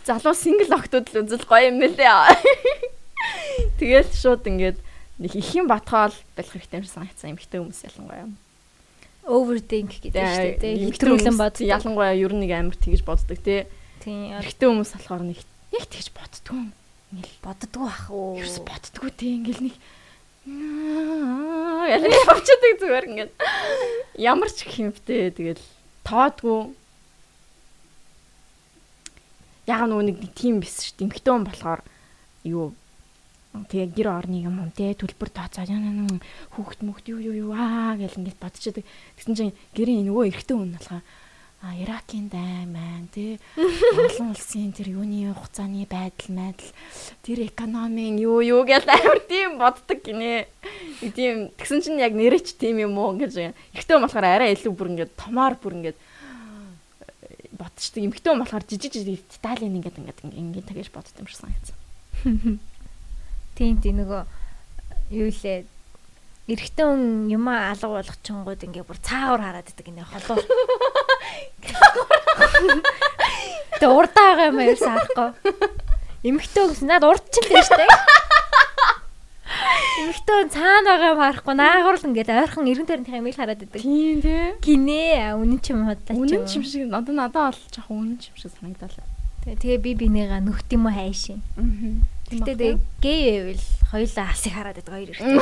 [0.07, 2.38] Залуу сингл охтууд л үзэл гоё юм бэлээ.
[3.82, 4.78] Тэгэл шууд ингээд
[5.18, 8.30] нэг их юм батгаал байх хэрэгтэй юм шиг санагдсан эмхтэй хүмүүс ялангуяа.
[9.26, 11.66] Overthink гэдэг шүү дээ хүмүүс боддог.
[11.66, 13.66] Ялангуяа ер нь нэг амар тэгж боддог тий.
[13.98, 15.42] Тийм Эрэгтэй хүмүүс болохоор нэг
[15.74, 16.70] нэг тэгж боддгоо.
[17.11, 18.38] Ингээл боддгоо ах уу.
[18.38, 19.76] ерөөс боддгоо тий ингээл нэг
[20.46, 23.32] яа явчихдаг зүгээр ингээд
[24.22, 25.64] ямар ч хэмтэй тэгэл
[26.07, 26.70] тоодгүй
[29.66, 31.06] яг нөгөө нэг тийм биш шүү дээ.
[31.10, 31.80] Эмхтэн болохоор
[32.46, 32.74] юу
[33.70, 35.64] тэгээ гэр орны юм юм те төлбөр тооцоо
[36.54, 38.84] хүүхд мөхд юу юу юу аа гэл ингээд бодчихдаг
[39.16, 41.04] тэгсэн чинь гэрийн нөгөө эрэгтэй хүн болохоор
[41.62, 46.70] а Иракийн дай маань тий олон улсын тэр юуны хугацааны байдал майдал
[47.24, 50.46] тэр экономийн юу юу гэж амар тийм боддог гинэ.
[51.16, 53.56] Тийм тэгсэн чинь яг нэрэж тийм юм уу гэж.
[53.72, 55.98] Ихтэй болохоор арай илүү бүр ингээд томоор бүр ингээд
[57.57, 58.04] бодчихдаг.
[58.04, 61.76] Эмхтэй болохоор жижиг жижиг деталийн ингээд ингээд ингээд тэгэж боддог юм шиг санагдсан.
[63.57, 64.22] Тийм тийм нөгөө
[65.16, 65.64] юу лээ
[66.46, 70.44] эрэгтэй хүн юм алга болох чонгууд ингээ бүр цаагаар хараад идэг ингээ холоор.
[73.80, 75.30] Тэ урдаа байгаа юм ерөөс харахгүй.
[76.22, 77.86] Эмэгтэй хүн над урд ч л дээ штэ.
[79.96, 83.64] Эмэгтэй хүн цаана байгаа юм харахгүй наагур л ингээ ойрхон эргэн тойрны юм ил хараад
[83.64, 83.80] идэг.
[83.80, 84.52] Тийм тий.
[84.61, 88.18] Гинэ үнэн ч юм удаа ч Үнэн ч юм шиг одоо надад бол жоохон үнэн
[88.20, 88.96] ч юм шиг санагдал.
[89.44, 91.40] Тэгээ тэгээ би бинийгаа нүхт юм уу хайшин.
[91.57, 91.96] Аа.
[92.28, 93.20] Гэтэ тэгээ гей
[93.54, 95.38] байвал хоёулаа алсыг хараад идэг хоёр эрэгтэй.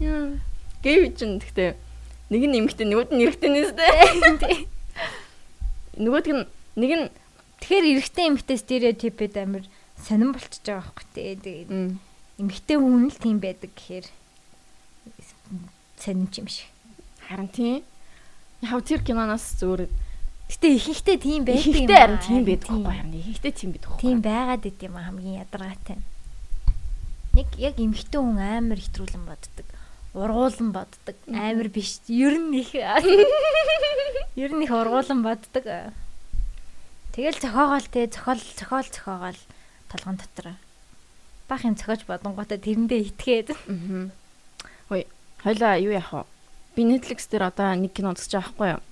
[0.06, 0.40] Яа.
[0.82, 1.70] Гэв чинь гэхдээ
[2.32, 4.66] нэг нь эмхтэй нөгөөд нь эрэгтэй нэстэй.
[6.02, 6.44] Нөгөөд нь
[6.80, 7.06] нэг нь
[7.60, 9.64] Тэгэхээр эрэгтэй эмэгтэй стереотипэд амир
[10.06, 11.34] сонирн болчихж байгаа байхгүй тий.
[11.34, 11.70] Тэгээд
[12.38, 14.06] эмэгтэй хүн л тийм байдаг гэхээр
[15.98, 16.70] сонирч юм шиг.
[17.26, 17.82] харин тийм.
[18.62, 19.90] Яг тэр киноноос зүгээр
[20.46, 21.74] Гэтэ ихэнхдээ тийм байдаг юм.
[21.74, 24.02] ихтэй харин тийм байдаг байхгүй харин ихтэй тийм байдаг байхгүй.
[24.06, 25.98] Тийм байгаад ид юм хамгийн ядаргаатай.
[27.34, 29.66] Нэг яг эмэгтэй хүн амар хэтрүүлэн боддог.
[30.16, 31.16] ургуулan боддог.
[31.28, 32.00] Амар биш.
[32.08, 32.72] Ер нь их
[34.42, 35.64] ер нь их ургуулan боддог.
[37.12, 39.40] Тэгэл зохиогоол те зохиол зохиол зохиогоол
[39.90, 40.54] толгон дотор.
[41.48, 43.48] Бах юм зохиож бодонготой тэрэндээ итгээд.
[43.54, 44.10] Аа.
[44.90, 45.06] Хөөе.
[45.42, 46.22] Хойлоо юу яах вэ?
[46.76, 48.82] Би Netflix дээр одоо нэг кино үзэж байгаа байхгүй юу?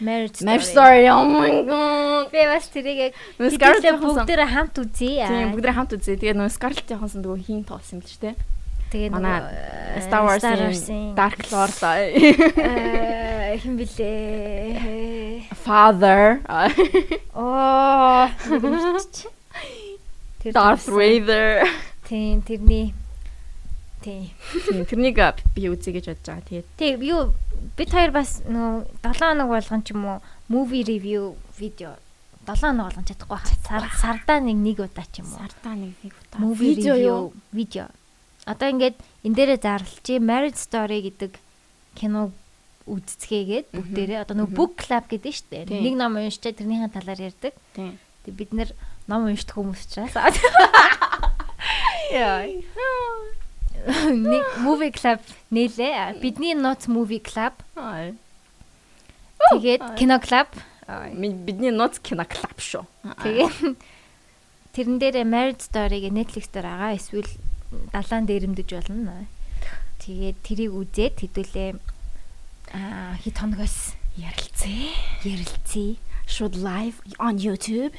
[0.00, 1.10] Marriage Marriage Story.
[1.10, 2.30] Oh my god.
[2.30, 3.14] Би бас тэрийг
[3.50, 4.26] Scarlett Johansson.
[4.26, 5.26] бүгдээ хамт үзье.
[5.26, 6.14] Тийм бүгд хамт үзье.
[6.14, 8.36] Тэгээ нөө Scarlett Johansson днөгөө хийн тоолсон юм л ч тийм.
[8.94, 9.42] Тэгээ Манай
[10.00, 15.44] Star Wars-ийн Dark Lord э хин блэ.
[15.66, 16.40] Father
[17.34, 18.30] Оо.
[18.46, 19.30] Тэр
[20.54, 21.64] Darth Vader.
[22.08, 22.94] Тийм тэрний
[24.02, 24.30] Тийм.
[24.66, 25.18] Тийм тэрнийг
[25.54, 26.46] би үзье гэж бодож байгаа.
[26.46, 27.34] Тэгээд Тэг юу
[27.74, 31.98] бид хоёр бас нөө 7 хоног болгон ч юм уу movie review видео
[32.46, 33.58] 7 хоног болгон чадахгүй хаа.
[33.66, 35.42] Сар сардаа нэг нэг удаа ч юм уу.
[35.42, 37.90] сартаа нэг нэг удаа Movie review видео.
[38.46, 38.96] Одоо ингээд
[39.26, 41.32] энэ дээрээ зарлалчи Marriage Story гэдэг
[41.98, 42.30] кино
[42.86, 45.64] үзцгээгээд бүгдээрээ одоо нөгөө book club гэдэг нь шүү дээ.
[45.68, 45.82] Тийм.
[45.84, 47.52] Нэг ном уншчаад тэрнийхэн талаар ярьдаг.
[47.74, 47.98] Тийм.
[48.24, 48.70] Тэг бид нэр
[49.08, 50.14] ном уншдаг хүмүүс учраас
[52.12, 52.44] Яа.
[54.12, 56.20] нэг movie club нээлээ.
[56.20, 57.52] Бидний Nuts movie club.
[57.76, 58.12] Аа.
[59.52, 60.48] Тэгээд кино club.
[61.14, 62.84] Бидний ноц кино клаб шүү.
[63.22, 63.76] Тэгээд
[64.72, 66.96] тэрэн дээр Marriage Story-г Netflix дээр байгаа.
[66.96, 67.28] Эсвэл
[67.92, 69.28] далаан дээрэмдэж болно.
[70.00, 71.70] Тэгээд тэрийг үзээд хэдүүлээ
[72.72, 74.92] аа хит хоногоос ярилцээ.
[75.28, 75.96] ярилцъя.
[76.28, 77.96] Шууд live on YouTube.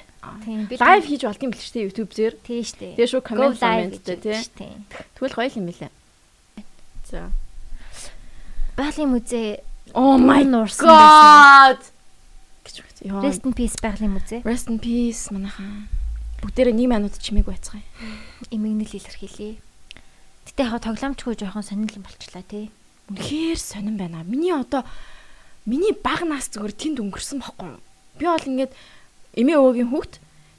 [0.77, 2.33] Live хийж болд юм бэл ч тийм YouTube дээр.
[2.45, 2.93] тийм штэ.
[2.95, 4.73] Тэгээ шууд comment live comment дээ гэж тий.
[5.17, 5.91] Тэгвэл гоё юм билээ.
[7.09, 7.31] За.
[8.77, 9.59] Байгалийн музей
[9.97, 10.45] Oh my
[10.77, 11.81] god.
[12.61, 12.75] гэж.
[13.01, 13.23] Яа.
[13.25, 14.41] Rest in peace байгалийн музей.
[14.45, 15.89] Rest in peace манайхаа.
[16.45, 17.83] Бүгдээрээ 1 минут чимээгүй байцгаая.
[18.53, 19.57] Эмгэнэл илэрхийлье.
[20.45, 22.69] Гэтэ яг тоглоомчгүй жоохон сонирхол болчлаа тий.
[23.09, 24.23] Үнэхээр сонирн байна.
[24.23, 24.85] Миний одоо
[25.65, 27.81] миний баг нас зүгээр тэнд өнгөрсөн байхгүй юу?
[28.19, 28.73] Би бол ингээд
[29.39, 30.13] эмээ өвөгийн хүүхд.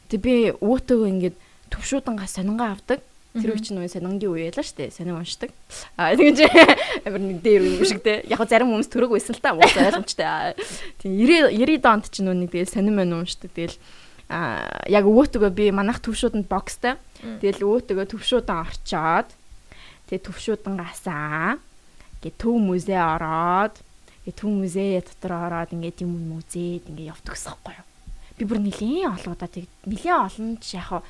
[0.08, 1.36] Тэг би өвөөтөөгөө ингээд
[1.70, 3.04] төвшүүдангаа сонингаа авдаг.
[3.30, 4.90] Тэр үе чинь үе сонингийн үе ялаа штэ.
[4.90, 5.54] Сонин уншдаг.
[5.94, 6.50] Аа тэгэж
[7.06, 8.26] амар нэг дээр юм шиг те.
[8.26, 9.54] Яг зарим хүмүүс төрөг байсан л та.
[9.54, 10.58] Муу ойлгомжтой.
[10.98, 13.54] Тийм 90 90 донд чинь үнийг тэгэл сонин мэн уншдаг.
[13.54, 13.78] Тэгэл
[14.34, 16.98] аа яг өвөөтөөгөө би манайх төвшүүдэнд бокстай.
[17.22, 19.28] Тэгэл өвөөтөөгөө төвшүүдэн орчоод
[20.11, 21.62] тэгээ төвшүүдангасаа
[22.18, 23.78] гээ төв музей ороод
[24.25, 27.85] гээ төв музей дотор ороод ингээд юм юм үзээд ингээд явдаг юм байна.
[28.37, 31.03] Би бүр нилийн олон удаа тэг нилийн олон ч яг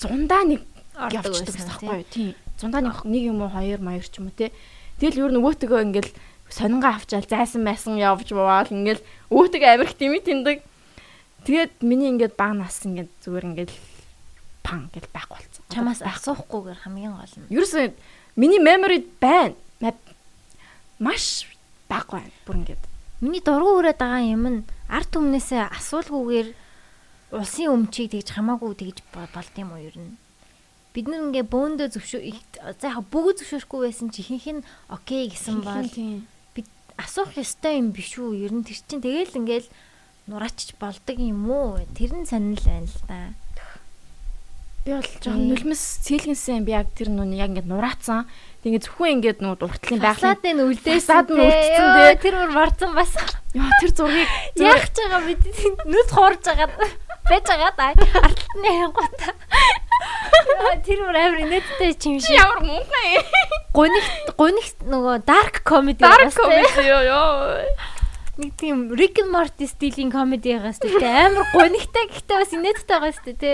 [0.00, 0.60] зундаа нэг
[0.96, 2.04] явчихдаг юм байна.
[2.12, 2.34] Тийм.
[2.60, 4.52] Зундаа нэг нэг юм уу хоёр маяр ч юм уу те.
[5.00, 6.08] Тэгэл юу нөгөөтгөө ингээд
[6.52, 9.00] сонингаа авчаал зайсан байсан явж баваал ингээд
[9.32, 10.60] өөтгөө амирх тими тэндэг.
[11.44, 13.72] Тэгээд миний ингээд баг нас ингээд зүгээр ингээд
[14.64, 15.64] пан гэж байхгүй болсон.
[15.72, 17.50] Чамаас асуухгүйгээр хамгийн гол нь.
[17.52, 17.92] Ерөөсөө
[18.40, 19.54] миний memory байна.
[19.80, 20.00] Ма-
[20.98, 21.44] Маш
[21.88, 22.30] баг байна.
[22.46, 22.82] Бүр ингээд.
[23.20, 24.58] Миний дургу өрөөд байгаа юм нь
[24.92, 26.48] арт түмнээсээ асуулгүйгээр
[27.32, 30.14] улсын өмчийг тэгж хамаагүй тэгж бо- болд юм уу ер нь.
[30.94, 32.20] Бид нар ингээ бөөндөө зөвшөө
[32.80, 35.84] за яг бүгд зөвшөөрөхгүй байсан чи ихэнх нь окей гэсэн бол
[36.56, 38.46] бид асуух ёстой юм биш үү?
[38.48, 39.68] Ер нь тэр чинь тэгэл ингээл
[40.28, 41.80] нураачч болдог юм уу?
[41.92, 43.20] Тэр нь сонирхол байна л да.
[44.86, 48.30] Би бол жоохон нулимс цээлгэнсэн би яг тэр нүн яг ингээд нураацсан.
[48.62, 51.10] Тэгээ зөвхөн ингээд нуу дуртлын нь үлдээсэн.
[51.10, 52.14] Фасад нь үлдсэн дээ.
[52.22, 53.10] Тэр бүр марцсан бас.
[53.50, 54.30] Яа тэр зургийг
[54.62, 55.42] Яах ч байгаа бид
[55.90, 56.70] нүд хуурж байгаа.
[57.26, 57.86] Бэж байгаа да.
[57.98, 59.28] Артны хангута.
[60.54, 62.38] Яа, Тэр бүр амар инээдтэй юм шиг.
[62.38, 63.26] ямар муухай.
[63.74, 67.66] Гунигт гунигт нөгөө dark comedy Dark comedy ёо ёо.
[68.36, 70.92] Нэг тийм Rick and Morty стилийн комеди байгаас те.
[70.92, 73.52] Амар гунигтай гэхдээ бас инээдтэй байгаа сте те.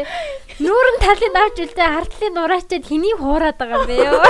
[0.59, 4.26] Нүүрэн талын авч үлдээ хартлын нураачаад хэнийг хуураад байгаа юм бэ ёо.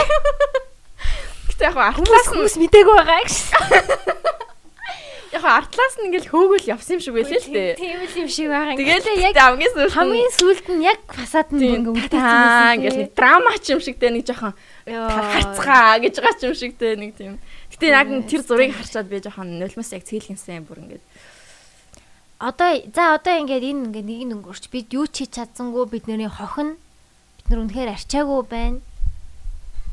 [1.48, 3.36] Гэтэ яг артлаас хүмүүс мдээгүй байгаа гэж.
[5.32, 7.72] яг артлаас нь ингээд хөөгөл явсан юм шиг байлээ л дээ.
[7.80, 8.76] Тийм л юм шиг байгаа.
[8.76, 12.98] Тэгээд яг хамгийн сүүлд хамгийн сүлд нь яг фасад нь тийм ингээ таа үлдээсэн ингээд
[13.00, 14.52] нэг драма ч юм шиг дээ нэг жоохон
[14.84, 17.40] харцгаа гэж байгаа ч юм шиг дээ нэг тийм.
[17.82, 21.02] Гэтэ яг тэр зургийг харчаад би жоохон нулимс яг цээлгэнсэн бүр ингээд
[22.38, 26.30] Одоо за одоо ингээд энэ ингээд нэг нь өнгөрч бид юу ч хийж чадсангүй бидний
[26.30, 28.78] хохин бид нар үнэхээр арчаагүй байна.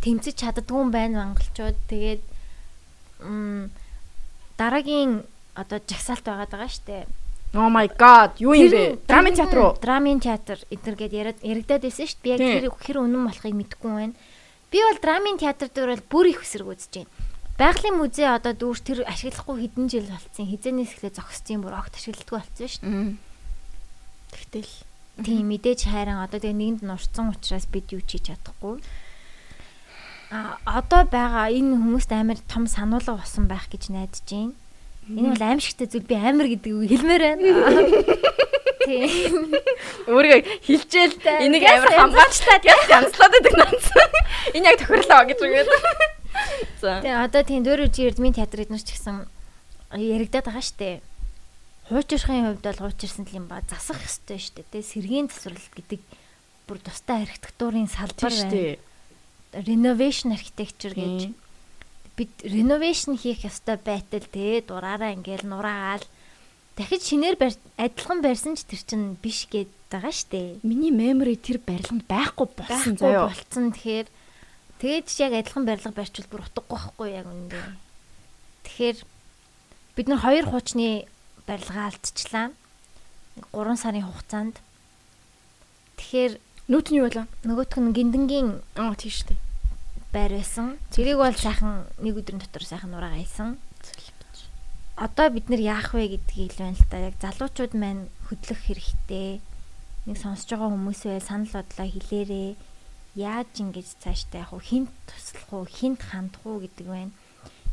[0.05, 1.77] Тэмцэж чаддгүй юм байна монголчууд.
[1.89, 2.21] Тэгээд
[3.25, 3.73] м
[4.57, 5.25] дараагийн
[5.57, 7.09] одоо жагсаалт байгаад байгаа штэ.
[7.57, 9.01] Oh my god, юу юм бэ?
[9.09, 9.73] Драмын театр уу?
[9.81, 12.21] Драмын театр эднэргээд яриад яригадаад байсан дээ.
[12.21, 14.17] Би яг тэр хэр үнэн болохыг мэдэхгүй байна.
[14.69, 17.13] Би бол драмын театр дээр бол бүр их эсрэг үзэж байна.
[17.59, 20.47] Байгалийн музей одоо дүүр тэр ашиглахгүй хэдэн жил болцсон.
[20.47, 23.19] Хизэнээс эхлээ зогссон бүр огт ашигладаг болцсон шүү дээ.
[24.31, 24.71] Тэгтэл
[25.19, 28.79] Тийм мэдээж хайран одоо тэгээ нэгэнд нурцсан учраас бид юу ч хийж чадахгүй.
[30.31, 34.55] А одоо байгаа энэ хүмүүст амар том сануулга болсон байх гэж найдаж байна.
[35.11, 37.43] Энэ бол аимшигтай зүйл би амар гэдэг үг хэлмээр байна.
[38.87, 39.59] Тийм.
[40.07, 43.85] Өөрийгөө хилжээл энийг амар хамгаалчлаад яг янзлаад байдаг наац.
[44.55, 45.69] Энэ яг тохирлоо гэж үгээд.
[46.81, 47.03] За.
[47.03, 49.27] Тэгээ одоо тийм дөөрөж эрдмийн театр эднэр ч гэсэн
[49.95, 51.01] яригадаад байгаа штэ.
[51.89, 54.63] Хуучирхын хувьд бол хуучирсан л юм ба засах ёстой штэ.
[54.69, 56.01] Тэгээ сэргийн засварлалт гэдэг
[56.69, 58.77] бүр тустай архитектурын салбар байна.
[59.65, 61.33] Renovation architecture гэж
[62.19, 66.05] бид renovation хийх ёстой байтал те дураараа ингээл нураагаал
[66.75, 67.35] дахиж шинээр
[67.79, 70.59] адилхан барьсан ч тэр чинь биш гээд байгаа штэ.
[70.61, 73.31] Миний memory тэр барилганд байхгүй болсон заяа.
[73.31, 74.07] Болцсон тэгэхээр
[74.79, 77.59] тэгээд ч яг адилхан барилга барьчвал бүр утгагүй байхгүй яг үндэ.
[78.65, 78.97] Тэгэхээр
[79.95, 81.05] бид нар хоёр хуучны
[81.47, 82.51] барилга алдчихлаа.
[83.53, 84.55] 3 сарын хугацаанд.
[85.99, 86.39] Тэгэхээр
[86.69, 87.25] Нүүт нь юу байлаа?
[87.49, 89.41] Нөгөөх нь гиндэнгийн аа тийм шүү дээ.
[90.13, 90.77] байр байсан.
[90.93, 93.57] Тэрийг бол сайхан нэг өдрийн дотор сайхан нураа гайсан.
[94.93, 97.09] Одоо бид нэр яах вэ гэдгийг л байна л да.
[97.09, 99.41] Яг залуучууд маань хөдлөх хэрэгтэй.
[100.05, 102.49] Нэг сонсож байгаа хүмүүс бай санал бодлоо хэлээрээ.
[103.19, 104.87] Яаж ингэж цааштай явах вэ?
[104.87, 105.65] Хинт туслах уу?
[105.67, 107.11] Хинт хандах уу гэдэг байна.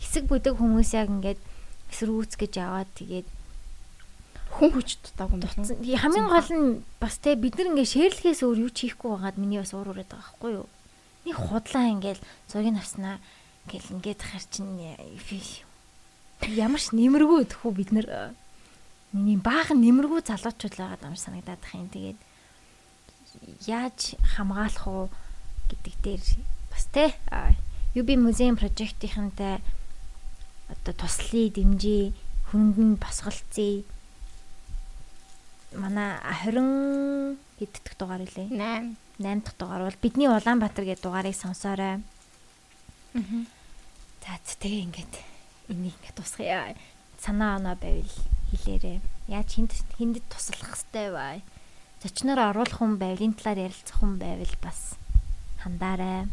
[0.02, 1.40] Хэсэг бүдэг хүмүүс яг ингээд
[1.94, 3.28] эсрүүц гэж яваад тэгээд
[4.58, 5.70] хүн хүч дутаагүй байна.
[6.02, 9.62] Хамгийн гол нь бас те бид нар ингээ шэрлэхээс өөр юу ч хийхгүй байгаад миний
[9.62, 10.66] бас уур ураад байгаа байхгүй юу?
[11.26, 13.22] Нэг худлаа ингээл зургийг авснаа
[13.66, 14.68] ингээл ингээд хар чин
[16.42, 18.34] ямар ч нэмэргүй тэхүү бид нар
[19.12, 21.88] миний баахан нэмэргүй залуучууд байгаад амар санагдаад их юм.
[21.92, 22.18] Тэгээд
[23.68, 25.06] яаж хамгаалах уу
[25.70, 26.22] гэдэг дээр
[26.70, 27.14] бас те
[27.96, 29.60] UB музейн прожектынхантай
[30.68, 32.12] одоо туслая дэмжиж
[32.52, 33.82] хөнгөн босголцъя
[35.74, 38.48] манай 20 хэд дэх дугаар үлээ?
[38.52, 38.96] 8.
[39.18, 42.00] 8 дахь дугаар бол бидний Улаанбаатар гэдэг дугаарыг сонсоорой.
[43.16, 43.22] Аа.
[44.24, 45.14] За тэгээ ингээд
[45.72, 46.76] энийг ингээд тусгая.
[47.20, 48.12] Санаа оноо байвал
[48.52, 49.00] хэлээрээ.
[49.28, 51.40] Яаж хинд хиндэд туслах хэвтэй бай.
[52.02, 55.00] Зочноор оруулах хүн байвал энэ талаар ярилцах хүн байвал бас
[55.62, 56.26] хандаарай.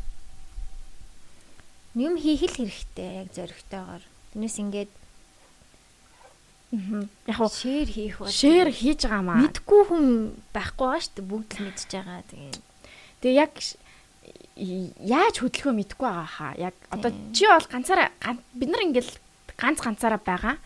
[1.94, 4.04] Юм хийх л хэрэгтэй яг зөрөгтэйгээр.
[4.34, 4.92] Тэрнээс ингээд
[6.74, 9.46] Яг уу шеэр хийх бол шеэр хийж байгаа маа.
[9.46, 10.06] Мэдгүй хүн
[10.58, 11.30] байхгүй байгаа шүү дээ.
[11.30, 12.22] Бүгд л мэдж байгаа.
[12.34, 12.54] Тэгээ.
[13.22, 13.54] Тэгээ яг
[14.58, 16.54] яаж хөдөлгөө мэдгүй байгаа хаа.
[16.58, 18.10] Яг одоо чи бол ганцаараа
[18.58, 19.14] бид нар ингээл
[19.54, 20.58] ганц ганцаараа байгаа.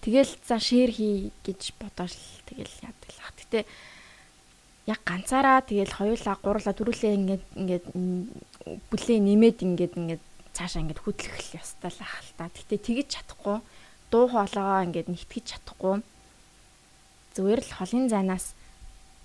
[0.00, 2.16] Тэгэл за шеэр хий гэж бодож
[2.48, 3.36] тэгэл яадаг л ах.
[3.36, 3.68] Гэтэ
[4.86, 7.86] яг ганцаараа тэгэл хоёулаа гурлаа дөрүлээ ингээд ингээд
[8.90, 10.22] бүлээ нэмээд ингээд ингээд
[10.54, 12.46] цаашаа ингээд хөдлөх ёстой л ах л та.
[12.46, 13.58] Гэтэ тэгэж чадахгүй
[14.10, 16.00] дуу хоолойгоо ингээд нэгтгэж чадахгүй
[17.34, 18.54] зүгээр л холын зайнаас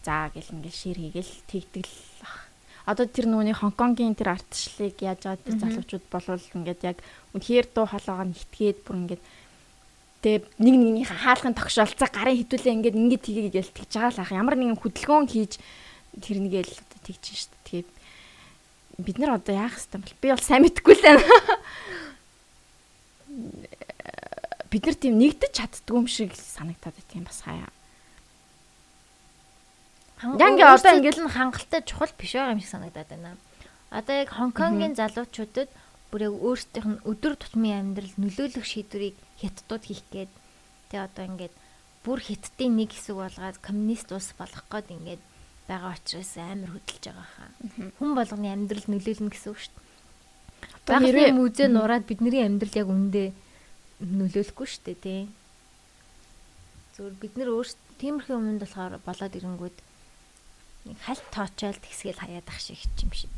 [0.01, 2.49] заа гэл ингээд шир хийгээл тэгдэг л ах.
[2.89, 6.97] Одоо тэр нүуний Хонконгийн тэр артчлалыг яаж байгаа тэр залуучууд болвол ингээд яг
[7.37, 9.21] үнэхээр дуу хоолойгоо нэгтгээд бүр ингээд
[10.21, 14.31] тэгээ нэг нэгнийхээ хаалхын тогшоолцоо гарын хитүүлээ ингээд ингээд тгий гээл тэгж байгаа л ах.
[14.31, 15.57] Ямар нэгэн хөдөлгөөн хийж
[16.21, 17.53] тэр нэгээл одоо тэгж шít.
[17.65, 17.89] Тэгээд
[19.01, 21.25] бид нар одоо яах хэвээр бол би бол сайн мэдэхгүй л байна
[24.71, 27.69] бид нар тийм нэгдэж чаддгүй юм шиг санагтаад байт юм бас хаяа.
[30.39, 33.35] Янги одоо ингээл нь хангалттай чухал биш байгаа юм шиг санагдаад байна.
[33.91, 35.67] Одоо яг Хонконгийн залуучуудад
[36.11, 40.31] бүр яг өөрсдийнх нь өдөр тутмын амьдрал нөлөөлөх шийдвэрийг хятадууд хийх гээд
[40.91, 41.55] тэгээ одоо ингээд
[42.03, 45.21] бүр хятадын нэг хэсэг болгоод коммунист улс болох гээд ингээд
[45.71, 47.49] байгаа учраас амар хөдөлж байгаа хаа.
[47.97, 49.89] Хүн болгоны амьдрал нөлөөлнө гэсэн үг шүү дээ.
[50.83, 53.23] Одоо хэрвээ музей нураад бидний амьдрал яг үндэ
[54.03, 55.21] нөлөөлөхгүй шүү дээ тий.
[56.97, 59.77] Зүгээр бид нар өөрсдөө тиймэрхүү юмд болохоор болоод ирэнгүүд
[60.89, 63.29] нэг хальт тоочоол тэгсгээл хаяад ах шиг юм шиг.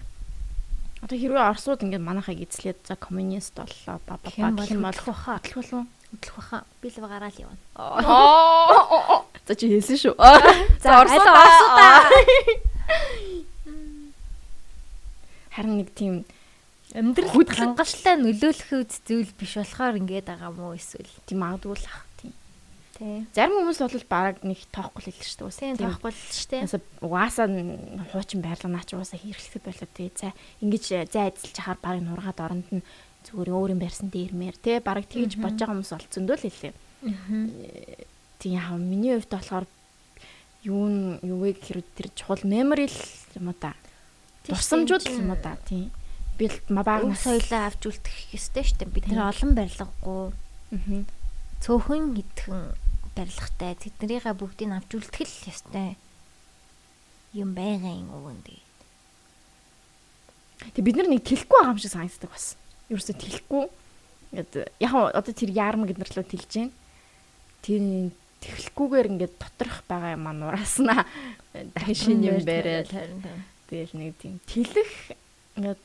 [1.04, 5.44] Одоо хэрвээ Оросууд ингээд манайхыг эзлээд за коммунист боллоо ба ба гэх юм болох баха.
[5.44, 5.88] Хөдлөх болов уу?
[6.16, 6.64] Хөдлөх баха.
[6.80, 7.60] Би л гараал явна.
[9.44, 10.16] За чи хэлсэн шүү.
[10.80, 12.08] За Оросуудаа.
[15.52, 16.24] Харин нэг тийм
[16.96, 22.08] амьдрал хангалттай нөлөөлөх зүйл биш болохоор ингээд байгаа мó эсвэл тийм магадгүй л ах.
[23.36, 25.76] Зарим хүмүүс бол баг нэг тоохгүй л хэлж шүү дээ.
[25.76, 26.82] Тийм тоохгүй л шүү дээ.
[27.04, 27.48] Угаасаа
[28.16, 30.08] хуучин байрлал наач угаасаа хэрэглэхэд болоо тий.
[30.16, 30.32] За
[30.64, 32.86] ингэж зай эзэлж хахаар баг нургаад оронд нь
[33.28, 34.80] зүгээр өөрийн барьсан дээрмээр тий.
[34.80, 36.74] Бараг тэгж бодож байгаа хүмүүс олцсондөө л хэлээ.
[38.40, 39.66] Тийм яа миний хувьд болохоор
[40.64, 43.00] юу юу вэ гэхээр тэр чухал memory л
[43.36, 43.76] юм уу та.
[44.48, 45.60] Дурсамжууд л юм уу та.
[45.68, 45.92] Тийм
[46.40, 48.96] би баг соёлоо авч үлдэх ёстой шүү дээ.
[48.96, 50.32] Бид нэр олон барилгагүй.
[50.72, 51.04] Аа.
[51.64, 52.83] Цөөхөн хитгэн
[53.16, 55.96] барилгатай тэднэрийгээ бүгдийг авч үлдэх л ёстой.
[57.34, 58.62] Юм байгаа юм уу гэдэг.
[60.74, 62.58] Тэг бид нар нэг тэлэхгүй байгаа юм шиг санагддаг бас.
[62.90, 63.66] Ерөөсөө тэлэхгүй.
[64.34, 66.70] Ингээд яг одоо тэр яарм гэднэрлөө тэлж जैन.
[67.62, 68.12] Тэр
[68.44, 71.08] тэлэхгүйгээр ингээд доторх байгаа юм аа нурааснаа
[71.54, 72.92] дахин шин юм бариад
[73.72, 75.16] тэгэл нэг тийм тэлэх
[75.56, 75.82] ингээд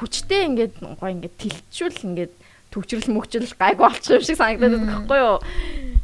[0.00, 2.32] хүчтэй ингээд гоо ингээд тэлчүүл ингээд
[2.72, 5.36] төвчрөл мөгчрөл гайгүй болчих юм шиг санагдаад байна гэхгүй юу.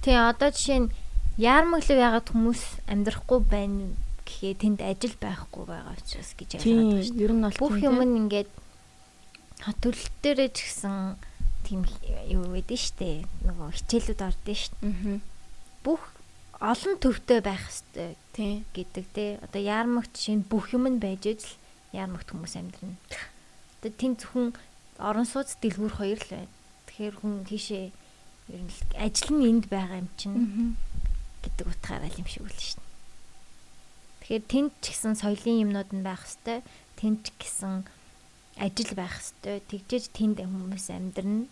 [0.07, 0.95] Тий одоо жишээ нь
[1.35, 3.91] яармаглав ягаад хүмүүс амьдрахгүй байна
[4.23, 7.19] гэхээ тэнд ажил байхгүй байгаа учраас гэж ялгаад байна шүү.
[7.27, 8.51] Ер нь бол бүх юм ингээд
[9.67, 11.19] хот төлөлт дээрээ ч гэсэн
[11.67, 11.83] тийм
[12.31, 14.79] юу байдэн штэ нөгөө хичээлүүд ордон штэ.
[14.87, 15.19] Аа.
[15.83, 16.03] Бүх
[16.63, 19.31] олон төвтэй байх хэвээр тий гэдэг тий.
[19.43, 21.59] Одоо яармагт шинэ бүх юм нь байж ижил
[21.91, 22.95] яармагт хүмүүс амьдрна.
[23.83, 24.55] Одоо тийм зөвхөн
[25.03, 26.55] орон сууц дэлгүүр хоёр л байна.
[26.87, 27.91] Тэгэхээр хүн тийшээ
[28.53, 30.77] ер нь ажил нь энд байгаа юм чинь
[31.43, 32.83] гэдэг утгаараа л юм шиг үл шин.
[34.23, 36.63] Тэгэхээр тэнд ч гэсэн соёлын юмнууд нь байх хэвээр
[36.99, 37.87] тэнд ч гэсэн
[38.59, 41.47] ажил байх хэвээр тэгжээж тэнд хүмүүс амьдрна.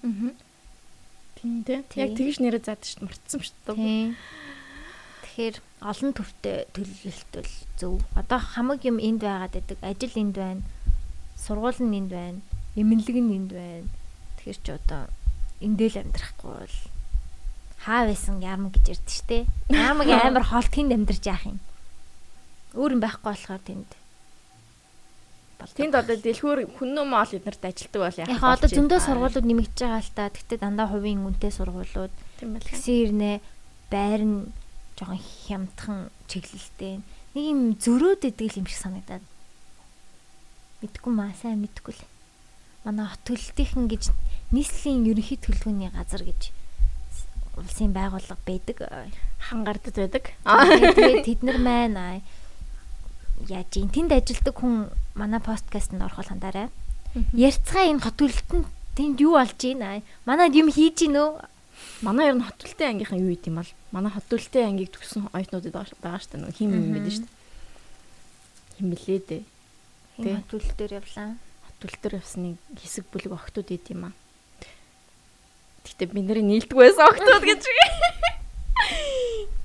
[1.38, 1.82] Тийм тийм.
[1.98, 3.06] Яг тэгж нэрэ заадаг шүү дээ.
[3.10, 4.14] Мартсан шүү дээ.
[5.22, 7.94] Тэгэхээр олон төвтэй төлөвлөлт бол зөв.
[8.16, 9.78] Одоо хамаг юм энд байгаад байдаг.
[9.82, 10.62] Ажил энд байна.
[11.36, 12.40] Сургууль нь энд байна.
[12.78, 13.88] Эмнэлэг нь энд байна.
[14.40, 15.10] Тэгэхээр ч одоо
[15.64, 16.76] эндэл амьдрахгүй бол
[17.84, 19.38] хаа байсан яам гэж ярьдэн штэ.
[19.72, 21.58] Яамаг амар хол тэнд амьдарч яах юм.
[22.76, 23.90] Өөр юм байхгүй болохоор тэнд.
[25.64, 28.36] Тэнд одоо дэлгүүр хүннөө мол эднэрт ажилтдаг бол яах вэ?
[28.36, 30.28] Яг одоо зөндөө сургуулиуд нэмэгдэж байгаа л та.
[30.28, 32.12] Тэгтээ дандаа хувийн үнэтэй сургуулиуд.
[32.40, 32.68] Тийм байна.
[32.68, 33.30] Тэгсэн ирнэ
[33.88, 34.52] байр нь
[34.96, 37.00] жоохон хямдхан чиглэлтэй.
[37.32, 39.24] Нэг юм зөрөөд идэг юм шиг санагдаад.
[40.84, 42.02] Мэдгүй маа сайн мэдгүй л.
[42.84, 44.12] Манай хот төлөлтийнхэн гэж
[44.54, 46.54] нийслэлийн ерөнхий төлөвлөгөөний газар гэж
[47.58, 48.78] улсын байгууллага байдаг.
[49.50, 50.24] Хангардад байдаг.
[50.94, 52.22] Тэгээд тэд нар маань
[53.48, 56.70] яаж ин тэнд ажилдаг хүн манай подкастэнд орохол хандаарай.
[57.34, 60.02] Ярьцгаа энэ хот төлөлтөнд тэнд юу болж байна?
[60.26, 61.46] Манайд юм хийж гин өө?
[62.02, 65.74] Манай ер нь хот төлөлтийн ангийнхан юу гэдэм бол манай хот төлөлтийн ангийг төгсөн оюутнуудад
[66.02, 66.58] байгаа шүү дээ.
[66.58, 67.34] Хим юм байдаг шүү дээ.
[68.78, 69.42] Хим блээ дээ.
[70.18, 71.28] Тэгээ хот төлөлтөөр явлаа.
[71.66, 74.14] Хот төлөлтөөр явсныг хэсэг бүлэг охтууд идэм юм аа.
[75.84, 77.62] Гэтэ бид нарын нийлдэг байсан охтууд гэж.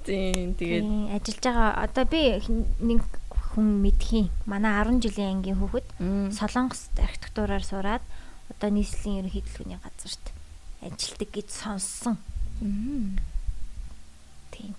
[0.06, 0.86] Тийм тэгээд
[1.16, 2.22] ажиллаж байгаа одоо би
[2.84, 3.02] нэг
[3.54, 5.88] хүн мэдхийн манай 10 жилийн ангийн хүүхэд
[6.36, 8.04] Солонгост архитектураар сураад
[8.52, 10.26] одоо нийслэлийн ерөнхий төлөвлөгөөний газарт
[10.82, 12.18] ажилтдаг гэж сонссон.
[12.60, 13.20] Тийм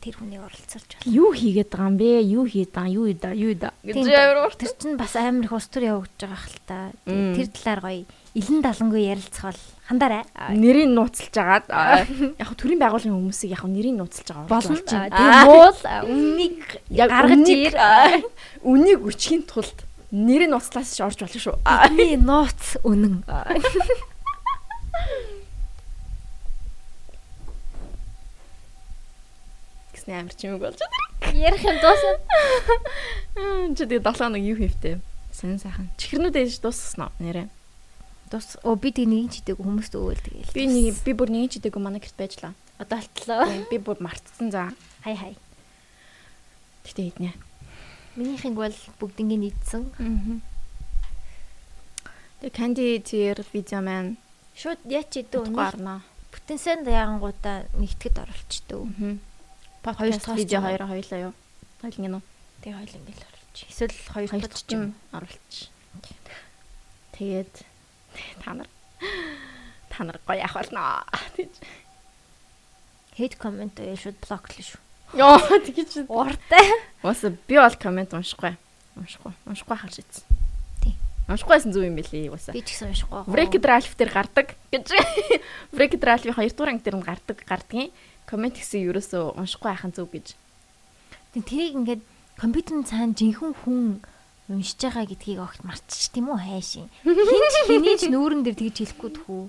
[0.03, 1.09] тэр хүний оролцуулж байна.
[1.09, 2.11] Юу хийгээд байгаа юм бэ?
[2.27, 5.67] Юу хийдэг байгаа юу идэ юу идэ гэж амар тэр чинь бас амар их ус
[5.73, 6.93] төр явагдаж байгаа хэл та.
[7.07, 8.05] Тэр талаар гоё
[8.35, 10.23] илэн далангүй ярилцах бол хандаарай.
[10.55, 11.67] Нэрийг нууцлж агаад
[12.43, 15.11] яг төрийн байгууллагын хүмүүсийг яг нэрийг нууцлж байгаа болж байна.
[15.11, 16.63] Тийм муул үнийг
[16.95, 17.75] гаргаж ир
[18.63, 19.83] үнийг өчхийн тулд
[20.15, 21.59] нэрийг нууцлаас ч орж болно шүү.
[21.67, 23.27] Бидний нууц үнэн.
[30.11, 31.35] гэсний амар чимэг болж байна.
[31.35, 32.13] Ярих юм дуусна.
[33.77, 34.99] Чи тэгээ 7 хоног юу хийвтэй?
[35.33, 35.91] Сайн сайхан.
[35.99, 37.47] Чихрнүүд ээж дууссан уу нэрээ?
[38.31, 40.55] Дус оо би тэг нэгэн чидэг хүмүүст өгөөл тэгээл.
[40.55, 42.55] Би нэг би бүр нэгэн чидэг манай гэрт байжлаа.
[42.79, 43.51] Одоо алтлаа.
[43.67, 44.71] Би бүр мартсан за.
[45.03, 45.35] Хай хай.
[46.87, 47.35] Гэтэ иднэ.
[48.15, 49.91] Минийхийг бол бүгднийг идсэн.
[49.99, 50.39] Аа.
[52.41, 54.17] Тэг канди тэр видео маань
[54.55, 56.07] шууд яач идүү гарна.
[56.31, 58.83] Бүтэнсэнд ягангуудаа нэгтгэд оруулчихдөө.
[58.87, 59.19] Аа
[59.83, 61.35] Подкаст видео хоёр хоёлаа юу?
[61.81, 62.23] Хоёлын гинөө.
[62.61, 63.59] Тэгээ хоёул ингээл оруулж.
[63.65, 65.53] Эсвэл хоёр дахь ч юм оруулж.
[67.17, 67.55] Тэгээд
[68.45, 68.69] та нар
[69.89, 71.05] та нар гоё ах болно
[71.37, 71.53] гэж.
[73.17, 74.81] Хейт комент ээ шууд блоклоо шүү.
[75.19, 76.67] Йоо тэгэж уртай.
[77.03, 78.55] Уус би бол комент уншихгүй.
[78.95, 79.33] Уншихгүй.
[79.45, 80.25] Уншихгүй харж ийсэн.
[80.79, 80.95] Тий.
[81.27, 82.55] Уншихгүйсэн зүг юм бэлээ уусаа.
[82.55, 83.27] Би ч гэсэн уншихгүй.
[83.27, 84.87] Break Drive дээр гардаг гэж.
[85.75, 87.91] Break Drive-ийн 2 дугаар анги дээр гардаг гардгийн
[88.31, 90.39] коммент гэсэн ерөөсөө уншихгүй байхын зөв гэж.
[91.35, 92.03] Тэг тэрийг ингээд
[92.39, 93.99] компьютерын цаана жинхэнэ хүн
[94.51, 96.91] уншиж байгаа гэдгийг огт мартчих тийм үү хайшин.
[97.07, 99.43] Хин ч хэний ч нүүрэн дээр тэгж хэлэхгүй тхүү.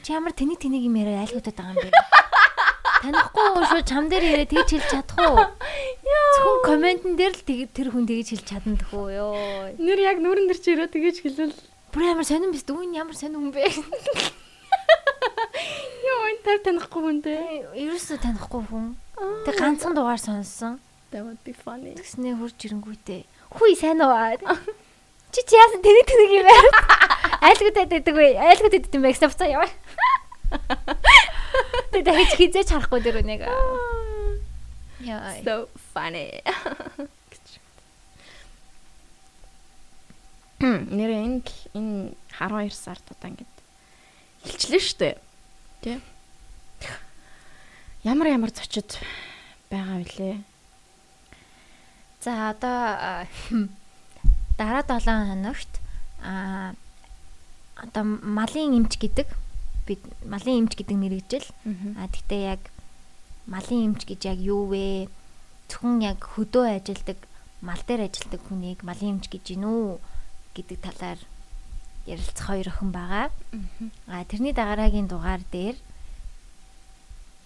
[0.00, 1.90] Чи ямар тэний тэнийг юм яриа айлгуудаад байгаа юм бэ?
[3.04, 5.36] Танихгүй шүү чам дээр яриа тэгж хэлж чадах уу?
[6.06, 9.36] Зөвхөн комментэн дээр л тэр хүн тэгж хэлж чадна тхүү ёо.
[9.76, 11.54] Нэр яг нүүрэн дээр чи яриа тэгж хэлвэл
[11.92, 13.68] бүр амар сонирн биз дүү ямар сонирн хүн бэ?
[16.06, 17.76] Йоо энэ тав танихгүй хүн дээ.
[17.84, 18.96] Ерөөсөө танихгүй хүн.
[19.44, 20.78] Тэг ганцхан дугаар сонссон.
[21.16, 21.96] That would be funny.
[21.96, 23.24] Тэснээ хурж ирэнгүүтээ.
[23.56, 24.36] Хүй сайн уу?
[25.32, 26.60] Чи чи яасан тэний тэнийг юм яа?
[27.40, 28.36] Айлгуудад байдаг вэ?
[28.36, 29.72] Айлгууд идэх юм бэ гэсэн буцаа яваа.
[31.88, 33.48] Тэг дахиж хизээч харахгүй дэр үнэг.
[35.08, 35.40] Яа.
[35.40, 36.44] So funny.
[40.60, 43.56] Нэрээ энэ энэ 12 сард удаа ингээд
[44.44, 45.16] эхэлчлээ шүү дээ.
[45.80, 45.96] Тэ?
[48.04, 49.00] Ямар ямар зочид
[49.72, 50.55] байгаа вүлээ?
[52.26, 53.22] За одоо
[54.58, 55.72] дараа 7 хоногт
[56.18, 56.74] а
[57.78, 59.30] одоо малын эмч гэдэг
[59.86, 61.46] бид малын эмч гэдэг мэрэгжил
[61.94, 62.62] а тэгтээ яг
[63.46, 65.06] малын эмч гэж яг юу вэ?
[65.70, 67.14] Зөвхөн яг хөдөө ажилдаг
[67.62, 70.02] мал дээр ажилдаг хүнийг малын эмч гэж гинүү
[70.58, 71.22] гэдэг талаар
[72.10, 73.30] ярилцах хоёр охин байгаа.
[74.10, 75.78] А тэрний дагараагийн дугаар дээр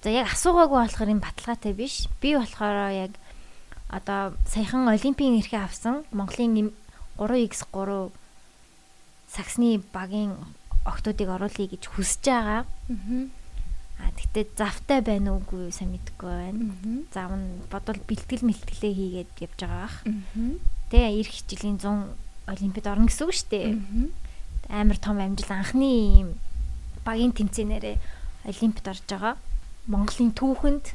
[0.00, 2.08] за яг асуугаагүй болохоор энэ баталгаатай биш.
[2.24, 3.12] Би болохоор яг
[3.90, 6.70] одоо саяхан олимпийн эрхээ авсан Монголын
[7.18, 8.10] 3x3
[9.28, 10.38] саксны багийн
[10.86, 12.64] охтуудыг оруулъя гэж хүсэж байгаа.
[14.00, 16.64] Аа тэгтээ завтай байна уугүй сайн мэдэхгүй байна.
[17.12, 19.96] Зав нь бодвол бэлтгэл мэлтгэлээ хийгээд явж байгаа бах.
[20.90, 22.16] Тэгээ эх жилийн 100
[22.48, 23.68] олимпиад орно гэсэн үг шүү дээ.
[24.70, 26.28] Амар том амжилт анхны ийм
[27.04, 27.96] багийн тэмцээнээрээ
[28.48, 29.34] олимпиад орж байгаа.
[29.86, 30.86] Монголын түүхэнд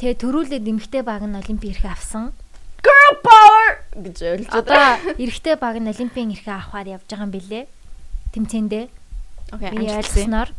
[0.00, 2.32] тэгээ төрүүлээд эмхтэй баг нь олимпийн эрхээ авсан.
[2.80, 7.68] Girl power гэж ойлж одоо эрэгтэй баг нь олимпийн эрхээ авахаар явж байгаа юм билэ.
[8.32, 8.84] Тэмцээндээ.
[9.52, 10.50] Окей, ойлгосноор.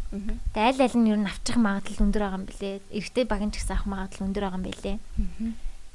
[0.54, 2.86] Тэгээ аль аль нь ер нь авчих магадлал өндөр байгаа юм билэ.
[2.94, 4.94] Эрэгтэй баг нь ч гэсэн авах магадлал өндөр байгаа юм билэ.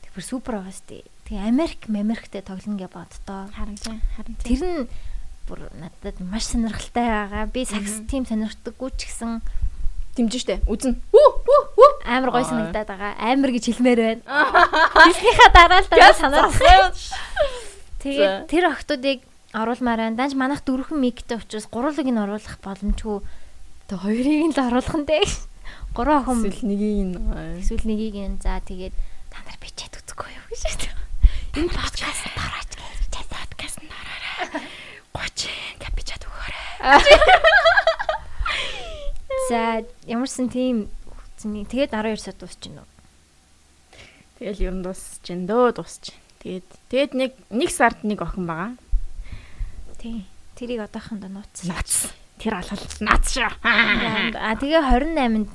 [0.02, 1.06] Тэгэхээр супер байгаа сте.
[1.31, 3.47] Тэгээ Америк, Америктэй тоглоно гэж боддоо.
[3.55, 4.48] Харин тийм, харин тийм.
[4.48, 4.82] Тэр нь
[5.47, 7.47] бүр надад маш сонирхолтой байгаа.
[7.52, 9.44] Би сакс тим сонирхдаггүй ч гэсэн
[10.16, 10.64] дэмжин штэ.
[10.66, 10.97] Үзэн.
[11.12, 11.28] Үү.
[12.06, 13.12] Амар гой санагдаад байгаа.
[13.18, 14.22] Амар гэж хэлмээр байна.
[14.94, 16.54] Хэлснийхаа дараа л дараа санаад.
[18.00, 19.18] Тэгээд тэр охтуудыг
[19.50, 20.16] оруулмаар байна.
[20.16, 23.18] Данж манайх дөрвөн миктэй учраас гурвыг нь оруулах боломжгүй.
[23.90, 25.26] Тэг хоёрыг нь л оруулах нь дээ.
[25.92, 27.18] Гурван охин Эсвэл нэгийг нь
[27.58, 28.94] эсвэл нэгийг нь за тэгээд
[29.32, 30.94] та нар бичээд үзэхгүй юу гэж.
[31.56, 34.62] Энэ подкаст тараач гэж подкаст нараарай.
[35.16, 36.86] 30 капичат өгөөрэй.
[39.48, 40.92] За ямарсан тийм
[41.40, 42.86] зэний тэгээд 12 сар дуусч гинөө.
[44.40, 46.12] Тэгэл ер нь дуусч जैन дөө дуусч.
[46.44, 48.76] Тэгээд тэгээд нэг нэг сард нэг охин байгаа.
[49.96, 50.28] Тий.
[50.56, 51.72] Тэрийг одоохондоо нууцсан.
[51.72, 52.12] Наац.
[52.40, 53.48] Тэр алхал наац шүү.
[53.64, 55.52] А тэгээ 28-нд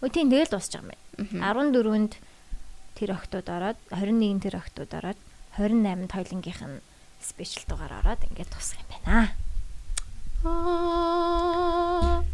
[0.00, 1.40] өө тийм тэгэл дуусч байгаа юм.
[1.40, 2.12] 14-нд
[2.96, 5.20] тэр охтууд ороод 21-нд тэр охтууд ороод
[5.56, 6.84] 28-нд хоёлынгийнх нь
[7.20, 9.32] спешиал дугаар ороод ингээд тусах юм байна.
[10.44, 12.24] Аа.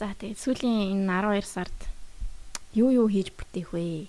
[0.00, 1.78] За тэгээд сүүлийн энэ 12 сард
[2.72, 4.08] юу юу хийж бүтээх вэ?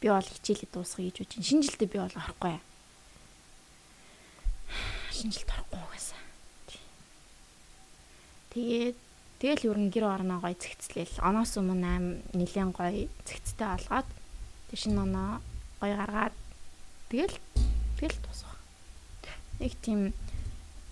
[0.00, 1.44] Би бол хичээлээ дуусгах гэж үгүй.
[1.44, 2.56] Шинэ жилдээ би бол орохгүй.
[5.12, 6.20] Шинэ жилд орохгүй гэсэн.
[8.56, 8.96] Тэгээд
[9.36, 11.20] тэгэл ер нь гэр орноо гой зэгцлээл.
[11.20, 14.08] Оноос өмнө аим нилэн гой зэгцтэй олгоод
[14.72, 15.44] тэг шинэ оноо
[15.76, 16.32] гой гаргаад
[17.12, 17.36] тэгэл
[18.00, 18.56] тэгэл дуусгах.
[19.60, 20.16] Нэг тийм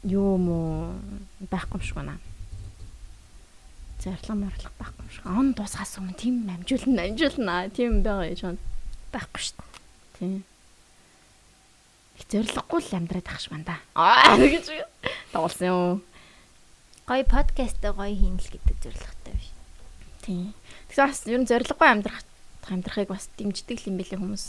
[0.05, 0.93] юу мó
[1.49, 2.21] байхгүй юм шиг байна
[4.01, 5.27] зарлага морлох байхгүй шиг.
[5.27, 7.57] Он дуусгаас өмнө тийм амжуулна, амжуулна.
[7.77, 8.59] Тийм байгаа юм шиг
[9.13, 9.69] байхгүй шүү дээ.
[10.19, 10.35] Тийм.
[12.17, 13.77] Их зориггүй л амьдраад ах шиг байна да.
[13.95, 14.67] Аа гэж
[15.33, 16.03] дуулсан юм.
[17.05, 19.51] Гоё подкаст гоё хийн л гэдэг зорилготой биш.
[20.25, 20.55] Тийм.
[20.89, 22.25] Тэгсэн бас ер нь зориггүй амьдрах
[22.71, 24.45] амьдрахыг бас дэмждэг юм бэлээ хүмүүс.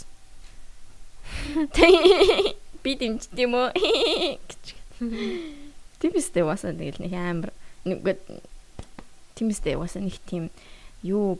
[1.76, 2.56] Тийм.
[2.82, 3.68] Би дэмждэг юм уу
[4.48, 4.64] гэж.
[5.98, 7.50] Тиймстэй бас тэгэл нэг амар
[9.42, 10.50] нэг Тиймээсээ угаасаа нэг тийм
[11.02, 11.38] юу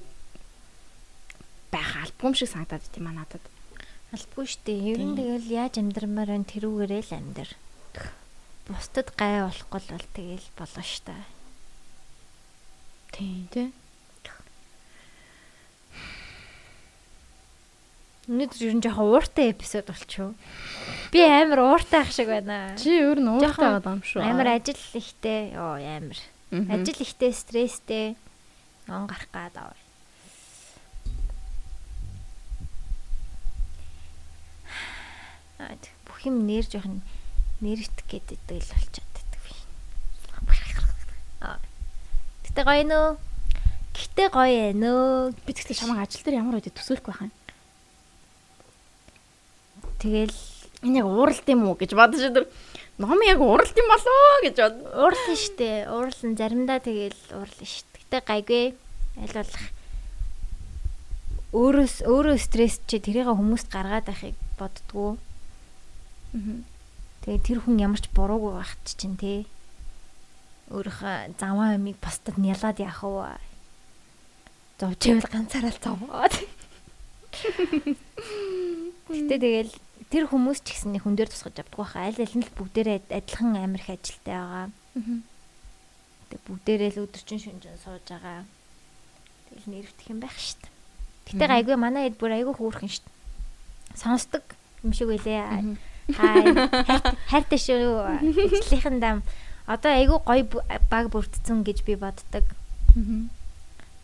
[1.71, 3.45] байх албагүй шиг санагдаад тийм аа надад.
[4.13, 4.75] Албагүй штэ.
[4.75, 7.51] Ер нь тэгэл яаж амьдрмаар байна тэрүүгээрээ л амьдр.
[8.69, 11.17] Бусдад гай болохгүй бол тэгэл болно штэ.
[13.15, 13.69] Тийм тий.
[18.31, 20.33] Өнөөдөр ер нь жоохон ууртай эпизод болчихоо.
[21.11, 22.79] Би амар ууртай ах шиг байна.
[22.79, 24.23] Чи ер нь ууртай байгаа юм шүү.
[24.23, 25.53] Амар ажил ихтэй.
[25.59, 26.21] Йоо амар.
[26.53, 28.17] Ажил ихтэй стресстэй
[28.85, 29.77] он гарах гад аваа.
[35.57, 37.01] Аа бүх юм нэр жоохон
[37.65, 39.57] нэрвт гэдэг л болчиход байдаг би.
[42.45, 43.09] Гэтэ гоё нөө.
[43.97, 45.33] Гэтэ гоё нөө.
[45.49, 47.33] Би тэгтээ чамайг ажил дээр ямар үедээ төсөөлөх байх юм.
[50.05, 50.37] Тэгэл
[50.85, 52.45] энэ яг ууралт юм уу гэж бодож өдөр
[53.03, 54.77] ном яг ууралт юм болоо гэж бод.
[54.95, 55.91] Уурлан штэ.
[55.91, 57.99] Уурлан заримдаа тэгэл уурлан штэ.
[58.07, 58.65] Гэтэ гайгүй.
[59.19, 59.67] Аль болох
[61.53, 65.21] өөрөөс өөрөө стресс чи тэрийг хүмүүст гаргаад байхыг боддгоо.
[67.27, 69.45] Тэгээ тэр хүн ямар ч буруугүй байх чинь тий.
[70.73, 73.37] Өөрийнхөө заваа амиг бусдад нялаад яах вэ?
[74.81, 76.35] Зовчэвэл ганцаараа л зовоод.
[79.13, 79.73] Гэтэ тэгэл
[80.13, 83.57] тэр хүмүүс ч гэсэн хүн дээр тусгаж авдаг байхаа аль аль нь л бүгдээрээ адилхан
[83.57, 84.69] амир их ажилтай байгаа.
[86.29, 88.45] Тэг бүгдээрээ л өдөржин шүнжин сууж байгаа.
[89.49, 90.69] Тэгэл нэрвдэх юм байх штт.
[91.33, 93.09] Гэтэ айгүй манай хэд бүр айгүй хөөрхөн штт.
[93.97, 94.45] Сонсдог
[94.85, 95.81] юм шиг үлээ.
[96.13, 96.45] Хай
[97.33, 98.21] хайртай шүү.
[98.21, 99.25] Ажлынхан дам
[99.65, 100.45] одоо айгүй гоё
[100.93, 102.45] баг бүрдсэн гэж би боддог.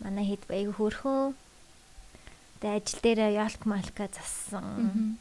[0.00, 1.36] Манай хэд айгүй хөөрхөн.
[2.64, 5.20] Тэ ажил дээр ялк малка зассан.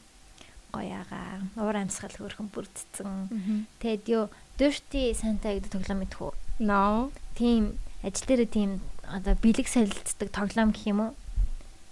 [0.78, 1.42] Гоёага.
[1.58, 3.66] Уур амьсгал хөөрхөн бүрдсэн.
[3.82, 6.32] Тэгэд юу Dirty Santa гэдэг тоглоом мэдэх үү?
[6.62, 7.10] No.
[7.34, 8.70] Тийм ажил дээр тийм
[9.02, 11.12] одоо бэлэг солилцдог тоглоом гэх юм уу?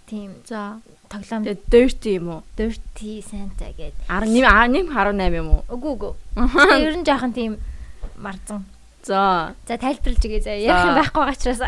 [0.07, 0.39] Тийм.
[0.47, 0.79] За.
[1.11, 2.43] Тоглоом dirty юм уу?
[2.55, 4.07] Dirty Santa гэдэг.
[4.07, 5.63] 11 18 юм уу?
[5.67, 6.13] Үгүй үгүй.
[6.79, 7.59] Ер нь жоохон тийм
[8.15, 8.67] марзан.
[9.03, 9.55] За.
[9.67, 10.55] За тайлбарлаж өгье заа.
[10.59, 11.63] Ярих юм байхгүй учраас.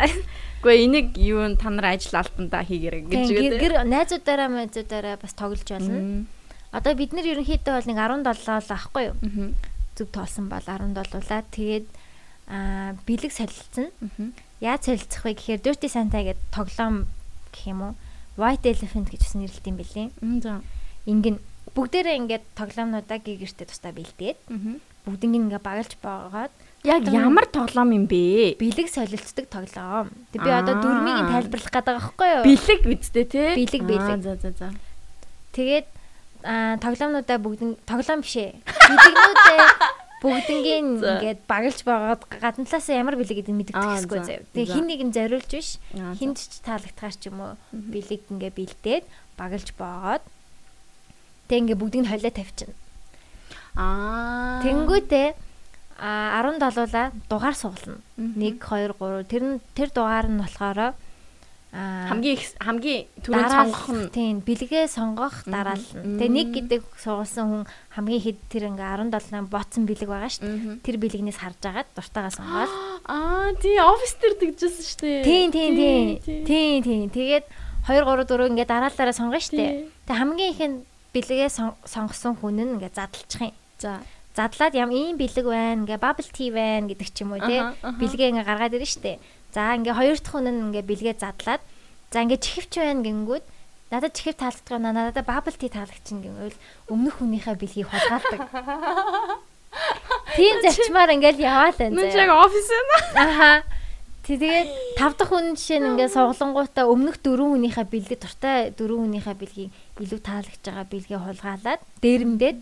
[0.59, 3.59] Гэхдээ энийг юу н та нар ажил алтандаа хийгэрэй гэж үгээд.
[3.59, 6.27] гэр найзуудаараа найзуудаараа бас тоглож болно.
[6.71, 9.15] Одоо бид нар ерөнхийдөө бол нэг 17 л аахгүй юу?
[9.17, 9.49] Аа.
[9.97, 11.41] Зүг тоолсон бол 17-уулаа.
[11.49, 11.87] Тэгээд
[12.49, 13.89] аа бэлэг солилцсон.
[14.61, 17.09] Яаж солилцох вэ гэхээр Dirty Santa гэдэг тоглоом
[17.49, 17.93] гэх юм уу?
[18.37, 20.41] White Elephant гэж бас нэрлэдэг юм.
[20.41, 20.61] За.
[21.09, 21.41] Ингэн
[21.73, 24.37] бүгдээрээ ингээд тоглоомнуудаа гэгэртээ тусдаа бэлдээд
[25.05, 28.55] бүгднийг ингээ багалж боогоод Яг ямар тоглоом юм бэ?
[28.55, 30.07] бэлэг солилцдог тоглоом.
[30.31, 32.43] Тэг би одоо дөрмийг тайлбарлах гэдэг байгаа байхгүй юу?
[32.47, 33.43] Бэлэг үсттэй те.
[33.59, 34.19] Бэлэг, бэлэг.
[34.23, 34.69] За за за.
[35.51, 35.87] Тэгээд
[36.43, 38.51] аа тоглоомнуудаа бүгд тоглоом биш ээ.
[38.63, 39.59] Бэлэгнүүдээ
[40.23, 40.65] бүгднийг
[40.99, 41.15] За.
[41.15, 44.25] ингээд багалж боогоод гадна талаас ямар бэлэг гэдэг нь мэддэг Аа, гэсгүй за.
[44.27, 44.43] заяа.
[44.51, 45.69] Тэгээ хин нэг нь зориулж биш.
[46.19, 49.05] Хинд ч таалагдахаар ч юм уу бэлэг ингээ бэлдээд
[49.39, 50.23] багалж боогоод
[51.47, 52.75] тэг ингээ бүгдийг нь холио тавьчихна.
[53.79, 54.59] Аа.
[54.63, 55.27] Тэнгүүтээ
[55.99, 57.99] а 17-уулаа дугаар сугална.
[58.19, 58.59] Мгм.
[58.59, 60.95] 1 2 3 тэр нь тэр дугаар нь болохоор
[61.69, 66.01] хамгийн их хамгийн түрүү сонгох нь тийм бэлгээ сонгох дараална.
[66.17, 67.63] Тэгээ нэг гэдэг сугалсан хүн
[67.93, 70.81] хамгийн хэд тэр ингээ 17 ботсон бэлэг байгаа шүү дээ.
[70.81, 72.71] Тэр бэлгнээс харж агаад дуртайгаа сонгоод
[73.13, 75.21] Аа, тий офис дээр тэгжсэн шүү дээ.
[75.29, 76.41] тийм тийм тийм тий.
[76.41, 77.45] тийм тийм тэгээд
[77.85, 79.71] 2 3 4 ингээ дараалалаараа сонгоно шүү дээ.
[80.09, 80.77] Тэгээ хамгийн ихэнд
[81.13, 83.53] бэлгээ сон- сонгосон хүн нь ингээ задлчих юм.
[83.77, 84.01] За.
[84.35, 88.29] задлаад ям ийм бэлэг байна ингээ bubble tea байна гэдэг ч юм уу тий бэлгээ
[88.33, 89.13] ингээ гаргаад ирнэ штэ
[89.53, 91.61] за ингээ хоёр дахь хүн нь ингээ бэлгээ задлаад
[92.11, 93.45] за ингээ чихвч байна гингүүд
[93.91, 96.57] надад чихв таалагддаг байна надад bubble tea таалагдчихна гэвэл
[96.93, 98.41] өмнөх хүнийхээ бэлгийг хулгайлдаг
[100.35, 102.25] тийм зарчмаар ингээл яваал байна заяа.
[102.25, 102.95] яг офис байна.
[103.25, 103.51] Аха.
[104.29, 109.35] Тэгээд тав дахь хүн жишээ нь ингээд суглангуудаа өмнөх дөрвөн хүнийхээ бэлэг дуртай дөрвөн хүнийхээ
[109.41, 112.57] бэлгийг илүү таалагдж байгаа бэлгээ хулгаалаад дээрэмдээд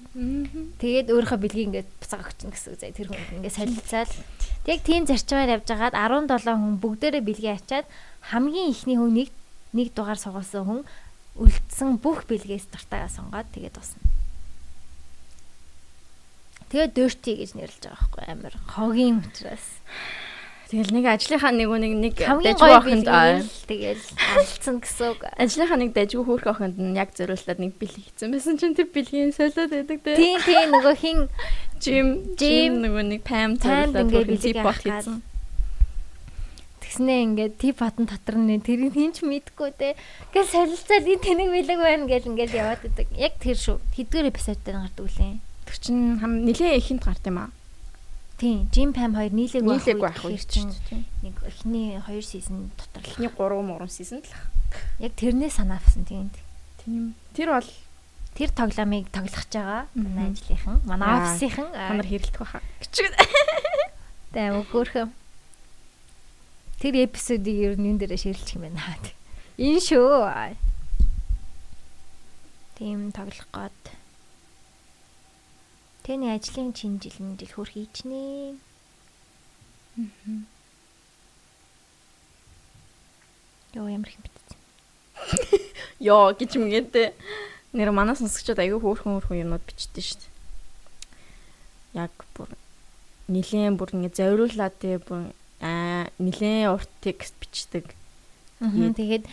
[0.80, 4.11] тэгээд өөрийнхөө бэлгийг ингээд буцаага өгчнө гэсэн үг зэ тэр хүнд ингээд солилцаад
[4.68, 7.88] яг тийм зарчмаар явж байгаад 17 хүн бүгдээрээ бэлгээ ачаад
[8.30, 9.31] хамгийн ихний хүнийг
[9.72, 10.81] нэг дугаар сугалсан хүн
[11.39, 14.03] үлдсэн бүх бэлгээс дуртайгаа сонгоод тэгээд дуусна.
[16.68, 19.80] Тэгээд dirty гэж нэрлэж байгаа байхгүй амар хогийн учраас.
[20.68, 23.07] Тэгэл нэг ажлынхаа нэг нэг нэг дажгүй охинд
[23.72, 24.03] тэгэл
[24.35, 25.23] алдсан гэсэн үг.
[25.39, 29.31] ажлынхаа нэг дажгүй хөөх охинд нь яг зориултаад нэг бэлэг хийсэн байсан чинь тэр бэлгийн
[29.31, 30.19] солиод байдаг те.
[30.19, 31.19] Тийм тийм нөгөө хин
[31.80, 32.35] Жим.
[32.35, 35.23] жим нөгөө нэг зориулаад ингээ хөөх зип бот хийсэн.
[36.84, 39.95] тэгснээ ингээд тип батан дотор нь тэр хинч мэдгүй те.
[40.34, 43.07] Ингээд солилцаад энэ тэнэг бэлэг байна гэл ингээд яваад идэг.
[43.15, 43.77] Яг тэр шүү.
[43.95, 45.39] Хэдгээр эпизод дээр гардаг үлээ.
[45.68, 47.49] Тэр чин хам нилээ ихэнд гард юм аа.
[48.38, 51.05] Тийм, Jim Pam хоёр нийлээг Нийлээг байх үед үед чинь чинь.
[51.26, 54.30] нэг эхний хоёр сизон дотор л Эхний 3 мурам сизон л.
[55.01, 56.30] яг тэрнээ санаавсан тийм.
[56.85, 57.15] Тийм.
[57.34, 57.69] Тэр бол
[58.38, 59.89] Тэр тоглоомыг тоглох байгаа.
[59.97, 61.34] Манай ажлынхан, манай Яа.
[61.34, 62.61] офисын хамар хэрэлдэх байхаа.
[62.85, 63.09] Кичиг.
[64.38, 65.09] Тайм өгөөрхөн.
[66.77, 68.85] Тэр эпизодыг ер нь энэ дээрээ ширэлчих юм байна.
[69.57, 70.53] Энэ шүү.
[72.77, 73.97] Тийм тоглох гээд.
[76.07, 78.55] Тэний ажлын чин жил нь жил хөр хийчнэ.
[83.75, 84.55] Йоо ямар хэм битсэн.
[85.99, 87.11] Йоо гэж мгээд
[87.75, 92.07] нэр манай сонсогчдод аягүй хөөрхөн хөөрхөн юмнууд бичдэг шүү дээ.
[92.07, 92.55] Яг бүр
[93.27, 97.91] нилээн бүр ингэ зориулаад тий бүр аа нилээн урт текст бичдэг.
[98.63, 99.27] Тэгээд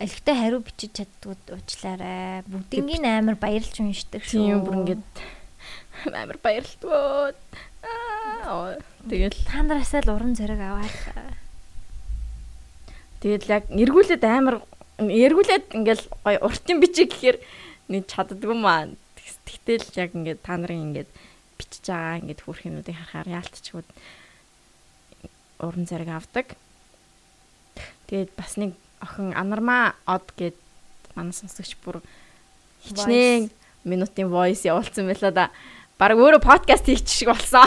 [0.00, 2.48] алигтай хариу бичиж чаддгүй уучлаарай.
[2.48, 4.40] Бүгднийг амар баярлж уншдаг шүү.
[4.40, 4.96] Тийм бүр ингэ
[6.10, 7.34] амар баярлалаа.
[7.82, 10.90] Аа тэгэл та нараасаа л уран зориг аваад
[13.22, 14.62] тэгэл яг эргүүлээд амар
[14.98, 17.38] эргүүлээд ингээл гоё уртын бичиг гэхээр
[17.90, 18.90] нэг чаддгүй маа.
[19.46, 21.10] Тэгтэл яг ингээд та нарын ингээд
[21.58, 23.88] бичиж байгаа ингээд хүүрхнүүдийг харахаар яалтчгууд
[25.62, 26.46] уран зэрэг авдаг.
[28.10, 30.58] Тэгээд бас нэг охин анармаа од гэд
[31.14, 32.02] манай сонсогч бүр
[32.86, 33.50] хичнээн
[33.84, 35.46] минутын voice явуулсан байла да.
[36.02, 37.62] Бараг өөрөө подкаст хийчих шиг болсон.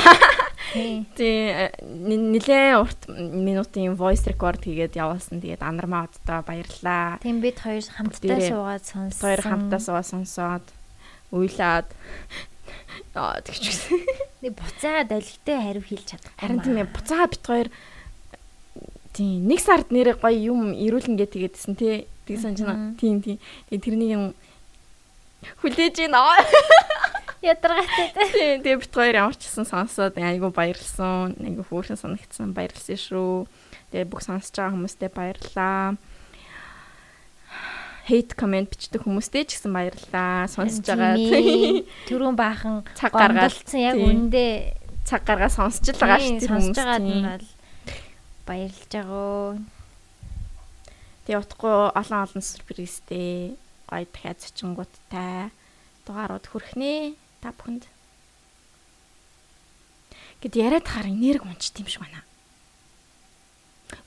[1.16, 5.40] Тий нилээ урт минутын voice record хийгээд явуулсан.
[5.40, 7.16] Тэгээд анармаа оддоо баярлаа.
[7.24, 9.24] Тийм бид хоёр хамтдаа суугаад сонссон.
[9.24, 10.68] Хоёр хамтдаа суугаад сонсоод
[11.32, 11.88] уйлаад
[13.16, 14.04] Аа тэгчихсэн.
[14.44, 16.36] Нэг буцаад алигтэй хариу хэлж чадахгүй.
[16.36, 17.68] Харин тийм ээ буцаад бит хоёр
[19.16, 22.04] тийм нэг сард нэрээ гоё юм ирүүлнгээ тэгээдсэн тий.
[22.28, 23.00] Тэг санджина.
[23.00, 23.40] Тийм тийм.
[23.72, 24.36] Тэг тэрний юм
[25.64, 26.20] хүлээж гин
[27.46, 27.54] аа.
[27.54, 28.10] Ядаргаатай.
[28.34, 31.38] Тийм тэг бит хоёр ямар ч гэсэн сонсоод айгу баярлсан.
[31.38, 32.58] Айгу хөөрхөн санагдсан.
[32.58, 33.46] Баярлсан шүү.
[33.94, 35.96] Тэгээ бүх сонсож байгаа хүмүүстээ баярлалаа
[38.06, 40.46] hate comment бичдэг хүмүүстээ ч гэсэн баярлалаа.
[40.46, 41.18] Сонсож байгаа.
[42.10, 44.46] Төрүүн баахан цаг гаргаалсан яг үндэ
[45.10, 46.46] цаг гаргаа сонсож л байгаа шүү.
[46.46, 47.48] Сонсож байгаа нь бол
[48.46, 49.58] баярлж байгаа.
[51.26, 53.58] Тэгээ утгагүй олон олон сюрпризтэй
[53.90, 55.50] гоё дахиад зочингуудтай
[56.06, 57.86] дугаарууд хүрхнэ та бүхэнд.
[60.42, 62.26] Гэт яриад хаар энерги унчт юм шиг байна.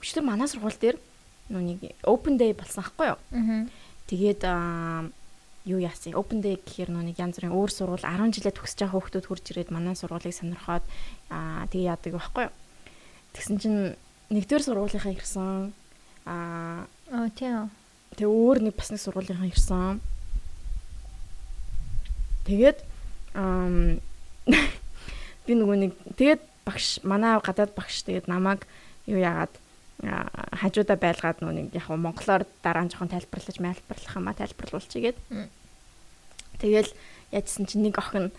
[0.03, 0.99] Өчтөр манай сургууль дээр
[1.55, 3.19] нүуник open day болсон аахгүй юу?
[3.31, 3.71] Аа
[4.09, 4.41] Тэгээд
[5.69, 9.29] юу яасан open day гэхээр нэг янз бүрийн өөр сургууль 10 жилээ төгсөж байгаа хүүхдүүд
[9.29, 10.85] хурж ирээд манай сургуулийг сонирхоод
[11.29, 12.55] аа тэгээ яадаг байхгүй юу.
[13.37, 13.81] Тэгсэн чинь
[14.33, 15.77] нэгдүгээр сургуулийнхаа ирсэн
[16.25, 17.69] аа оо тийм.
[18.17, 20.01] Тэгээ өөр нэг бас нэг сургуулийнхаа ирсэн.
[22.49, 22.81] Тэгээд
[25.47, 28.67] би нөгөө нэг тэгээд багш манай гадаад багш тэгээд намайг
[29.07, 29.55] юу яагаад
[29.99, 35.19] хажуудаа байлгаад нөө нэг яг монголоор дараа нь жоохон тайлбарлаж мэлбарлах юм а тайлбарлуулчих гээд.
[36.63, 36.91] Тэгэл
[37.35, 38.31] яжсан чинь нэг охин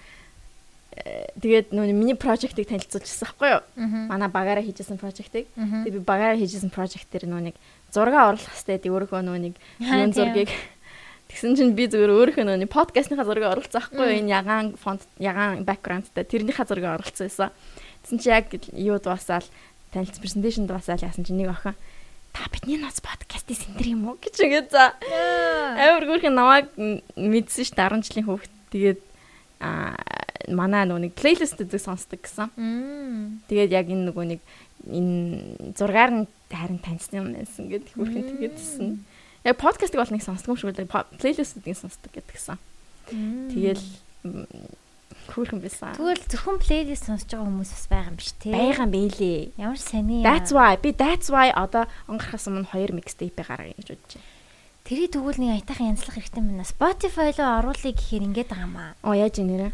[0.95, 3.63] э, тэгээд нөө миний прожектыг танилцуулчихсан байхгүй юу?
[4.07, 5.51] Манай багаараа хийжсэн прожектыг.
[5.83, 7.55] Тэгээд би багаараа хийжсэн прожект дээр нөө нэг
[7.91, 9.55] зураг оруулах хэвээр өөрийнхөө нөө нэг
[10.15, 10.47] зургийг
[11.29, 14.17] Тэгсэн чинь би зүгээр нөө нэг подкастныхаа зургийг оруулсан байхгүй?
[14.25, 17.49] Энэ ягаан фонт ягаан бэкграундтай тэрнийхээ зургийг оруулсан байсан.
[18.01, 19.45] Тэгсэн чинь яг юу дуусаал
[19.93, 21.77] танилцсан презентацийн дуусаад яасан чинь нэг охин
[22.33, 24.93] та бидний ноц подкастын сентер юм уу гэж үгээд за
[25.77, 26.69] амар гүрхэн намайг
[27.13, 28.99] мэдсэн ш 10 жилийн хүүхэд тэгээд
[29.61, 29.97] а
[30.49, 32.49] манай нөгөө нэг плейлист үзэг сонсдог гэсэн.
[33.49, 34.41] Тэгээд яг энэ нөгөө нэг
[34.87, 38.89] энэ зургаар нь харин таньсан юм байсан гэдэг хүрхэн тэгээдсэн.
[39.49, 42.61] Яг подкастыг бол нэг сонсдог юм шиг үлээ плейлистүүдийг сонсдог гэдгсэн.
[43.09, 43.81] Тэгэл
[45.29, 45.93] Хүүхэн байсан.
[45.93, 48.53] Тэгвэл зөвхөн плейлист сонсож байгаа хүмүүс бас байгаа юм биш тий.
[48.53, 49.41] Байгаа бэлээ.
[49.61, 50.25] Ямар сони.
[50.25, 54.27] That's why би that's why одоо онгорхоос өмнө хоёр mixtape гаргая гэж бодож байна.
[54.89, 56.65] Тэрий тэгвэл нэг аятайхан янзлах хэрэгтэй байна.
[56.65, 58.91] Spotify руу оруулъя гэхээр ингэж байгаа юм аа.
[59.05, 59.69] Оо яаж юм нэрэ?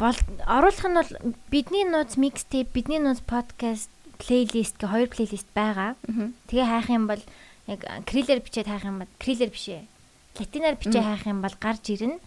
[0.00, 1.10] Бол оруулах нь бол
[1.52, 6.00] бидний нууц mixtape, бидний нууц podcast playlist гэх хоёр playlist байгаа.
[6.48, 7.20] Тэгээ хайх юм бол
[7.66, 9.82] яг крилэр бичээд хайх юм бол крилэр бишээ.
[10.38, 12.18] Латинаар бичээ хайх юм бол гарч ирнэ.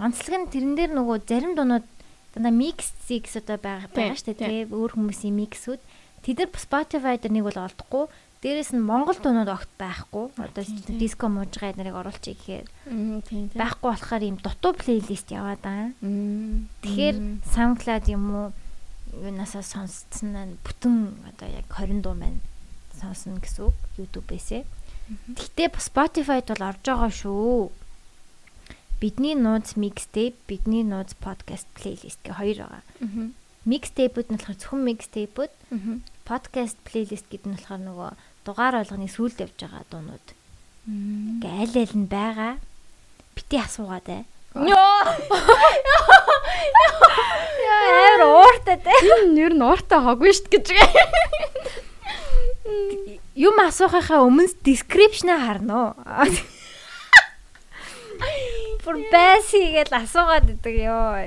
[0.00, 1.86] Онцлог нь тэрэн дээр нөгөө зарим дуунууд
[2.32, 5.80] дандаа mix six одоо байгаа байгаа шүү дээ өөр хүмүүсийн mixүүд.
[6.24, 8.04] Тэд нар Spotify дээр нэг бол олдохгүй.
[8.42, 10.32] Дээрэс нь Монгол дуунууд огт байхгүй.
[10.40, 10.64] Одоо
[10.96, 12.66] диско муужгаа нарыг оруулчих гэхээр.
[13.54, 15.92] Байхгүй болохоор ийм дутуу плейлист яваад байгаа.
[16.82, 17.16] Тэгэхээр
[17.46, 18.48] SoundCloud юм уу?
[19.12, 22.40] Юунасаа сонсцсон нь бүтэн одоо яг 20 дуу маань
[23.02, 24.62] сонсно гэсэн үг YouTube-ээсээ.
[25.34, 27.74] Гэхдээ Spotify-д бол орж байгаа шүү
[29.02, 32.82] бидний нууц mixtape, бидний нууц podcast playlist гэх хоёр байгаа.
[33.66, 35.52] Mixtape-үүд нь болохоор зөвхөн mixtape-үүд,
[36.22, 38.10] podcast playlist гэдэг нь болохоор нөгөө
[38.46, 40.26] дугаар болгоны сүүлд явж байгаа дуунууд.
[40.86, 42.52] Ингээ аль аль нь байгаа.
[43.34, 44.22] Бити асуугаад бай.
[44.54, 45.02] Йоо.
[47.66, 48.94] Яа, ууртай те.
[49.02, 50.66] Энэ нэр нь ууртай хоггүй штт гэж.
[52.62, 56.30] Юм асуухынхаа өмнө description харна уу?
[58.82, 61.18] Бүр байси гэж асуугаад идэг ёо.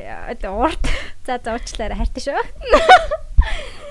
[0.56, 0.86] Урт.
[1.28, 2.40] За за уучлаарай хайртай шүү.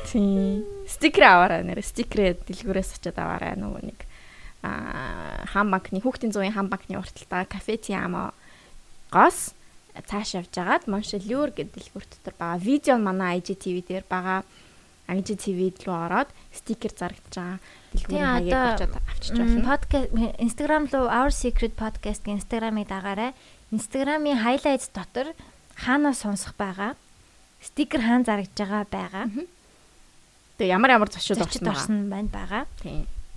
[0.08, 0.64] Тийм.
[0.88, 3.98] Стикер аваарай нэр стикерээ дэлгүүрээс очиад аваарай нөгөө нэг
[4.64, 8.32] аа хам банкны хүүхдийн зууны хам банкны урталтаа кафе тиамо
[9.12, 9.52] гос
[9.92, 12.62] цааш явж агаад Моншелюр гэдэг дэлгүүр дотор байгаа.
[12.62, 14.46] Видео манай IGTV дээр байгаа.
[15.08, 17.58] IGTV рүү ороод стикер зарагдаж байгаа
[17.92, 19.60] хаяг очиод авчиж болно.
[19.68, 20.08] Подкаст
[20.40, 23.36] Instagram руу Our Secret Podcast гэх Instagram-ыг дагаарай.
[23.68, 25.36] Instagram-ийн highlights дотор
[25.76, 26.96] хаанаас сонсох байгаа.
[27.60, 29.24] Стикер хаан зарагдж байгаа байгаа.
[30.56, 32.62] Тэгээ ямар ямар зочид орсон байна байгаа.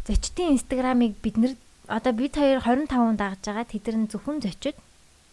[0.07, 1.53] Зочдын Instagram-ыг бид нэр
[1.91, 3.67] одоо бид хоёр 25 дагаж байгаа.
[3.67, 4.75] Тэд нар зөвхөн зочид.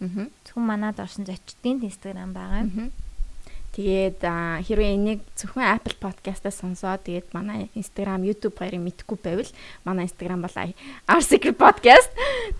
[0.02, 2.66] Зөвхөн манад орсон зочдын Instagram байгаа.
[2.66, 3.03] Аа
[3.74, 9.50] Тэгээд хэрвээ энийг зөвхөн Apple Podcast-аас сонсоод тэгээд манай Instagram, YouTube хоёрыг мэдхгүй байвал
[9.82, 10.54] манай Instagram бол
[11.10, 12.06] Our Secret Podcast.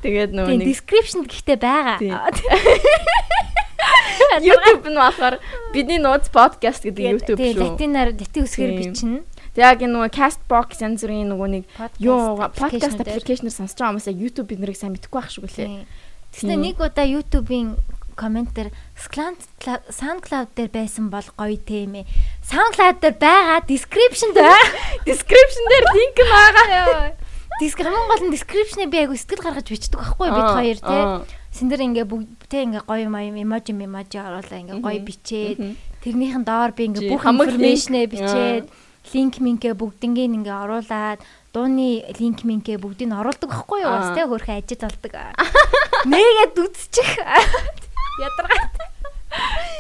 [0.03, 2.03] Тэгээд нөгөө нэг description гэхдээ байгаа.
[4.43, 5.39] YouTube нь болохоор
[5.71, 7.63] бидний нууц подкаст гэдэг YouTube шүү.
[7.63, 9.23] латинаар латин үсгээр бичнэ.
[9.55, 11.65] Яг энэ нөгөө Castbox янз бүрийн нөгөө нэг
[12.03, 15.87] юу Podcast аппликейшнээр сонсож байгаа хүмүүс яг YouTube биднийг сайн мэдэхгүй байх шүү гэлээ.
[16.35, 17.79] Тэгвэл нэг удаа YouTube-ийн
[18.15, 22.09] комментэр SoundCloud дээр байсан бол гоё тийм ээ.
[22.47, 24.65] SoundCloud дээр байгаа description дээр
[25.09, 27.13] Description дээр линк байгаа.
[27.61, 31.03] Диск хамгийн гол нь description-ыг би айгу сэтгэл гаргаж бичдэг байхгүй бид хоёр тий.
[31.07, 31.23] аа.
[31.55, 35.59] Синдэр ингээ бүгдээ ингээ гоё маяг эможи эможи оруулаа ингээ гоё бичээд
[36.03, 38.67] тэрнийхэн доор би ингээ бүх информашнээ бичээд
[39.15, 41.23] линк минкээ бүгднийг ингээ оруулаад
[41.55, 43.95] дууны линк минкээ бүгдийг нь оруулдаг байхгүй юу?
[43.95, 45.15] Бас тэ хөрхөө ажид болдог.
[46.11, 47.11] Нэгээд үтчих.
[48.21, 48.75] Ядаргаад.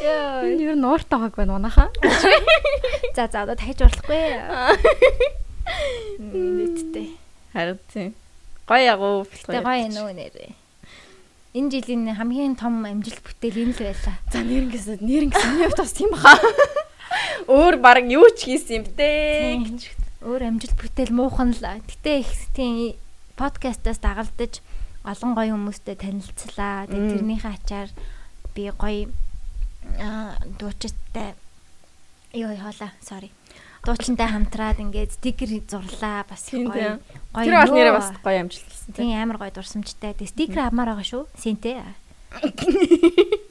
[0.02, 0.42] Яа.
[0.42, 1.90] Энэ ер нь ууртай байгааг байна унаха.
[3.14, 4.22] За за одоо дахиж орлохгүй.
[6.18, 7.08] Нийтдээ.
[7.54, 8.14] Харин тийм.
[8.66, 9.24] Гоё ягуу.
[9.46, 10.52] Тэ гоё нөө нэрээ.
[11.54, 14.16] Энэ жилийн хамгийн том амжилт бүтээл энэ л байлаа.
[14.34, 16.34] За нэрнгэсэд нэрнгэс миний хувьд бас тийм баха.
[17.46, 19.08] Өөр баг юу ч хийсэн юм бэ
[19.62, 19.80] гэж.
[20.26, 21.62] Өөр амжилт бүтээл муухан л.
[21.62, 22.98] Гэтэ их тийм
[23.38, 24.58] подкастаас дагалдаж
[25.06, 26.90] олон гоё хүмүүстэй танилцлаа.
[26.90, 27.88] Тэгээ тэрнийхээ ачаар
[28.54, 29.10] би гоё
[30.58, 31.34] дуучтай
[32.34, 33.30] ёо хоолаа sorry.
[33.84, 36.96] Дуучинтай хамтраад ингээд стикер зурлаа бас Тийм гоё.
[36.96, 37.20] тийм.
[37.36, 39.04] Гоё Тэр бол нэрээ бас гоё амжилт хэлсэн тийм.
[39.12, 40.14] Тийм амар гоё дурсамжтай.
[40.16, 41.22] Тэгээ стикер авмаар байгаа шүү.
[41.36, 41.84] Сэнтэй.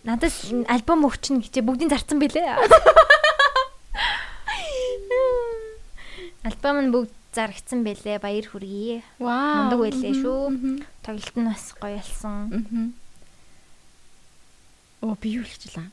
[0.03, 0.33] Надад
[0.67, 2.49] альбом өгчин гэчээ бүгдийн зарцсан бэлээ.
[6.43, 8.19] Альбом нь бүгд зарагдсан бэлээ.
[8.19, 8.99] Баяр хүргэе.
[9.21, 9.69] Вау.
[9.71, 10.83] Мундаг байлээ шүү.
[11.05, 12.91] Тоглолт нь бас гоё болсон.
[15.03, 15.91] Оо би юу хэлчихлээ.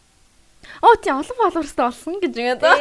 [0.87, 2.79] Оо тий олон фолловерстай болсон гэж даа.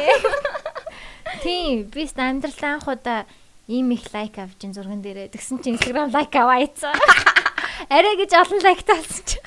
[1.42, 3.26] Тийм, би ч амьдралаа анх удаа
[3.66, 5.34] ийм их лайк авч ин зурган дээрээ.
[5.34, 6.94] Тэгсэн чинь Instagram лайк аваа ийцээ.
[7.94, 9.42] Арай гэж олон лайк талсан чи.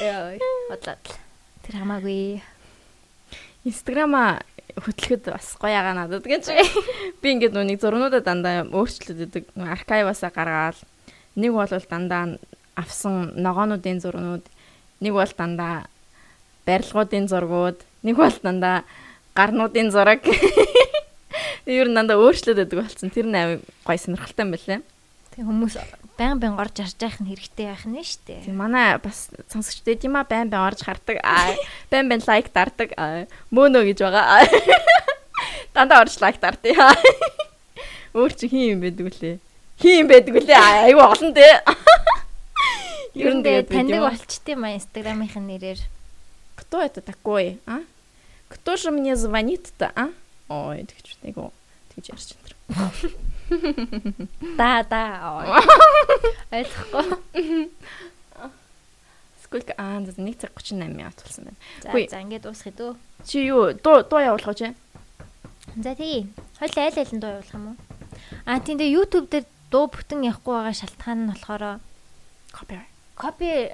[0.00, 0.40] Яа,
[0.72, 0.96] бодлоо.
[1.68, 2.40] Тэр хамаагүй.
[3.68, 4.40] Инстаграма
[4.72, 6.48] хөтлөхөд бас гоё ягаа надад гэж.
[7.20, 9.44] Би ингээд нүг зурнуудаа дандаа өөрчлөд өгдөг.
[9.52, 10.80] Архиваасаа гаргаад
[11.36, 12.40] нэг бол дандаа
[12.72, 14.44] авсан ногоонуудын зурнууд,
[15.00, 15.88] нэг бол дандаа
[16.68, 18.84] барилгуудын зургууд, нэг бол дандаа
[19.34, 20.24] гарнуудын зураг.
[21.66, 23.10] Ер нь дандаа өөрчлөд өгдөг болсон.
[23.10, 24.80] Тэр нэг гоё сонирхолтой юм байна лээ.
[25.34, 25.74] Тэг хүмүүс
[26.18, 28.44] баян баян орж арж яах нь хэрэгтэй байх нь штэ.
[28.44, 31.22] Тийм манай бас сонсогчдээ тийм а байн байн орж хардаг.
[31.88, 32.92] Байн байн лайк дардаг.
[33.54, 34.24] Мөнөө гэж байгаа.
[34.36, 34.48] Аа.
[35.74, 36.76] Дандаа орж лайк дардыг.
[38.16, 39.38] Өөр чи хин юм байдаг үлээ.
[39.78, 40.58] Хин юм байдаг үлээ.
[40.90, 41.62] Айгу олон дээ.
[43.20, 45.80] Ер нь тэгээд таньдаг болчтой маа Instagram-ийн нэрээр.
[46.56, 47.84] Кто это такой, а?
[48.48, 50.08] Кто же мне звонит-то, а?
[50.48, 51.52] Ой, тэгж айгу
[51.94, 53.12] тэгж ярьж энэ.
[54.56, 55.04] Да, да.
[56.50, 57.70] Ойлгохгүй.
[59.42, 61.58] Сколько аа 1 цаг 38 минут болсон байна.
[61.82, 62.94] За, за ингээд дуусгая дөө.
[63.26, 64.74] Чи юу дуу дуу явуулах гэж?
[65.82, 66.30] За тий.
[66.58, 67.76] Хойл айл айлын дуу явуулах юм уу?
[68.46, 71.82] А тийм дээ YouTube дээр дуу бүтэн явахгүй байгаа шалтгаан нь болохоор
[72.54, 72.89] Copyright.
[73.20, 73.68] Копи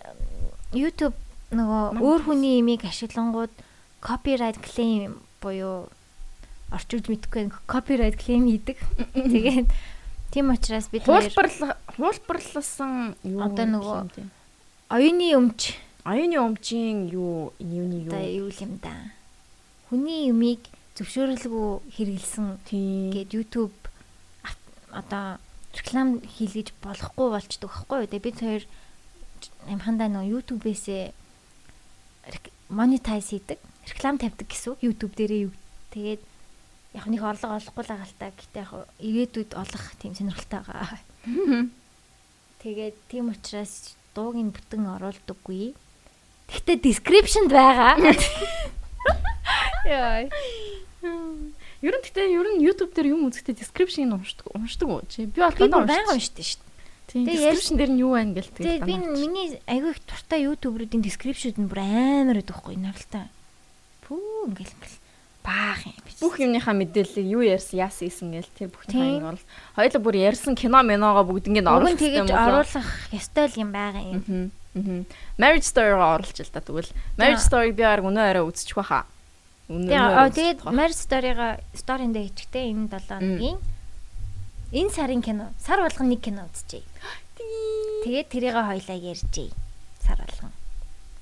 [0.74, 1.14] YouTube
[1.54, 3.54] нөгөө өөр хүний имийг ашиглангууд
[4.02, 5.86] copyright claim буюу
[6.74, 8.78] орчуулж мэдэхгүй copyright claim хийдэг.
[9.14, 9.70] Тэгээд
[10.34, 13.98] тийм учраас бид Хуулбарлах хуулбарласан юу Одоо нөгөө
[14.90, 18.94] оюуны өмч Оюуны өмчийн юу юуны одоо юу юу юм да.
[19.90, 20.66] Хүний юмыг
[20.98, 23.74] зөвшөөрлгүй хэрэгэлсэн тийм гээд YouTube
[24.90, 25.38] одоо
[25.74, 28.10] реклам хийлгэж болохгүй болчдөг байхгүй юу.
[28.10, 28.62] Тэгээд бид хоёр
[29.68, 30.84] амхандаа нөгөө YouTube-ээс
[32.70, 35.54] монетайз хийдэг, реклам тавьдаг гэсэн үг YouTube дээрээ юу.
[35.94, 36.22] Тэгээд
[36.98, 38.34] яг нэг орлого олохгүй л та.
[38.34, 40.98] Гэтэ яг ирээдүйд олох тийм сонирхолтой байгаа.
[42.58, 45.74] Тэгээд тийм учраас дуугийн бүтэн оруулдаггүй.
[46.50, 47.94] Гэхдээ description-д байгаа.
[49.86, 50.26] Яа.
[51.84, 55.30] Ер нь гэхдээ ер нь YouTube дээр юм үзэхдээ description-ыг уншдаг уншдаг уу чи?
[55.30, 56.18] Би бол Би дандаа баян уншдаг.
[56.18, 56.65] уншдаг шүү дээ.
[57.06, 57.26] Тийм.
[57.26, 58.54] Description дээр нь юу байна гэлт.
[58.58, 63.30] Тэгээд би миний аягүй их туртай YouTube-руудын description-д нь бүр амар байдаг хгүй наралтай.
[64.02, 64.98] Пүү ингээл ингээл
[65.46, 66.18] баах юм биш.
[66.18, 69.42] Бүх юмныхаа мэдээллийг юу ярьсан, яасан исэн гэл тэр бүх тань бол
[69.78, 72.26] хоёул бүр ярьсан кино миногоо бүгд ингээд оруулах юм.
[72.26, 74.50] Тэгэж оруулах ёстой юм байгаа юм.
[74.74, 75.06] Аа.
[75.38, 79.06] Marriage Story-гоо оруулж л та тэгвэл Marriage Story-г би арга өнөө арай үзчих واخа.
[79.70, 80.34] Өнөө.
[80.34, 83.58] Тэгээд Marriage Story-гоо story-ндээ хичтэй энэ 7 өдрийн
[84.72, 86.86] энэ сарын кино сар болгон нэг кино үзчихье.
[88.04, 89.50] Тэгээд тэрийг хоёлаа ярьжээ.
[90.02, 90.52] Сар болгон.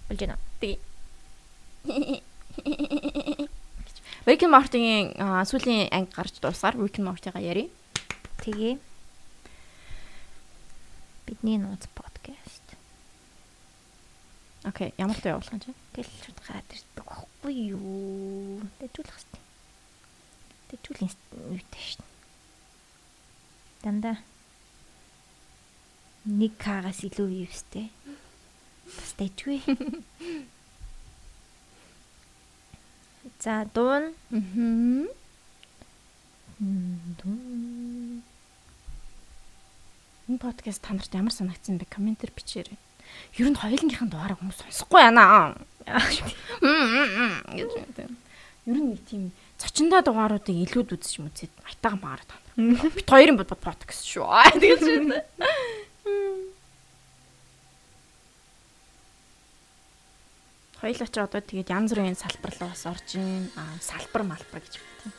[0.08, 0.38] Болж байна.
[4.24, 5.12] Rick and Morty-гийн
[5.44, 7.68] сүүлийн анги гарч дуусгаар Rick and Morty-га ярий.
[8.40, 8.78] Тэгээ
[11.26, 12.64] бидний нууц подкаст.
[14.64, 15.74] Окей, ямар тоо явуулах юм чи?
[15.92, 18.64] Гэл шууд гараад ирдэг байхгүй юу?
[18.80, 19.42] Дэжүүлэх хэрэгтэй.
[20.72, 21.12] Дэжүүлийн
[21.52, 22.13] үйтэй шин.
[23.84, 24.16] Дандаа
[26.24, 27.92] нэг кагаас илүү вивстэй.
[28.88, 29.60] Бас дэжгүй.
[33.44, 34.14] За дуун.
[34.32, 35.08] Мм.
[37.20, 38.24] Дуун.
[40.32, 41.84] Энэ подкаст та нарт ямар санагдсан бэ?
[41.92, 42.80] Комментээр бичээрэй.
[43.36, 45.52] Ер нь хоёулынхын дугаараа хүмүүс сонсохгүй байна.
[48.64, 49.28] Ер нь нэг тийм
[49.60, 52.43] цочиндаа дугааруудыг илүүд үзэж мүцээд айтаага маарад байна.
[52.56, 54.30] Бит хоёрын бод подкаст шүү.
[54.62, 55.18] Тэгэж үү.
[60.78, 63.50] Хоёулаа ч одоо тэгээд янз бүрийн салбар руу бас орж ийн.
[63.58, 65.10] Аа салбар малбар гэж байна.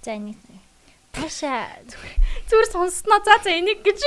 [0.00, 0.40] За энийг
[1.12, 1.68] Таша
[2.48, 3.20] Зүгээр сонссноо.
[3.28, 4.00] За за энийг гэж.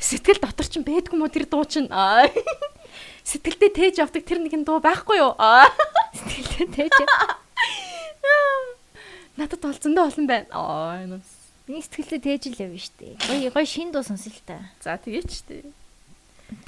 [0.00, 1.92] Сэтгэл дотор ч бэдгүй мó тэр дуу чинь.
[1.92, 2.32] Аа.
[3.24, 5.32] Сэтгэлдээ тээж авдаг тэр нэгэн дуу байхгүй юу?
[5.40, 5.66] Аа.
[6.12, 6.94] сэтгэлээ тээж.
[9.40, 10.46] Надад зөндөө олон байна.
[10.52, 11.00] Аа.
[11.02, 11.30] энэ бас.
[11.64, 13.16] Миний сэтгэлээ тээж л явна штэ.
[13.24, 14.68] Гоё гоё шин дуу сонсё л та.
[14.84, 15.64] За тэгээ ч тээ.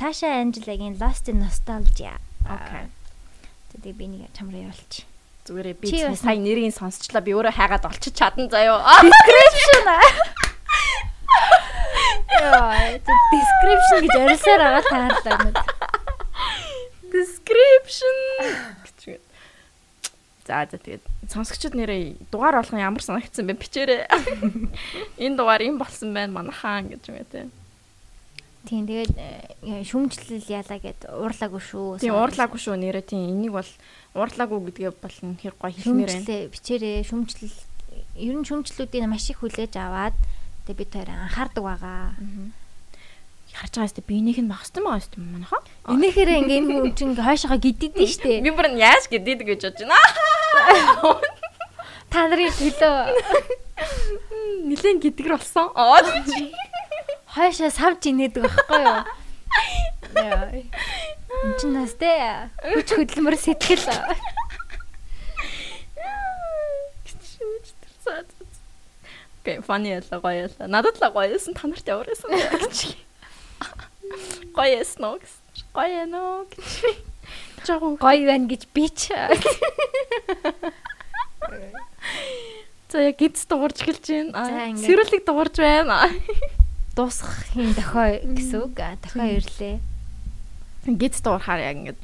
[0.00, 2.16] Таша Анжелагийн Lost in Nostalgia.
[2.48, 2.88] Окей.
[3.76, 5.04] Тэгээ би нэг чамраа явуулчих.
[5.44, 8.80] Зүгээрээ би сая нэрийг сонсчлаа би өөрөө хайгаад олчиж чадан заяо.
[9.04, 9.84] Description.
[12.40, 12.96] Яа,
[13.30, 15.52] description гэж орилсоор байгаа таарлаа.
[17.16, 18.16] Description
[18.84, 19.20] гэж.
[20.46, 24.06] За за тэгээд сонсогчд нэрээ дугаар болгон ямар санагдсан бэ бичээрэй.
[25.18, 27.50] Энэ дугаар юм болсон байна манайхан гэж юм те.
[28.66, 29.14] Тийм тэгээд
[29.62, 32.02] э, шүмжлэл яалаа гэд уурлаагүй шүү.
[32.02, 33.70] Тийм уурлаагүй шүү нэрээ тийм энийг бол
[34.14, 36.22] уурлаагүй гэдгээ бол хэр гоё хэлмээр байна.
[36.22, 37.58] шүмжлээ бичээрээ шүмжлэл
[38.26, 40.18] ер нь шүмжлэлүүдийг маш их хүлээж аваад
[40.66, 42.14] тэгээд бид хоёр анхаардаг байгаа.
[43.56, 45.64] Харж байгаа сте биенийх нь багс юм байгаа сте манайхаа.
[45.88, 48.44] Энийхэрэ ингээ энэ хүн чинь хойшоогоо гиддээ штэ.
[48.44, 51.16] Би бүр нь яаж гэдэг гэж бодож байна.
[52.12, 53.56] Та нарын төлөө
[54.68, 55.72] Нилээн гэдгэр болсон.
[55.72, 56.04] Аа
[57.36, 59.00] хойшоо савж инээдэг байхгүй юу?
[60.16, 60.52] Яа.
[60.52, 63.84] Энд чинь нас тэ хүч хөдөлмөр сэтгэл.
[69.44, 70.64] Окей, funny яла гоё яла.
[70.64, 72.96] Надад л гоё ясан та нарт ямар ясан гэж.
[74.54, 75.18] Гоё уу?
[75.18, 75.32] гэж.
[75.74, 76.64] Гоё уу гэж.
[77.66, 79.10] Жагуу Гоё байна гэж би ч
[82.86, 84.78] За яг гидс дуурж эхэлж байна.
[84.78, 86.08] Сэрүүлэг дуурж байна.
[86.96, 88.78] дуусгахын дохой гэсэн үг.
[89.04, 89.76] Дохой ирлээ.
[90.86, 92.00] Гидс дуурахаар яг ингээд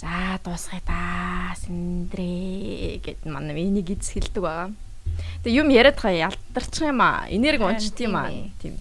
[0.00, 4.70] За дуусгая да сэндрээ гэд манай миний гидс хэлдэг байгаа.
[5.42, 7.26] Тэгээ юм яриад хаа ялтарчих юм аа.
[7.28, 8.30] Энерги уншд юм аа.
[8.62, 8.78] Тийм.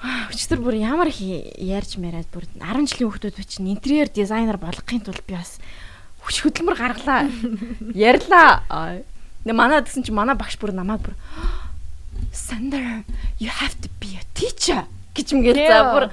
[0.00, 5.20] Өчтөр бүр ямар их ярьж мараад бүр 10 жилийн хүүхдүүд чинь интерьер дизайнер болгохын тулд
[5.28, 5.60] би бас
[6.24, 7.28] хүч хөдөлмөр гаргалаа.
[7.92, 8.64] Ярьлаа.
[8.72, 9.04] Аа.
[9.44, 11.16] Нэ манай гэсэн чи манай багш бүр намайг бүр
[12.32, 13.04] Sander
[13.36, 16.04] you have to be a teacher гэж юм гээл за бүр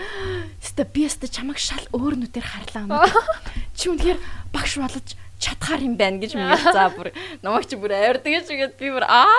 [0.59, 3.07] өстө би өстө чамайг шал өөр нүдээр харлаа.
[3.77, 4.19] Чи үнэхээр
[4.51, 8.76] багш болж чадхаар юм байна гэж юм гээл за бүр намайг чи бүр авирдаг гэж
[8.76, 9.31] би бүр аа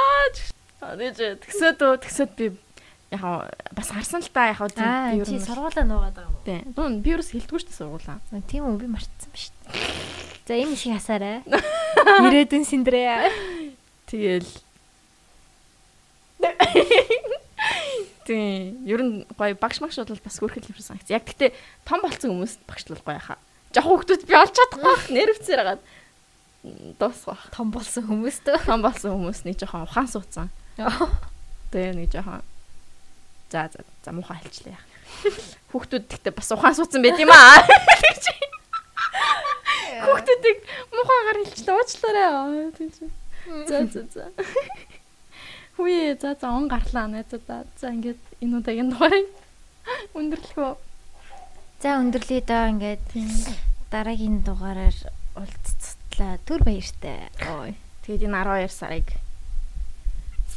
[1.84, 2.54] өө тэгсөөд би
[3.10, 3.22] яг
[3.72, 6.44] бас харсан л та яг Аа би ер нь сургуулаа нуугаад байгаа юм уу?
[6.44, 6.60] тий.
[6.76, 8.18] Дуун би ерөөс хэлдэггүй шүү дээ сургуулаа.
[8.50, 9.54] Тийм үү би мартсан ба шүү.
[10.48, 11.40] За энэ шиг хасаарай.
[12.28, 13.32] Ирээдүйн синдрээ.
[14.08, 14.48] Тэгэл
[18.28, 21.08] Тий, ер нь гоё багш магш бол бас хөрхөл юм санагц.
[21.08, 21.56] Яг гэхдээ
[21.88, 23.40] том болсон хүмүүс багшлал гоё хаа.
[23.72, 25.82] Жохоо хүмүүс би олж чадахгүй нэрвцээр хагаад
[27.00, 27.48] дуусах.
[27.56, 28.68] Том болсон хүмүүстөө.
[28.68, 30.52] Том болсон хүмүүс нэг жоохон ухаан суудсан.
[31.72, 32.44] Тэгээ нэг жоохон
[33.50, 34.84] За за за муухай хэлчлээ яах.
[35.72, 37.64] Хүүхдүүд гэхдээ бас ухаан суудсан байт юм аа.
[40.04, 40.58] Хүүхдүүдийг
[40.92, 42.28] муухайгаар хэлчлээ уучлаарай.
[43.68, 44.24] За за за.
[45.76, 47.64] Хүүе за за он гарлаа найзуудаа.
[47.80, 49.26] За ингээд энэ удаагийн дугаарыг
[50.14, 50.76] өндөрлөх үү.
[51.82, 53.06] За өндөрлөе доо ингээд
[53.90, 54.96] дараагийн дугаараар
[55.38, 56.36] уулзцтлаа.
[56.44, 57.32] Түр баяртай.
[57.48, 57.72] Ой.
[58.04, 59.08] Тэгээд энэ 12 сарыг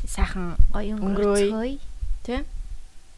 [0.06, 1.48] сайхан Гоё Өнгөрөөе.
[1.54, 2.44] өнгөрөөе.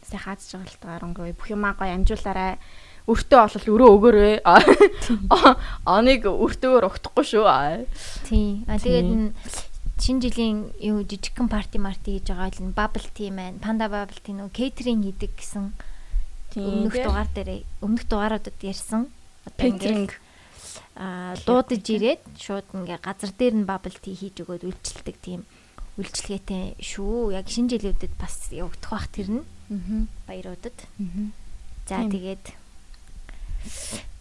[0.04, 2.60] Тий сайхан аз жаргалтайгаар өнгөрөө бүх юмаа гоё амжуулаарай.
[3.08, 4.36] Өртөө олол өрөө өгөөрэй.
[5.88, 7.44] Оныг өртөөр угтахгүй шүү.
[8.28, 8.64] Тийм.
[8.68, 9.08] А тэгээд
[10.00, 14.34] шинэ жилийн юу жижигхэн парти марти хийж байгаа л bubble tea маань panda bubble tea
[14.34, 15.72] нөө кейтеринг хийдэг гэсэн
[16.58, 19.08] өмнөх дугаар дээр өмнөх дугааруудад ярьсан.
[19.56, 20.18] Пентринг
[20.98, 25.40] а дуудаж ирээд шууд ингээ газар дээр нь bubble tea хийж өгөөд үйлчилдэг тийм
[25.98, 27.38] үйлчлэгээтэй шүү.
[27.38, 29.42] Яг шинэ жилүүдэд бас явагдах бах тэр нь.
[30.26, 30.76] Баяруудад.
[31.88, 32.44] За тэгээд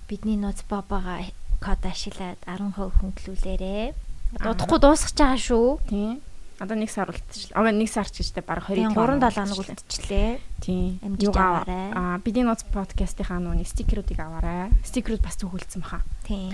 [0.10, 1.20] бидний ноц бабага
[1.64, 3.94] код ашиглаад 10% хөнгөлүүлээрэ.
[4.40, 5.68] Дуудахгүй дуусгаж байгаа шүү.
[5.88, 6.20] Тийм.
[6.60, 7.56] Одоо нэг сар үлдчихлээ.
[7.58, 10.32] Аа нэг сар ч гэжтэй баг 20 Тийм 3 7 хоног үлдчихлээ.
[10.64, 11.00] Тийм.
[11.20, 11.88] Юугаа- аваарай.
[11.96, 14.70] Аа бидний ноц подкастынхаа нууны стикерүүдийг аваарай.
[14.86, 16.02] Стикерүүд бас төгөлдсөн баха.
[16.28, 16.54] Тийм.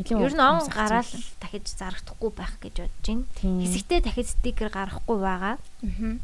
[0.00, 1.04] Ер нь он гараал
[1.40, 3.24] дахиж зарагдахгүй байх гэж бодож байна.
[3.42, 5.56] Хэсэгтээ дахиж стикер гаргахгүй байгаа.
[5.60, 6.16] Аа.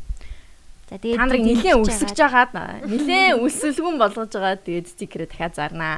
[0.86, 4.54] За тэгээд Та нарыг нэлээд өсгөж байгаад- агаад нэлээд өсөлгөн болгож байгаа.
[4.62, 5.96] Тэгээд стикерээ дахиад зарнаа.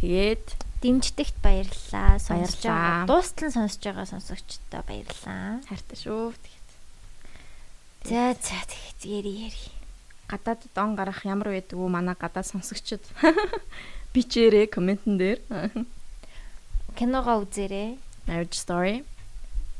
[0.00, 0.44] Тэгээд
[0.84, 2.18] дэмждэгт баярлалаа.
[2.20, 3.06] Сонсож байгаа.
[3.08, 5.64] Дуустал нь сонсож байгаа сонсогчдоо баярлалаа.
[5.64, 6.34] хайртай шүү.
[6.36, 6.60] Тэгээд
[8.02, 9.64] За за тэгээд яри яри.
[10.28, 13.00] гадаад дон гарах ямар байдаг уу манай гадаад сонсогчд
[14.12, 15.40] бичээрэй комментэн дээр.
[16.98, 17.96] Киногоо үзээрэй.
[18.28, 19.04] Marriage story.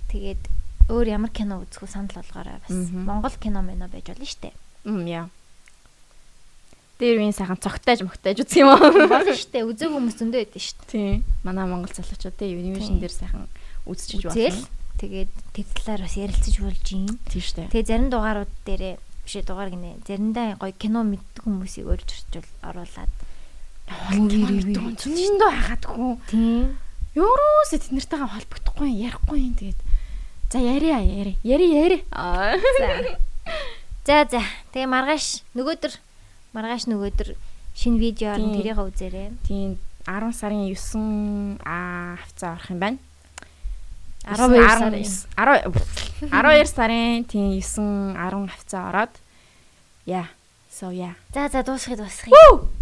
[0.09, 0.41] Тэгээд
[0.89, 2.73] өөр ямар кино үзэх үү санал болгоорой бас.
[2.73, 4.51] Монгол кино мэнэ байж болно штэ.
[4.85, 5.27] Мм яа.
[6.99, 9.11] Дээр үеийн сайхан цогтойж мөгтойж үзэх юм уу?
[9.11, 9.67] Болно штэ.
[9.67, 10.87] Үзег хүмүүс зөндөө байдэн штэ.
[10.91, 11.25] Тийм.
[11.43, 13.03] Манай монгол залуучуудын юнивэшн Тийм.
[13.03, 13.47] дээр сайхан
[13.87, 14.67] үзчихэж байна.
[15.03, 17.19] тэгээд тэр талаар бас ярилцаж болж юм.
[17.27, 17.71] Тийм штэ.
[17.75, 18.95] Тэгээ зарим дугаарууд дээрээ
[19.27, 19.99] биш дугаар гинэ.
[20.07, 23.11] Заримдаа гоё кино мэддэг хүмүүсийг орчуул оруулаад
[23.91, 26.15] review зөндөө хагаадгүй.
[26.31, 26.79] тийм
[27.13, 29.81] Юуруус тэднэртэйгээ холбогдохгүй ярихгүй юм тэгээд.
[30.53, 31.39] За яри.
[31.43, 32.05] Яри яри.
[32.13, 32.57] Аа.
[32.77, 33.17] За.
[34.05, 34.41] За за.
[34.77, 35.27] Тэгээ маргааш
[35.57, 35.93] нөгөөдөр
[36.53, 37.29] маргааш нөгөөдөр
[37.73, 38.57] шинэ видеоор нь Тийм.
[38.61, 39.29] тэрийг үзээрэй.
[39.49, 42.99] Тийм 10 сарын 9 а хавцаа орох юм байна.
[44.29, 45.01] 12 сарын
[45.41, 49.13] 10 12 сарын тийм 9 10 хавцаа ороод
[50.05, 50.29] яа.
[50.69, 51.17] So yeah.
[51.33, 52.29] За за дуусгая дуусгая.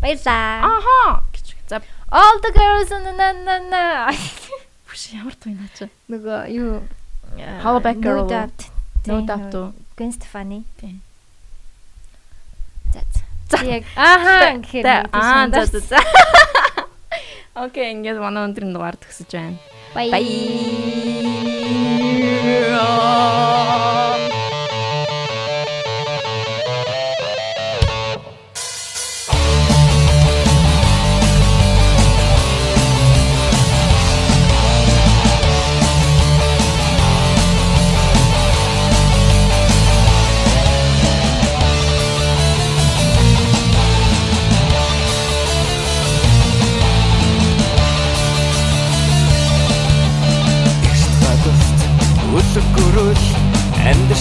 [0.03, 0.67] Баярлаа.
[0.67, 1.23] Аха.
[1.71, 1.79] За
[2.11, 3.85] All the girls na na na na.
[4.91, 5.87] бүш ямар туй наач.
[6.11, 6.83] Нөгөө юу
[7.39, 8.27] Hollaback Girl.
[9.07, 9.73] No doubt.
[9.97, 10.65] Gwen Stefani.
[12.93, 13.01] За
[13.51, 13.65] за.
[13.65, 15.99] Яг ааха гэхээр аа за за за.
[17.55, 19.59] Окей, ингээд манай өндрийн дугаар төгсөж байна.
[19.95, 20.11] Bye.
[20.15, 20.31] Bye.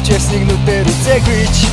[0.09, 1.69] Ясныг нүдээр үзээгүй ч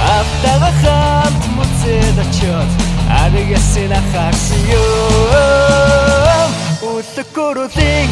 [0.00, 2.70] Автага хамт мүцэд очиод
[3.08, 6.50] ариг ясын ахаарсан юм
[6.84, 8.10] Үлэг гөрөлийн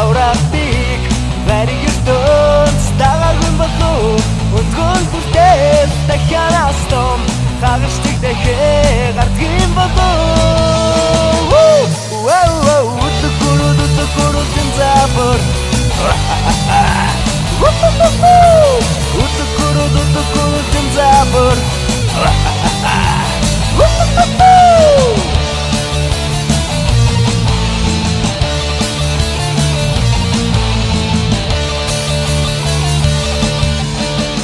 [0.00, 1.02] аврапик
[1.48, 4.24] Вариг ертөнд стагаgun болов
[4.58, 7.20] Өндгөн хүртэл дахианаас том
[7.60, 15.38] Хагашдаг дахэ гардгийн болов Үлэг гөрөд үлэг гөрөлийн запор
[16.00, 17.29] Утукуру
[19.20, 21.56] утукуру тензабур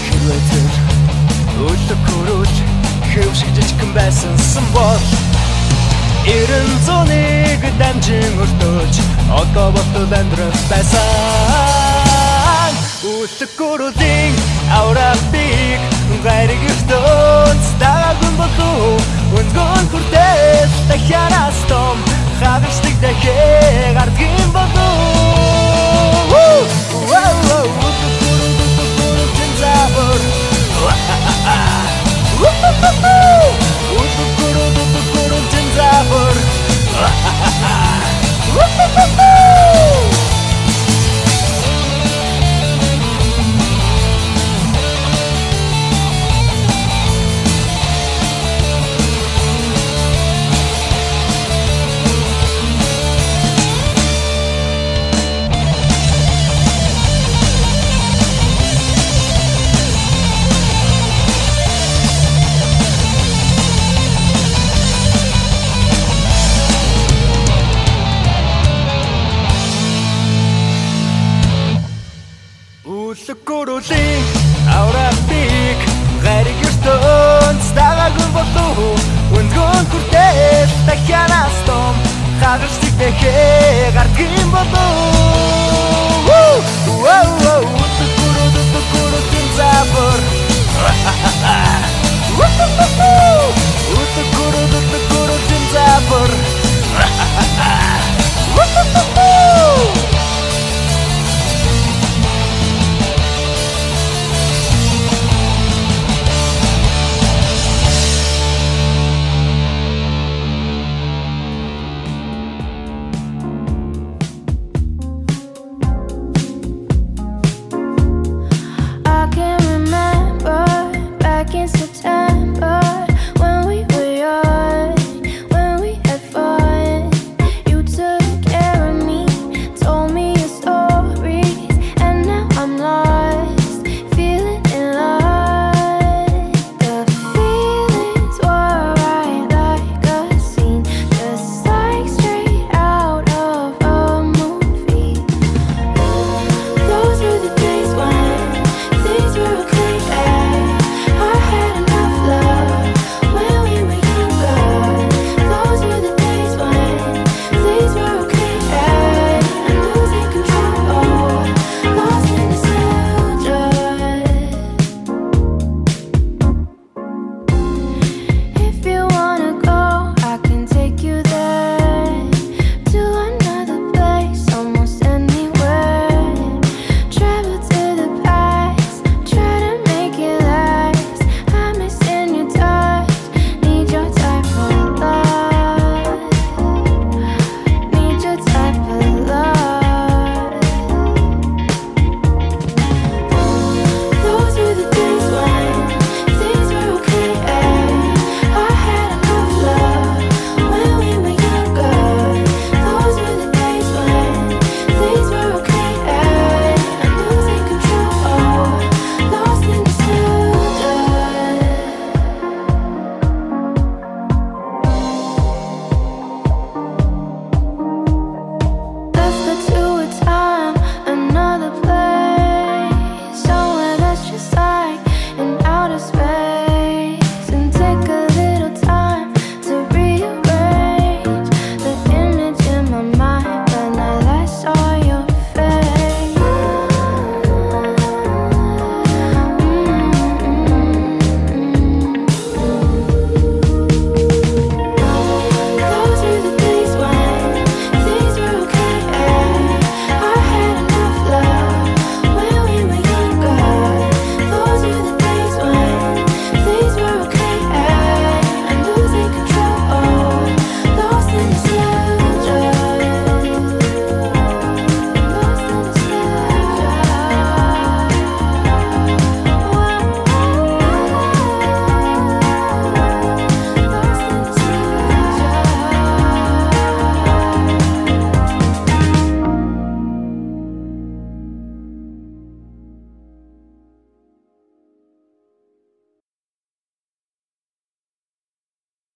[0.05, 0.73] Хэрвээ тэр
[1.69, 2.39] утукуру
[3.13, 5.05] хэвшиг жижигхэн байсан сан бол
[6.27, 8.95] Эрен зуныг дамжин өртөөж
[9.31, 12.06] одоо ботод амьдрах байсан
[13.07, 14.35] Үлгүрүлийн
[14.75, 15.81] аврапик
[16.27, 18.99] гайрыг ертөнд стагун болов
[19.39, 21.99] Үнгон хүртэл дахианаас том
[22.41, 25.87] хагашдаг дахэ гардгийн болов.
[27.15, 30.21] Үлгүрү үлгүрү тэнзабор
[33.97, 35.39] Утукуру утукуру